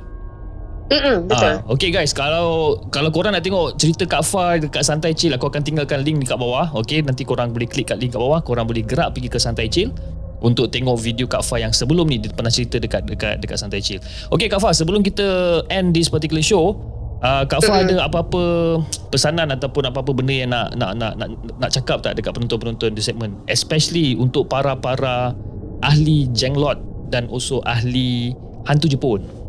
Mm-mm, 0.86 1.26
betul. 1.26 1.50
Ah, 1.50 1.66
okay 1.66 1.90
guys, 1.90 2.14
kalau 2.14 2.78
kalau 2.94 3.10
korang 3.10 3.34
nak 3.34 3.42
tengok 3.42 3.74
cerita 3.74 4.06
Kak 4.06 4.22
Fah 4.22 4.62
dekat 4.62 4.86
Santai 4.86 5.18
Chill, 5.18 5.34
aku 5.34 5.50
akan 5.50 5.66
tinggalkan 5.66 6.06
link 6.06 6.22
dekat 6.22 6.38
bawah. 6.38 6.70
Okay, 6.78 7.02
nanti 7.02 7.26
korang 7.26 7.50
boleh 7.50 7.66
klik 7.66 7.90
kat 7.90 7.98
link 7.98 8.14
kat 8.14 8.22
bawah. 8.22 8.38
Korang 8.46 8.70
boleh 8.70 8.86
gerak 8.86 9.18
pergi 9.18 9.34
ke 9.34 9.42
Santai 9.42 9.66
Chill 9.66 9.90
untuk 10.46 10.70
tengok 10.70 11.02
video 11.02 11.26
Kak 11.26 11.42
Fah 11.42 11.58
yang 11.58 11.74
sebelum 11.74 12.06
ni 12.06 12.22
dia 12.22 12.30
pernah 12.30 12.54
cerita 12.54 12.78
dekat 12.78 13.10
dekat 13.10 13.42
dekat 13.42 13.58
Santai 13.58 13.82
Chill. 13.82 13.98
Okay 14.30 14.46
Kak 14.46 14.62
Fah, 14.62 14.78
sebelum 14.78 15.02
kita 15.02 15.26
end 15.74 15.98
this 15.98 16.06
particular 16.06 16.46
show, 16.46 16.78
uh, 17.26 17.42
Kak 17.50 17.66
Fah 17.66 17.82
ada 17.82 18.06
apa-apa 18.06 18.78
pesanan 19.10 19.50
ataupun 19.58 19.90
apa-apa 19.90 20.14
benda 20.14 20.38
yang 20.38 20.54
nak 20.54 20.78
nak 20.78 20.94
nak 21.02 21.18
nak, 21.18 21.34
nak 21.58 21.70
cakap 21.74 22.06
tak 22.06 22.14
dekat 22.14 22.38
penonton-penonton 22.38 22.94
di 22.94 23.02
segmen, 23.02 23.34
especially 23.50 24.14
untuk 24.22 24.46
para-para 24.54 25.34
ahli 25.82 26.30
jenglot 26.30 26.78
dan 27.10 27.26
also 27.34 27.58
ahli 27.66 28.38
hantu 28.70 28.86
Jepun. 28.86 29.45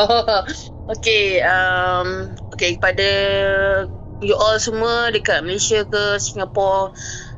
Oh, 0.00 0.42
okay. 0.88 1.44
Um, 1.44 2.32
okay, 2.54 2.80
kepada 2.80 3.08
you 4.20 4.34
all 4.36 4.56
semua 4.60 5.12
dekat 5.12 5.44
Malaysia 5.44 5.84
ke 5.84 6.16
Singapura, 6.20 6.92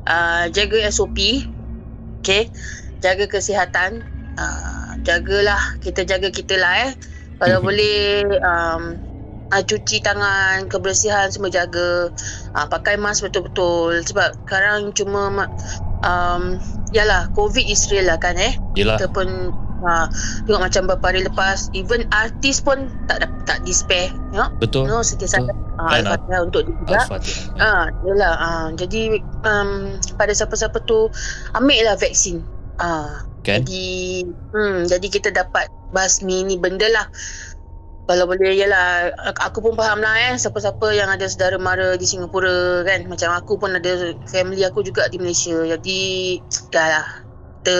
uh, 0.07 0.45
jaga 0.55 0.77
SOP. 0.87 1.17
Okay. 2.23 2.49
Jaga 3.03 3.25
kesihatan. 3.27 4.07
Uh, 4.39 4.91
jagalah. 5.03 5.59
Kita 5.83 6.07
jaga 6.07 6.31
kita 6.31 6.55
lah 6.57 6.73
eh. 6.89 6.91
Kalau 7.39 7.59
Mhm. 7.59 7.65
boleh 7.67 7.97
um, 8.41 8.83
uh, 9.51 9.63
cuci 9.63 9.99
tangan, 9.99 10.71
kebersihan 10.71 11.27
semua 11.29 11.51
jaga. 11.51 12.09
Uh, 12.55 12.67
pakai 12.71 12.95
mask 12.95 13.27
betul-betul. 13.27 13.99
Sebab 14.07 14.29
sekarang 14.47 14.95
cuma 14.95 15.21
ma- 15.29 15.53
um, 15.99 16.57
yalah 16.95 17.27
COVID 17.35 17.65
is 17.67 17.83
real 17.91 18.07
lah 18.07 18.19
kan 18.21 18.39
eh. 18.39 18.55
Yelah. 18.79 18.95
Kita 18.97 19.11
pun 19.11 19.51
ha, 19.83 20.07
tengok 20.47 20.61
macam 20.63 20.81
beberapa 20.87 21.05
hari 21.11 21.21
lepas 21.27 21.67
even 21.75 22.07
artis 22.15 22.63
pun 22.63 22.87
tak 23.11 23.23
tak, 23.23 23.31
tak 23.45 23.57
despair 23.67 24.09
you 24.31 24.39
know, 24.39 24.49
Betul. 24.57 24.87
you 24.87 24.91
know 24.91 25.03
sentiasa 25.03 25.43
Betul. 25.43 25.55
ha, 25.77 25.83
Kan, 25.91 26.03
Al-Fatihah 26.07 26.41
untuk 26.41 26.61
dia 26.65 26.75
juga 26.79 26.95
Al-Fatihah. 27.03 27.45
Ah, 27.59 27.85
yalah. 28.05 28.33
Ah, 28.37 28.67
jadi 28.73 29.01
um, 29.45 29.97
pada 30.15 30.31
siapa-siapa 30.33 30.77
tu 30.85 31.09
ambil 31.57 31.79
lah 31.85 31.95
vaksin. 31.97 32.41
Ah, 32.81 33.25
Kan? 33.43 33.61
jadi 33.61 33.87
hmm, 34.55 34.87
jadi 34.87 35.07
kita 35.11 35.29
dapat 35.35 35.67
basmi 35.91 36.47
ni 36.47 36.55
benda 36.57 36.87
lah. 36.89 37.07
Kalau 38.03 38.27
boleh 38.27 38.51
yalah 38.51 39.15
aku 39.39 39.63
pun 39.63 39.79
faham 39.79 40.03
lah 40.03 40.11
eh 40.19 40.35
siapa-siapa 40.35 40.91
yang 40.91 41.07
ada 41.07 41.23
saudara 41.23 41.55
mara 41.55 41.95
di 41.95 42.03
Singapura 42.03 42.83
kan 42.83 43.07
macam 43.07 43.31
aku 43.31 43.55
pun 43.55 43.71
ada 43.79 44.11
family 44.27 44.59
aku 44.67 44.83
juga 44.83 45.07
di 45.07 45.23
Malaysia 45.23 45.55
jadi 45.55 45.99
dah 46.67 46.87
lah 46.99 47.07
kita 47.63 47.79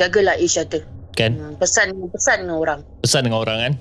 jagalah 0.00 0.34
each 0.40 0.56
other 0.56 0.80
Kan? 1.12 1.36
hmm, 1.36 1.60
pesan 1.60 1.92
pesan 2.08 2.48
dengan 2.48 2.56
orang 2.56 2.80
pesan 3.04 3.20
dengan 3.28 3.44
orang 3.44 3.58
kan. 3.60 3.72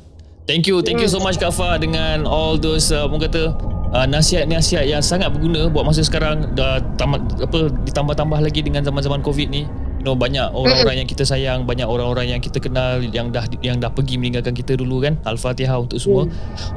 Thank 0.50 0.66
you, 0.66 0.82
thank 0.82 0.98
you 0.98 1.06
so 1.06 1.22
much 1.22 1.38
Kak 1.38 1.54
Fah 1.54 1.78
dengan 1.78 2.26
all 2.26 2.58
those 2.58 2.90
uh, 2.90 3.06
orang 3.06 3.30
kata 3.30 3.54
uh, 3.94 4.08
nasihat-nasihat 4.10 4.86
yang 4.86 4.98
sangat 4.98 5.30
berguna 5.30 5.70
buat 5.70 5.86
masa 5.86 6.02
sekarang 6.02 6.58
dah 6.58 6.82
tamat 6.98 7.22
apa 7.38 7.70
ditambah-tambah 7.86 8.40
lagi 8.42 8.66
dengan 8.66 8.82
zaman-zaman 8.82 9.22
Covid 9.22 9.46
ni. 9.54 9.70
You 10.00 10.08
know 10.08 10.16
banyak 10.16 10.56
orang-orang 10.56 11.04
yang 11.04 11.10
kita 11.12 11.28
sayang, 11.28 11.68
banyak 11.68 11.84
orang-orang 11.84 12.32
yang 12.32 12.40
kita 12.40 12.56
kenal 12.64 13.04
yang 13.04 13.36
dah 13.36 13.44
yang 13.60 13.84
dah 13.84 13.92
pergi 13.92 14.16
meninggalkan 14.16 14.56
kita 14.56 14.80
dulu 14.80 15.04
kan. 15.04 15.20
Al-Fatihah 15.28 15.76
untuk 15.76 16.00
semua. 16.00 16.24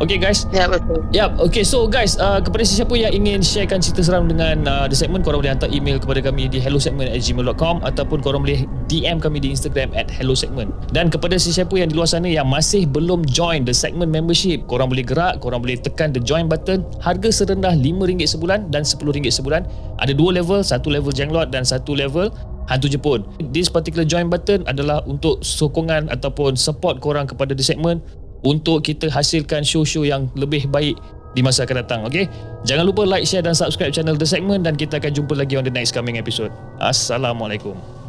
Okay 0.03 0.19
guys, 0.19 0.51
ya 0.51 0.67
betul. 0.67 1.07
Yap, 1.15 1.39
okay 1.39 1.63
so 1.63 1.87
guys 1.87 2.19
uh, 2.19 2.43
kepada 2.43 2.67
sesiapa 2.67 2.91
yang 2.99 3.15
ingin 3.15 3.39
sharekan 3.39 3.79
cerita 3.79 4.03
seram 4.03 4.27
dengan 4.27 4.67
uh, 4.67 4.91
The 4.91 4.99
Segment 4.99 5.23
korang 5.23 5.39
boleh 5.39 5.55
hantar 5.55 5.71
email 5.71 6.03
kepada 6.03 6.19
kami 6.19 6.51
di 6.51 6.59
hellosegment@gmail.com 6.59 7.87
ataupun 7.87 8.19
korang 8.27 8.43
boleh 8.43 8.67
DM 8.91 9.23
kami 9.23 9.39
di 9.39 9.55
Instagram 9.55 9.95
at 9.95 10.11
hellosegment. 10.11 10.75
Dan 10.91 11.07
kepada 11.07 11.39
sesiapa 11.39 11.79
yang 11.79 11.95
di 11.95 11.95
luar 11.95 12.11
sana 12.11 12.27
yang 12.27 12.51
masih 12.51 12.91
belum 12.91 13.23
join 13.31 13.63
The 13.63 13.71
Segment 13.71 14.11
membership 14.11 14.67
korang 14.67 14.91
boleh 14.91 15.07
gerak, 15.07 15.39
korang 15.39 15.63
boleh 15.63 15.79
tekan 15.79 16.11
the 16.11 16.19
join 16.19 16.51
button. 16.51 16.83
Harga 16.99 17.31
serendah 17.31 17.79
RM5 17.79 18.35
sebulan 18.35 18.75
dan 18.75 18.83
RM10 18.83 19.31
sebulan. 19.31 19.63
Ada 20.03 20.11
dua 20.11 20.43
level, 20.43 20.67
satu 20.67 20.91
level 20.91 21.15
Jenglot 21.15 21.55
dan 21.55 21.63
satu 21.63 21.95
level 21.95 22.35
Hantu 22.71 22.87
Jepun. 22.91 23.25
This 23.51 23.67
particular 23.71 24.07
join 24.07 24.31
button 24.31 24.63
adalah 24.71 25.03
untuk 25.09 25.43
sokongan 25.43 26.11
ataupun 26.13 26.55
support 26.55 27.03
korang 27.03 27.27
kepada 27.27 27.57
The 27.57 27.65
Segment 27.65 28.03
untuk 28.43 28.83
kita 28.87 29.11
hasilkan 29.11 29.63
show-show 29.63 30.03
yang 30.03 30.31
lebih 30.35 30.67
baik 30.71 30.99
di 31.33 31.41
masa 31.41 31.65
akan 31.65 31.77
datang. 31.83 32.01
Okay? 32.07 32.29
Jangan 32.69 32.85
lupa 32.85 33.03
like, 33.09 33.25
share 33.25 33.43
dan 33.43 33.57
subscribe 33.57 33.95
channel 33.95 34.19
The 34.19 34.29
Segment 34.29 34.67
dan 34.69 34.77
kita 34.77 35.01
akan 35.01 35.13
jumpa 35.15 35.35
lagi 35.39 35.57
on 35.57 35.65
the 35.65 35.73
next 35.73 35.97
coming 35.97 36.21
episode. 36.21 36.53
Assalamualaikum. 36.79 38.02